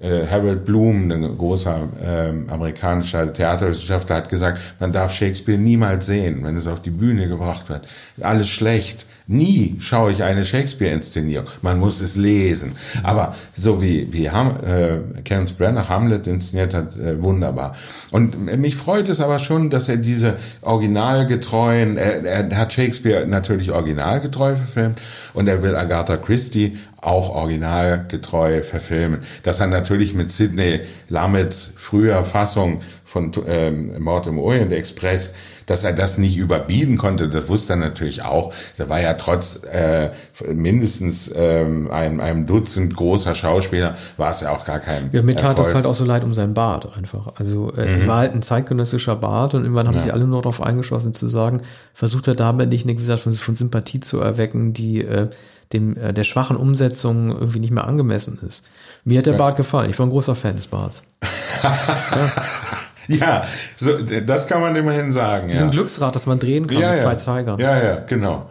äh, 0.00 0.26
Harold 0.26 0.64
Bloom, 0.64 1.10
ein 1.10 1.36
großer 1.36 1.88
äh, 2.02 2.50
amerikanischer 2.50 3.32
Theaterwissenschaftler, 3.32 4.16
hat 4.16 4.28
gesagt, 4.30 4.60
man 4.80 4.92
darf 4.92 5.12
Shakespeare 5.12 5.58
niemals 5.58 6.06
sehen, 6.06 6.42
wenn 6.42 6.56
es 6.56 6.66
auf 6.66 6.80
die 6.80 6.90
Bühne 6.90 7.28
gebracht 7.28 7.68
wird. 7.68 7.86
Alles 8.18 8.48
schlecht. 8.48 9.04
Nie 9.32 9.76
schaue 9.78 10.10
ich 10.10 10.24
eine 10.24 10.44
Shakespeare-Inszenierung. 10.44 11.46
Man 11.62 11.78
muss 11.78 12.00
es 12.00 12.16
lesen. 12.16 12.72
Aber 13.04 13.36
so 13.54 13.80
wie, 13.80 14.12
wie 14.12 14.28
Ham, 14.28 14.56
äh, 14.66 15.22
Kenneth 15.22 15.56
Branagh 15.56 15.88
Hamlet 15.88 16.26
inszeniert 16.26 16.74
hat, 16.74 16.96
äh, 16.96 17.22
wunderbar. 17.22 17.76
Und 18.10 18.58
mich 18.58 18.74
freut 18.74 19.08
es 19.08 19.20
aber 19.20 19.38
schon, 19.38 19.70
dass 19.70 19.88
er 19.88 19.98
diese 19.98 20.34
originalgetreuen, 20.62 21.96
er, 21.96 22.24
er 22.24 22.56
hat 22.56 22.72
Shakespeare 22.72 23.24
natürlich 23.24 23.70
originalgetreu 23.70 24.56
verfilmt 24.56 25.00
und 25.32 25.46
er 25.46 25.62
will 25.62 25.76
Agatha 25.76 26.16
Christie 26.16 26.76
auch 27.00 27.28
originalgetreu 27.32 28.62
verfilmen. 28.62 29.20
Dass 29.44 29.60
er 29.60 29.68
natürlich 29.68 30.12
mit 30.12 30.32
Sidney 30.32 30.80
Lamets 31.08 31.72
früher 31.76 32.24
Fassung 32.24 32.80
von 33.04 33.30
ähm, 33.46 34.02
Mord 34.02 34.26
im 34.26 34.40
Orient 34.40 34.72
Express 34.72 35.34
dass 35.70 35.84
er 35.84 35.92
das 35.92 36.18
nicht 36.18 36.36
überbieten 36.36 36.98
konnte, 36.98 37.28
das 37.28 37.48
wusste 37.48 37.74
er 37.74 37.76
natürlich 37.76 38.24
auch. 38.24 38.52
Da 38.76 38.88
war 38.88 39.00
ja 39.00 39.14
trotz 39.14 39.62
äh, 39.62 40.10
mindestens 40.52 41.32
ähm, 41.32 41.88
einem, 41.92 42.18
einem 42.18 42.44
Dutzend 42.44 42.96
großer 42.96 43.36
Schauspieler, 43.36 43.96
war 44.16 44.32
es 44.32 44.40
ja 44.40 44.50
auch 44.50 44.64
gar 44.64 44.80
kein 44.80 45.10
Ja, 45.12 45.22
mir 45.22 45.36
tat 45.36 45.60
es 45.60 45.72
halt 45.72 45.86
auch 45.86 45.94
so 45.94 46.04
leid 46.04 46.24
um 46.24 46.34
sein 46.34 46.54
Bart 46.54 46.96
einfach. 46.96 47.34
Also 47.36 47.72
äh, 47.72 47.86
es 47.86 48.02
mhm. 48.02 48.08
war 48.08 48.16
halt 48.16 48.34
ein 48.34 48.42
zeitgenössischer 48.42 49.14
Bart 49.14 49.54
und 49.54 49.62
irgendwann 49.62 49.86
haben 49.86 49.94
ja. 49.94 50.02
sich 50.02 50.12
alle 50.12 50.26
nur 50.26 50.42
darauf 50.42 50.60
eingeschlossen 50.60 51.14
zu 51.14 51.28
sagen, 51.28 51.62
versucht 51.94 52.26
er 52.26 52.34
damit 52.34 52.70
nicht 52.70 52.84
eine 52.84 52.96
gewisse 52.96 53.16
von, 53.16 53.34
von 53.34 53.54
Sympathie 53.54 54.00
zu 54.00 54.18
erwecken, 54.18 54.72
die 54.72 55.04
äh, 55.04 55.28
dem, 55.72 55.96
äh, 55.96 56.12
der 56.12 56.24
schwachen 56.24 56.56
Umsetzung 56.56 57.30
irgendwie 57.30 57.60
nicht 57.60 57.72
mehr 57.72 57.86
angemessen 57.86 58.40
ist. 58.44 58.64
Mir 59.04 59.18
hat 59.18 59.26
der 59.26 59.34
ja. 59.34 59.38
Bart 59.38 59.56
gefallen. 59.56 59.88
Ich 59.88 60.00
war 60.00 60.06
ein 60.06 60.10
großer 60.10 60.34
Fan 60.34 60.56
des 60.56 60.66
Barts. 60.66 61.04
ja. 61.62 62.32
Ja, 63.20 63.44
so, 63.76 63.98
das 63.98 64.46
kann 64.46 64.60
man 64.60 64.76
immerhin 64.76 65.12
sagen. 65.12 65.50
Wie 65.50 65.54
ja. 65.54 65.62
ein 65.62 65.70
Glücksrad, 65.70 66.14
das 66.14 66.26
man 66.26 66.38
drehen 66.38 66.66
kann 66.66 66.78
ja, 66.78 66.92
mit 66.92 67.00
zwei 67.00 67.16
Zeigern. 67.16 67.58
Ja, 67.58 67.82
ja, 67.82 67.94
genau. 68.06 68.48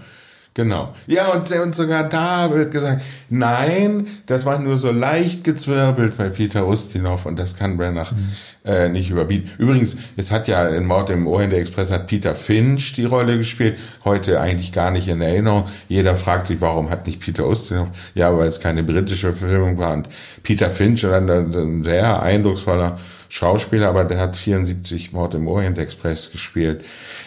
Genau. 0.56 0.94
Ja, 1.08 1.32
und, 1.32 1.50
und 1.52 1.74
sogar 1.74 2.10
da 2.10 2.52
wird 2.54 2.72
gesagt, 2.72 3.02
nein, 3.30 4.08
das 4.26 4.46
war 4.46 4.60
nur 4.60 4.76
so 4.78 4.92
leicht 4.92 5.46
gezwirbelt 5.46 6.18
bei 6.18 6.28
Peter 6.28 6.68
Ustinov 6.68 7.26
und 7.26 7.40
das 7.40 7.56
kann 7.56 7.78
Branagh 7.78 8.12
mhm. 8.12 8.30
äh, 8.66 8.90
nicht 8.90 9.10
überbieten. 9.10 9.52
Übrigens, 9.58 9.96
es 10.18 10.32
hat 10.32 10.50
ja 10.50 10.68
in 10.68 10.86
Mord 10.86 11.12
im 11.12 11.28
Orient 11.28 11.54
Express 11.54 11.92
hat 11.92 12.08
Peter 12.08 12.36
Finch 12.36 12.92
die 12.94 13.06
Rolle 13.06 13.38
gespielt, 13.38 13.78
heute 14.04 14.42
eigentlich 14.42 14.74
gar 14.74 14.92
nicht 14.92 15.08
in 15.08 15.22
Erinnerung. 15.22 15.66
Jeder 15.88 16.16
fragt 16.16 16.48
sich, 16.48 16.60
warum 16.60 16.90
hat 16.90 17.06
nicht 17.06 17.22
Peter 17.22 17.48
Ustinov? 17.48 17.88
Ja, 18.14 18.36
weil 18.36 18.50
es 18.50 18.60
keine 18.60 18.84
britische 18.84 19.32
Verfilmung 19.32 19.78
war 19.78 19.94
und 19.94 20.10
Peter 20.44 20.70
Finch, 20.70 21.06
ein 21.06 21.84
sehr 21.84 22.22
eindrucksvoller 22.22 22.98
Schauspieler, 23.30 23.90
aber 23.90 24.04
der 24.04 24.18
hat 24.18 24.36
74 24.36 25.14
Mord 25.14 25.36
im 25.36 25.48
Orient 25.48 25.78
Express 25.78 26.32
gespielt. 26.32 26.84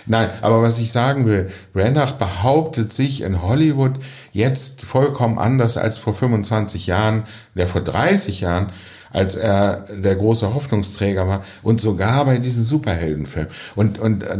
Nein, 0.07 0.31
aber 0.43 0.61
was 0.61 0.81
ich 0.81 0.91
sagen 0.91 1.27
will, 1.27 1.51
Branagh 1.73 2.15
behauptet 2.19 2.93
sich 2.93 3.23
in 3.23 3.41
Hollywood 3.41 3.93
jetzt 4.33 4.83
vollkommen 4.83 5.39
anders 5.39 5.77
als 5.77 5.99
vor 5.99 6.13
25 6.13 6.89
Jahren, 6.89 7.25
der 7.55 7.69
vor 7.69 7.83
30 7.83 8.41
Jahren, 8.41 8.73
als 9.13 9.35
er 9.37 9.87
der 9.91 10.15
große 10.15 10.55
Hoffnungsträger 10.55 11.27
war 11.27 11.45
und 11.63 11.81
sogar 11.81 12.25
bei 12.25 12.39
diesen 12.39 12.65
Superheldenfilmen. 12.65 13.51
Und, 13.77 13.99
und 13.99 14.23
äh, 14.25 14.39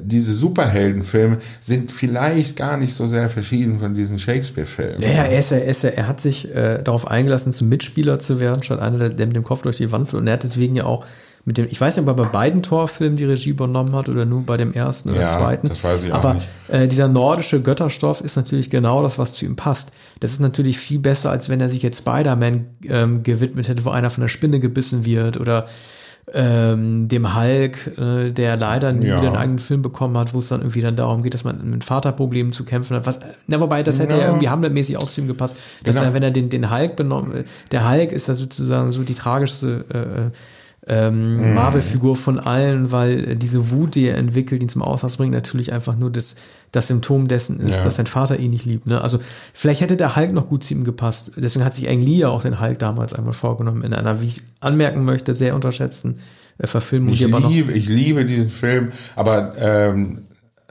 diese 0.00 0.32
Superheldenfilme 0.32 1.38
sind 1.60 1.92
vielleicht 1.92 2.56
gar 2.56 2.76
nicht 2.76 2.94
so 2.94 3.06
sehr 3.06 3.28
verschieden 3.28 3.80
von 3.80 3.94
diesen 3.94 4.18
Shakespeare-Filmen. 4.18 5.00
Ja, 5.00 5.24
er, 5.24 5.38
ist, 5.38 5.52
er, 5.52 5.64
ist, 5.64 5.84
er 5.84 6.08
hat 6.08 6.20
sich 6.20 6.54
äh, 6.54 6.82
darauf 6.82 7.06
eingelassen, 7.06 7.52
zum 7.52 7.68
Mitspieler 7.68 8.18
zu 8.18 8.40
werden, 8.40 8.62
statt 8.62 8.80
einer, 8.80 9.10
der, 9.10 9.26
mit 9.26 9.36
dem 9.36 9.44
Kopf 9.44 9.62
durch 9.62 9.76
die 9.76 9.92
Wand 9.92 10.08
fällt. 10.08 10.20
Und 10.20 10.26
er 10.26 10.34
hat 10.34 10.44
deswegen 10.44 10.76
ja 10.76 10.84
auch 10.84 11.04
mit 11.46 11.58
dem, 11.58 11.66
ich 11.70 11.78
weiß 11.78 11.96
nicht, 11.96 12.08
ob 12.08 12.18
er 12.18 12.24
bei 12.24 12.28
beiden 12.28 12.62
Torfilmen 12.62 13.16
die 13.16 13.24
Regie 13.24 13.50
übernommen 13.50 13.94
hat 13.94 14.08
oder 14.08 14.24
nur 14.24 14.42
bei 14.42 14.56
dem 14.56 14.72
ersten 14.72 15.10
oder 15.10 15.20
ja, 15.20 15.28
zweiten. 15.28 15.68
Das 15.68 15.84
weiß 15.84 16.04
ich 16.04 16.14
Aber 16.14 16.30
auch 16.30 16.34
nicht. 16.34 16.46
Äh, 16.68 16.88
dieser 16.88 17.08
nordische 17.08 17.60
Götterstoff 17.60 18.22
ist 18.22 18.36
natürlich 18.36 18.70
genau 18.70 19.02
das, 19.02 19.18
was 19.18 19.34
zu 19.34 19.44
ihm 19.44 19.54
passt. 19.54 19.92
Das 20.20 20.32
ist 20.32 20.40
natürlich 20.40 20.78
viel 20.78 21.00
besser, 21.00 21.30
als 21.30 21.50
wenn 21.50 21.60
er 21.60 21.68
sich 21.68 21.82
jetzt 21.82 21.98
Spider-Man 21.98 22.66
ähm, 22.84 23.22
gewidmet 23.22 23.68
hätte, 23.68 23.84
wo 23.84 23.90
einer 23.90 24.10
von 24.10 24.22
der 24.22 24.28
Spinne 24.28 24.58
gebissen 24.58 25.04
wird 25.04 25.38
oder 25.38 25.66
ähm, 26.32 27.08
dem 27.08 27.36
Hulk, 27.36 27.98
äh, 27.98 28.30
der 28.30 28.56
leider 28.56 28.92
nie 28.92 29.08
ja. 29.08 29.18
wieder 29.18 29.28
einen 29.28 29.36
eigenen 29.36 29.58
Film 29.58 29.82
bekommen 29.82 30.16
hat, 30.16 30.32
wo 30.32 30.38
es 30.38 30.48
dann 30.48 30.62
irgendwie 30.62 30.80
dann 30.80 30.96
darum 30.96 31.22
geht, 31.22 31.34
dass 31.34 31.44
man 31.44 31.68
mit 31.68 31.84
Vaterproblemen 31.84 32.52
zu 32.52 32.64
kämpfen 32.64 32.96
hat. 32.96 33.06
Was, 33.06 33.20
na, 33.46 33.60
wobei, 33.60 33.82
das 33.82 33.98
hätte 33.98 34.14
ja, 34.14 34.22
ja 34.22 34.26
irgendwie 34.28 34.48
Hamlet-mäßig 34.48 34.96
auch 34.96 35.10
zu 35.10 35.20
ihm 35.20 35.26
gepasst. 35.26 35.56
Dass 35.82 35.96
genau. 35.96 36.08
er, 36.08 36.14
wenn 36.14 36.22
er 36.22 36.30
den, 36.30 36.48
den 36.48 36.70
Hulk 36.70 36.96
benommen, 36.96 37.44
der 37.70 37.90
Hulk 37.90 38.12
ist 38.12 38.28
ja 38.28 38.34
sozusagen 38.34 38.92
so 38.92 39.02
die 39.02 39.14
tragischste 39.14 39.84
äh, 40.32 40.36
ähm, 40.86 41.36
mhm. 41.36 41.54
Marvel-Figur 41.54 42.16
von 42.16 42.38
allen, 42.38 42.92
weil 42.92 43.36
diese 43.36 43.70
Wut, 43.70 43.94
die 43.94 44.06
er 44.06 44.18
entwickelt, 44.18 44.62
ihn 44.62 44.68
zum 44.68 44.82
Ausdruck 44.82 45.16
bringt, 45.16 45.32
natürlich 45.32 45.72
einfach 45.72 45.96
nur 45.96 46.10
das, 46.10 46.34
das 46.72 46.88
Symptom 46.88 47.26
dessen 47.26 47.60
ist, 47.60 47.78
ja. 47.78 47.84
dass 47.84 47.96
sein 47.96 48.06
Vater 48.06 48.38
ihn 48.38 48.50
nicht 48.50 48.66
liebt. 48.66 48.86
Ne? 48.86 49.00
Also 49.00 49.18
vielleicht 49.54 49.80
hätte 49.80 49.96
der 49.96 50.14
Hulk 50.14 50.32
noch 50.32 50.46
gut 50.46 50.62
zu 50.62 50.74
ihm 50.74 50.84
gepasst. 50.84 51.32
Deswegen 51.36 51.64
hat 51.64 51.74
sich 51.74 51.88
Ang 51.88 52.00
Lee 52.00 52.18
ja 52.18 52.28
auch 52.28 52.42
den 52.42 52.60
Hulk 52.60 52.78
damals 52.78 53.14
einmal 53.14 53.32
vorgenommen, 53.32 53.82
in 53.82 53.94
einer, 53.94 54.20
wie 54.20 54.26
ich 54.26 54.42
anmerken 54.60 55.04
möchte, 55.04 55.34
sehr 55.34 55.54
unterschätzten 55.54 56.18
äh, 56.58 56.66
Verfilmung. 56.66 57.14
Ich 57.14 57.26
liebe, 57.26 57.72
ich 57.72 57.88
liebe 57.88 58.24
diesen 58.26 58.50
Film, 58.50 58.92
aber 59.16 59.52
ähm, 59.56 60.24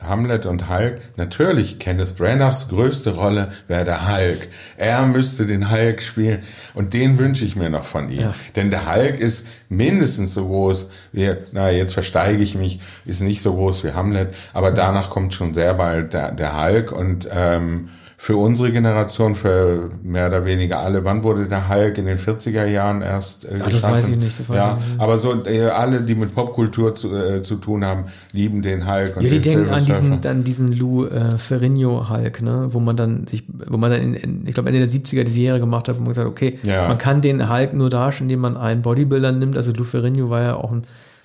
Hamlet 0.08 0.46
und 0.46 0.70
Hulk, 0.70 1.02
natürlich 1.18 1.80
Kenneth 1.80 2.16
Branaghs 2.16 2.70
größte 2.70 3.16
Rolle 3.16 3.52
wäre 3.68 3.86
der 3.86 4.08
Hulk. 4.08 4.48
Er 4.78 5.06
müsste 5.06 5.46
den 5.46 5.72
Hulk 5.72 6.02
spielen 6.02 6.44
und 6.74 6.94
den 6.94 7.18
wünsche 7.18 7.46
ich 7.46 7.56
mir 7.56 7.70
noch 7.70 7.86
von 7.86 8.10
ihm. 8.10 8.22
Ja. 8.22 8.36
Denn 8.56 8.72
der 8.72 8.94
Hulk 8.94 9.20
ist 9.20 9.48
mindestens 9.70 10.34
so 10.34 10.48
groß 10.48 10.90
wie, 11.12 11.34
na 11.52 11.72
jetzt 11.72 11.94
versteige 11.94 12.44
ich 12.44 12.56
mich, 12.56 12.80
ist 13.06 13.22
nicht 13.22 13.42
so 13.42 13.54
groß 13.54 13.84
wie 13.84 13.94
Hamlet, 13.94 14.34
aber 14.54 14.72
danach 14.72 15.10
kommt 15.10 15.34
schon 15.34 15.54
sehr 15.54 15.74
bald 15.74 16.14
der, 16.14 16.32
der 16.32 16.62
Hulk 16.62 16.92
und 16.92 17.28
ähm, 17.32 17.90
für 18.24 18.38
unsere 18.38 18.72
Generation, 18.72 19.36
für 19.36 19.90
mehr 20.02 20.28
oder 20.28 20.46
weniger 20.46 20.80
alle. 20.80 21.04
Wann 21.04 21.26
wurde 21.26 21.46
der 21.46 21.68
Hulk 21.68 21.98
in 21.98 22.06
den 22.06 22.18
40er 22.18 22.64
Jahren 22.64 23.02
erst 23.02 23.44
äh, 23.44 23.60
Ach, 23.62 23.68
Das 23.68 23.84
weiß 23.84 24.08
ich 24.08 24.16
nicht. 24.16 24.40
Das 24.40 24.48
weiß 24.48 24.56
ja, 24.56 24.78
ich 24.80 24.92
nicht. 24.92 25.02
aber 25.02 25.18
so 25.18 25.46
äh, 25.46 25.64
alle, 25.64 26.00
die 26.00 26.16
mit 26.16 26.34
Popkultur 26.34 26.96
zu, 26.96 27.14
äh, 27.14 27.44
zu 27.44 27.58
tun 27.58 27.84
haben, 27.84 28.06
lieben 28.32 28.62
den 28.62 28.90
Hulk. 28.90 29.18
Und 29.18 29.24
ja, 29.24 29.30
die 29.30 29.42
denken 29.42 29.70
an 29.70 29.86
diesen, 29.86 30.26
an 30.26 30.44
diesen 30.46 30.72
Lou 30.72 31.06
äh, 31.06 31.38
Ferrigno 31.38 32.10
Hulk, 32.10 32.42
ne, 32.42 32.70
wo 32.72 32.80
man 32.80 32.96
dann 32.96 33.28
sich, 33.28 33.44
wo 33.68 33.76
man 33.76 33.92
dann, 33.92 34.02
in, 34.02 34.14
in, 34.14 34.48
ich 34.48 34.54
glaube 34.54 34.70
Ende 34.70 34.80
der 34.80 34.88
70er 34.88 35.26
die 35.26 35.32
Serie 35.32 35.60
gemacht 35.60 35.90
hat, 35.90 35.98
wo 35.98 36.00
man 36.00 36.08
gesagt 36.08 36.26
hat, 36.26 36.32
okay, 36.32 36.60
ja. 36.64 36.88
man 36.88 36.98
kann 36.98 37.20
den 37.20 37.52
Hulk 37.52 37.74
nur 37.74 37.90
darstellen, 37.90 38.30
indem 38.30 38.40
man 38.40 38.56
einen 38.56 38.84
Bodybuilder 38.84 39.34
nimmt. 39.34 39.58
Also 39.58 39.74
Lou 39.74 39.84
Ferrigno 39.84 40.30
war 40.30 40.42
ja 40.42 40.56
auch 40.56 40.72
ein 40.72 40.84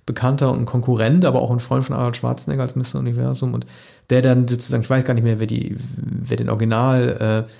Bekannter 0.08 0.50
und 0.50 0.60
ein 0.60 0.66
Konkurrent, 0.66 1.24
aber 1.24 1.42
auch 1.42 1.50
ein 1.50 1.60
Freund 1.60 1.84
von 1.84 1.94
Arnold 1.94 2.16
Schwarzenegger 2.16 2.62
als 2.62 2.74
Mr. 2.74 2.98
Universum 2.98 3.54
und 3.54 3.66
der 4.10 4.22
dann 4.22 4.48
sozusagen, 4.48 4.82
ich 4.82 4.90
weiß 4.90 5.04
gar 5.04 5.14
nicht 5.14 5.22
mehr, 5.22 5.38
wer 5.38 5.46
die, 5.46 5.76
wer 5.96 6.36
den 6.36 6.48
Original 6.48 7.44
äh, 7.46 7.50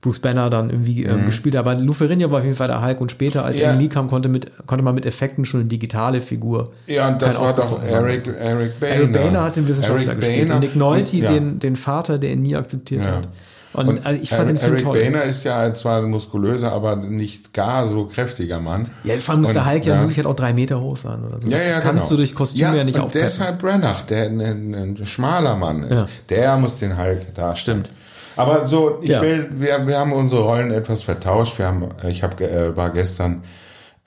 Bruce 0.00 0.20
Banner 0.20 0.50
dann 0.50 0.70
irgendwie 0.70 1.04
mhm. 1.04 1.26
gespielt 1.26 1.56
hat. 1.56 1.66
Aber 1.66 1.74
Lou 1.74 1.92
Ferrigno 1.92 2.30
war 2.30 2.38
auf 2.38 2.44
jeden 2.44 2.56
Fall 2.56 2.68
der 2.68 2.84
Hulk 2.84 3.00
und 3.00 3.10
später, 3.10 3.44
als 3.44 3.58
ja. 3.58 3.66
er 3.66 3.74
in 3.74 3.80
Lee 3.80 3.88
kam, 3.88 4.08
konnte, 4.08 4.28
mit, 4.28 4.50
konnte 4.66 4.84
man 4.84 4.94
mit 4.94 5.04
Effekten 5.04 5.44
schon 5.44 5.60
eine 5.60 5.68
digitale 5.68 6.20
Figur. 6.20 6.70
Ja, 6.86 7.08
und 7.08 7.20
das 7.20 7.38
war 7.40 7.54
doch 7.54 7.82
Eric, 7.82 8.28
Eric 8.28 8.78
Boehner. 8.78 8.94
Eric 8.94 9.12
Boehner 9.12 9.44
hat 9.44 9.56
den 9.56 9.66
Wissenschaftler 9.66 10.06
Eric 10.08 10.20
gespielt. 10.20 10.42
Boehner. 10.42 10.54
Und 10.54 10.60
Nick 10.60 10.76
Nolte, 10.76 11.16
ja. 11.16 11.32
den, 11.32 11.58
den 11.58 11.76
Vater, 11.76 12.18
der 12.18 12.32
ihn 12.32 12.42
nie 12.42 12.54
akzeptiert 12.54 13.04
ja. 13.04 13.16
hat. 13.16 13.28
Und, 13.76 13.88
und 13.88 14.06
also 14.06 14.20
ich 14.20 14.30
fand 14.30 14.48
Eric, 14.48 14.54
den 14.54 14.58
Film 14.58 14.72
Eric 14.72 14.84
toll. 14.84 14.98
Boehner 14.98 15.22
ist 15.24 15.44
ja 15.44 15.72
zwar 15.74 16.02
ein 16.02 16.10
muskulöser, 16.10 16.72
aber 16.72 16.96
nicht 16.96 17.52
gar 17.52 17.86
so 17.86 18.06
kräftiger 18.06 18.58
Mann. 18.58 18.84
Ja, 19.04 19.16
vor 19.16 19.34
allem 19.34 19.42
muss 19.42 19.52
der 19.52 19.70
Hulk 19.70 19.84
ja, 19.84 20.00
wirklich 20.00 20.16
halt 20.16 20.26
auch 20.26 20.36
drei 20.36 20.54
Meter 20.54 20.80
hoch 20.80 20.96
sein 20.96 21.22
oder 21.24 21.40
so. 21.40 21.48
Ja, 21.48 21.58
das, 21.58 21.68
ja, 21.68 21.74
das 21.76 21.84
kannst 21.84 22.02
genau. 22.02 22.08
du 22.08 22.16
durch 22.16 22.34
Kostüm 22.34 22.60
ja, 22.60 22.74
ja 22.74 22.84
nicht 22.84 22.98
und 22.98 23.14
deshalb 23.14 23.58
Branagh, 23.58 24.06
der 24.08 24.24
ein, 24.24 24.40
ein, 24.40 24.74
ein 24.74 25.06
schmaler 25.06 25.56
Mann 25.56 25.82
ist, 25.82 25.90
ja. 25.90 26.08
der 26.30 26.56
muss 26.56 26.78
den 26.78 26.96
Hulk 26.96 27.34
darstellen. 27.34 27.84
Stimmt. 27.84 27.90
Aber 28.36 28.66
so, 28.66 28.98
ich 29.02 29.10
ja. 29.10 29.22
will, 29.22 29.50
wir, 29.54 29.86
wir 29.86 29.98
haben 29.98 30.12
unsere 30.12 30.42
Rollen 30.42 30.70
etwas 30.70 31.02
vertauscht. 31.02 31.58
Wir 31.58 31.66
haben, 31.66 31.88
ich 32.08 32.22
hab, 32.22 32.40
äh, 32.40 32.76
war 32.76 32.90
gestern, 32.90 33.42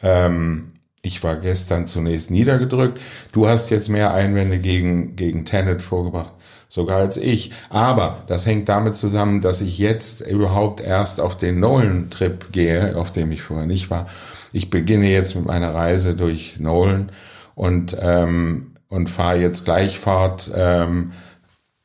ähm, 0.02 0.72
ich 1.02 1.24
war 1.24 1.36
gestern 1.36 1.88
zunächst 1.88 2.30
niedergedrückt. 2.32 3.00
Du 3.32 3.48
hast 3.48 3.70
jetzt 3.70 3.90
mehr 3.90 4.14
Einwände 4.14 4.60
gegen, 4.60 5.16
gegen 5.16 5.46
Tenet 5.46 5.82
vorgebracht 5.82 6.34
sogar 6.70 7.00
als 7.00 7.18
ich. 7.18 7.52
Aber 7.70 8.20
das 8.28 8.46
hängt 8.46 8.70
damit 8.70 8.96
zusammen, 8.96 9.42
dass 9.42 9.60
ich 9.60 9.78
jetzt 9.78 10.22
überhaupt 10.22 10.80
erst 10.80 11.20
auf 11.20 11.36
den 11.36 11.60
Nolan-Trip 11.60 12.52
gehe, 12.54 12.96
auf 12.96 13.12
dem 13.12 13.32
ich 13.32 13.42
vorher 13.42 13.66
nicht 13.66 13.90
war. 13.90 14.08
Ich 14.54 14.70
beginne 14.70 15.10
jetzt 15.10 15.36
mit 15.36 15.46
meiner 15.46 15.74
Reise 15.74 16.16
durch 16.16 16.60
Nolan 16.60 17.12
und 17.56 17.98
ähm, 18.00 18.70
und 18.90 19.10
fahre 19.10 19.40
jetzt 19.40 19.66
gleich 19.66 20.00
fort 20.00 20.50
ähm, 20.54 21.12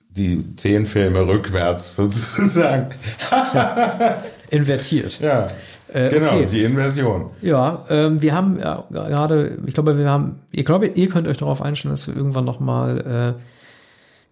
die 0.09 0.57
zehn 0.57 0.87
Filme 0.87 1.27
rückwärts 1.27 1.97
sozusagen. 1.97 2.91
Invertiert. 4.51 5.21
Ja. 5.21 5.51
Äh, 5.93 6.11
genau, 6.11 6.37
okay. 6.37 6.47
die 6.47 6.63
Inversion. 6.65 7.31
Ja, 7.41 7.85
ähm, 7.89 8.21
wir 8.21 8.35
haben 8.35 8.59
ja, 8.59 8.85
gerade, 8.91 9.59
ich 9.67 9.75
glaube, 9.75 9.97
wir 9.97 10.11
haben, 10.11 10.41
ich 10.51 10.65
glaube, 10.65 10.87
ihr 10.87 11.09
könnt 11.09 11.29
euch 11.29 11.37
darauf 11.37 11.63
einstellen, 11.63 11.93
dass 11.93 12.09
wir 12.09 12.17
irgendwann 12.17 12.45
nochmal, 12.45 13.37
äh, 13.37 13.41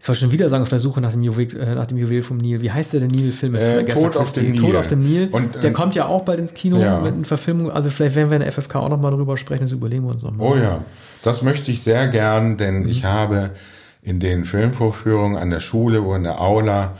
ich 0.02 0.06
soll 0.06 0.16
schon 0.16 0.32
wieder 0.32 0.48
sagen, 0.48 0.62
auf 0.64 0.68
der 0.68 0.80
Suche 0.80 1.00
nach 1.00 1.12
dem 1.12 1.22
Juwel, 1.22 1.56
äh, 1.56 1.76
nach 1.76 1.86
dem 1.86 1.96
Juwel 1.96 2.22
vom 2.22 2.36
Nil. 2.38 2.60
Wie 2.60 2.72
heißt 2.72 2.92
der, 2.92 2.98
der 2.98 3.08
Nil-Film? 3.08 3.54
Äh, 3.54 3.84
Tod 3.84 4.16
auf 4.16 4.32
dem 4.32 4.52
Tod 4.56 4.70
Nil. 4.70 4.76
auf 4.76 4.88
dem 4.88 5.04
Nil. 5.04 5.28
Und, 5.30 5.54
der 5.54 5.66
ähm, 5.66 5.72
kommt 5.72 5.94
ja 5.94 6.06
auch 6.06 6.24
bald 6.24 6.40
ins 6.40 6.54
Kino 6.54 6.80
Ja. 6.80 6.98
mit 6.98 7.14
einer 7.14 7.22
Verfilmung. 7.24 7.70
Also 7.70 7.88
vielleicht 7.88 8.16
werden 8.16 8.28
wir 8.28 8.34
in 8.38 8.42
der 8.42 8.50
FFK 8.50 8.80
auch 8.80 8.88
nochmal 8.88 9.12
drüber 9.12 9.36
sprechen, 9.36 9.62
das 9.62 9.70
überlegen 9.70 10.02
wir 10.02 10.10
uns 10.10 10.24
nochmal. 10.24 10.44
Oh 10.44 10.56
ja, 10.56 10.80
das 11.22 11.42
möchte 11.42 11.70
ich 11.70 11.84
sehr 11.84 12.08
gern, 12.08 12.56
denn 12.56 12.88
ich 12.88 13.04
habe 13.04 13.50
in 14.02 14.18
den 14.18 14.44
Filmvorführungen 14.44 15.36
an 15.38 15.50
der 15.50 15.60
Schule, 15.60 16.02
wo 16.02 16.16
in 16.16 16.24
der 16.24 16.40
Aula 16.40 16.94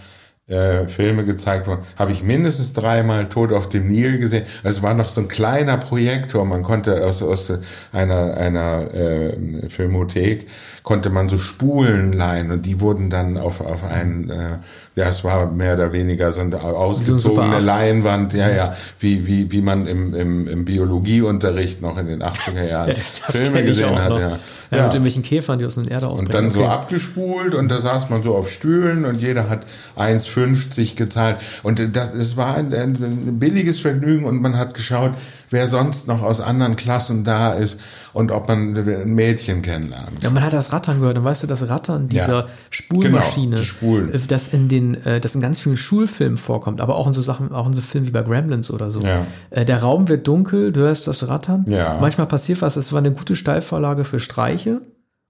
äh, 0.49 0.89
Filme 0.89 1.25
gezeigt 1.25 1.67
wurden, 1.67 1.85
habe 1.97 2.13
ich 2.13 2.23
mindestens 2.23 2.73
dreimal 2.73 3.29
Tod 3.29 3.53
auf 3.53 3.69
dem 3.69 3.87
Nil 3.87 4.19
gesehen. 4.19 4.45
Also 4.65 4.79
Es 4.79 4.83
war 4.83 4.95
noch 4.95 5.09
so 5.09 5.21
ein 5.21 5.29
kleiner 5.29 5.77
Projektor, 5.77 6.45
man 6.45 6.63
konnte 6.63 7.07
aus, 7.07 7.23
aus 7.23 7.53
einer, 7.93 8.37
einer 8.37 8.93
äh, 8.93 9.69
Filmothek, 9.69 10.49
konnte 10.83 11.11
man 11.11 11.29
so 11.29 11.39
Spulen 11.39 12.13
leihen 12.13 12.51
und 12.51 12.67
die 12.67 12.81
wurden 12.81 13.09
dann 13.09 13.37
auf, 13.37 13.61
auf 13.61 13.85
einen, 13.85 14.31
äh, 14.31 14.59
ja, 14.95 15.09
es 15.09 15.25
war 15.25 15.51
mehr 15.51 15.75
oder 15.75 15.93
weniger 15.93 16.33
so 16.33 16.43
eine 16.43 16.61
ausgezogene 16.63 17.57
acht. 17.57 17.63
Leinwand, 17.63 18.35
ja, 18.35 18.51
ja, 18.51 18.77
wie, 19.01 19.27
wie, 19.27 19.51
wie 19.51 19.63
man 19.63 19.87
im, 19.87 20.15
im, 20.15 20.47
im 20.49 20.65
Biologieunterricht 20.67 21.81
noch 21.83 21.97
in 21.99 22.07
den 22.09 22.23
80er 22.23 22.63
Jahren 22.69 22.89
Ja, 22.89 22.95
das, 22.95 23.21
das 23.27 23.37
Filme 23.37 23.65
gesehen 23.65 23.99
hat, 23.99 24.11
noch. 24.11 24.21
ja. 24.21 24.39
Ja, 24.71 24.79
Ja. 24.79 24.83
Mit 24.85 24.93
irgendwelchen 24.95 25.23
Käfern, 25.23 25.59
die 25.59 25.67
aus 25.67 25.75
der 25.75 25.91
Erde 25.91 26.09
ausbrechen. 26.09 26.27
Und 26.27 26.35
dann 26.35 26.51
so 26.51 26.61
Okay. 26.61 26.69
abgespult 26.69 27.55
und 27.55 27.69
da 27.69 27.79
saß 27.81 28.09
man 28.11 28.23
so 28.23 28.35
auf 28.35 28.51
Stühlen 28.51 29.05
und 29.05 29.21
jeder 29.21 29.49
hat 29.51 29.67
1,50 29.97 30.97
gezahlt. 30.97 31.37
Und 31.63 31.81
das, 31.95 32.15
es 32.15 32.37
war 32.37 32.57
ein, 32.57 32.73
ein 32.73 33.39
billiges 33.39 33.81
Vergnügen 33.81 34.25
und 34.25 34.41
man 34.41 34.57
hat 34.57 34.75
geschaut, 34.75 35.13
wer 35.53 35.67
sonst 35.67 36.09
noch 36.09 36.23
aus 36.23 36.41
anderen 36.41 36.77
Klassen 36.77 37.25
da 37.25 37.53
ist 37.53 37.79
und 38.13 38.31
ob 38.31 38.49
man 38.49 38.77
ein 38.77 39.15
Mädchen 39.15 39.63
kennenlernt. 39.63 40.23
Ja, 40.23 40.31
man 40.31 40.43
hat 40.43 40.53
das 40.53 40.73
Rattern 40.73 41.01
gehört. 41.01 41.19
Und 41.19 41.25
weißt 41.25 41.43
du, 41.43 41.47
das 41.47 41.69
Rattern 41.69 42.09
dieser 42.09 42.41
Ja. 42.41 42.47
Spulmaschine, 42.71 43.51
Genau, 43.51 43.61
die 43.61 43.67
Spulen. 43.67 44.15
äh, 44.15 44.19
das 44.27 44.49
in 44.49 44.69
den, 44.69 44.95
äh, 45.05 45.21
das 45.21 45.35
in 45.35 45.41
ganz 45.41 45.61
vielen 45.61 45.77
Schulfilmen 45.77 46.37
vorkommt, 46.37 46.81
aber 46.81 46.97
auch 46.97 47.07
in 47.07 47.13
so 47.13 47.23
Sachen, 47.23 47.53
auch 47.53 47.67
in 47.67 47.75
so 47.75 47.83
Filmen 47.83 48.07
wie 48.07 48.11
bei 48.13 48.23
Gremlins 48.23 48.71
oder 48.71 48.91
so. 48.91 49.01
Ja. 49.01 49.27
Äh, 49.51 49.65
Der 49.65 49.83
Raum 49.83 50.09
wird 50.09 50.27
dunkel, 50.27 50.73
du 50.73 50.81
hörst 50.81 51.07
das 51.07 51.29
Rattern. 51.29 51.65
Ja. 51.69 51.99
Manchmal 52.01 52.27
passiert 52.27 52.63
was. 52.63 52.77
Es 52.77 52.93
war 52.93 52.99
eine 52.99 53.13
gute 53.13 53.37
Steilvorlage 53.37 54.05
für 54.05 54.21
Streiche 54.21 54.81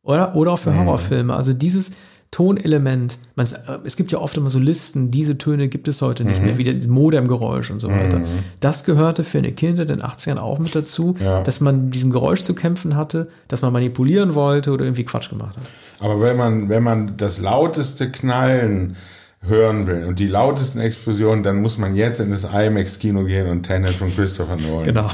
oder, 0.03 0.35
oder 0.35 0.53
auch 0.53 0.59
Mhm. 0.59 0.63
für 0.63 0.79
Horrorfilme. 0.79 1.35
Also 1.35 1.53
dieses 1.53 1.91
Tonelement, 2.33 3.19
man, 3.37 3.47
es 3.85 3.95
gibt 3.97 4.11
ja 4.11 4.19
oft 4.19 4.37
immer 4.39 4.49
so 4.51 4.59
Listen, 4.59 5.11
diese 5.11 5.37
Töne 5.39 5.69
gibt 5.69 5.87
es 5.87 6.01
heute 6.03 6.25
Mhm. 6.25 6.31
nicht 6.31 6.43
mehr, 6.43 6.57
wie 6.57 6.65
das 6.65 6.87
Modemgeräusch 6.89 7.71
und 7.71 7.79
so 7.79 7.89
weiter. 7.91 8.23
Das 8.59 8.85
gehörte 8.85 9.23
für 9.23 9.37
eine 9.39 9.53
Kindheit 9.53 9.91
in 9.91 9.99
den 9.99 10.03
80ern 10.05 10.39
auch 10.39 10.59
mit 10.59 10.75
dazu, 10.75 11.15
Ja. 11.21 11.43
dass 11.43 11.61
man 11.61 11.85
mit 11.87 11.95
diesem 11.95 12.11
Geräusch 12.11 12.43
zu 12.43 12.55
kämpfen 12.55 12.97
hatte, 12.97 13.29
dass 13.49 13.61
man 13.61 13.71
manipulieren 13.73 14.35
wollte 14.35 14.73
oder 14.73 14.85
irgendwie 14.87 15.05
Quatsch 15.05 15.29
gemacht 15.29 15.57
hat. 15.57 15.65
Aber 16.01 16.21
wenn 16.23 16.37
man, 16.39 16.69
wenn 16.71 16.83
man 16.83 17.17
das 17.19 17.39
lauteste 17.39 18.11
Knallen 18.11 18.97
hören 19.47 19.87
will 19.87 20.05
und 20.05 20.19
die 20.19 20.27
lautesten 20.29 20.81
Explosionen, 20.81 21.43
dann 21.43 21.61
muss 21.61 21.77
man 21.77 21.95
jetzt 21.95 22.19
in 22.21 22.31
das 22.31 22.45
IMAX-Kino 22.45 23.25
gehen 23.25 23.47
und 23.49 23.65
Tenet 23.65 23.91
von 23.91 24.09
Christopher 24.15 24.57
Nolan. 24.57 24.85
Genau. 24.87 25.11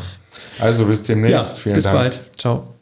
Also 0.60 0.84
bis 0.84 1.00
Ja, 1.00 1.14
demnächst. 1.14 1.58
Vielen 1.58 1.74
bis 1.74 1.84
Dank. 1.84 1.96
bald. 1.98 2.20
Ciao. 2.36 2.77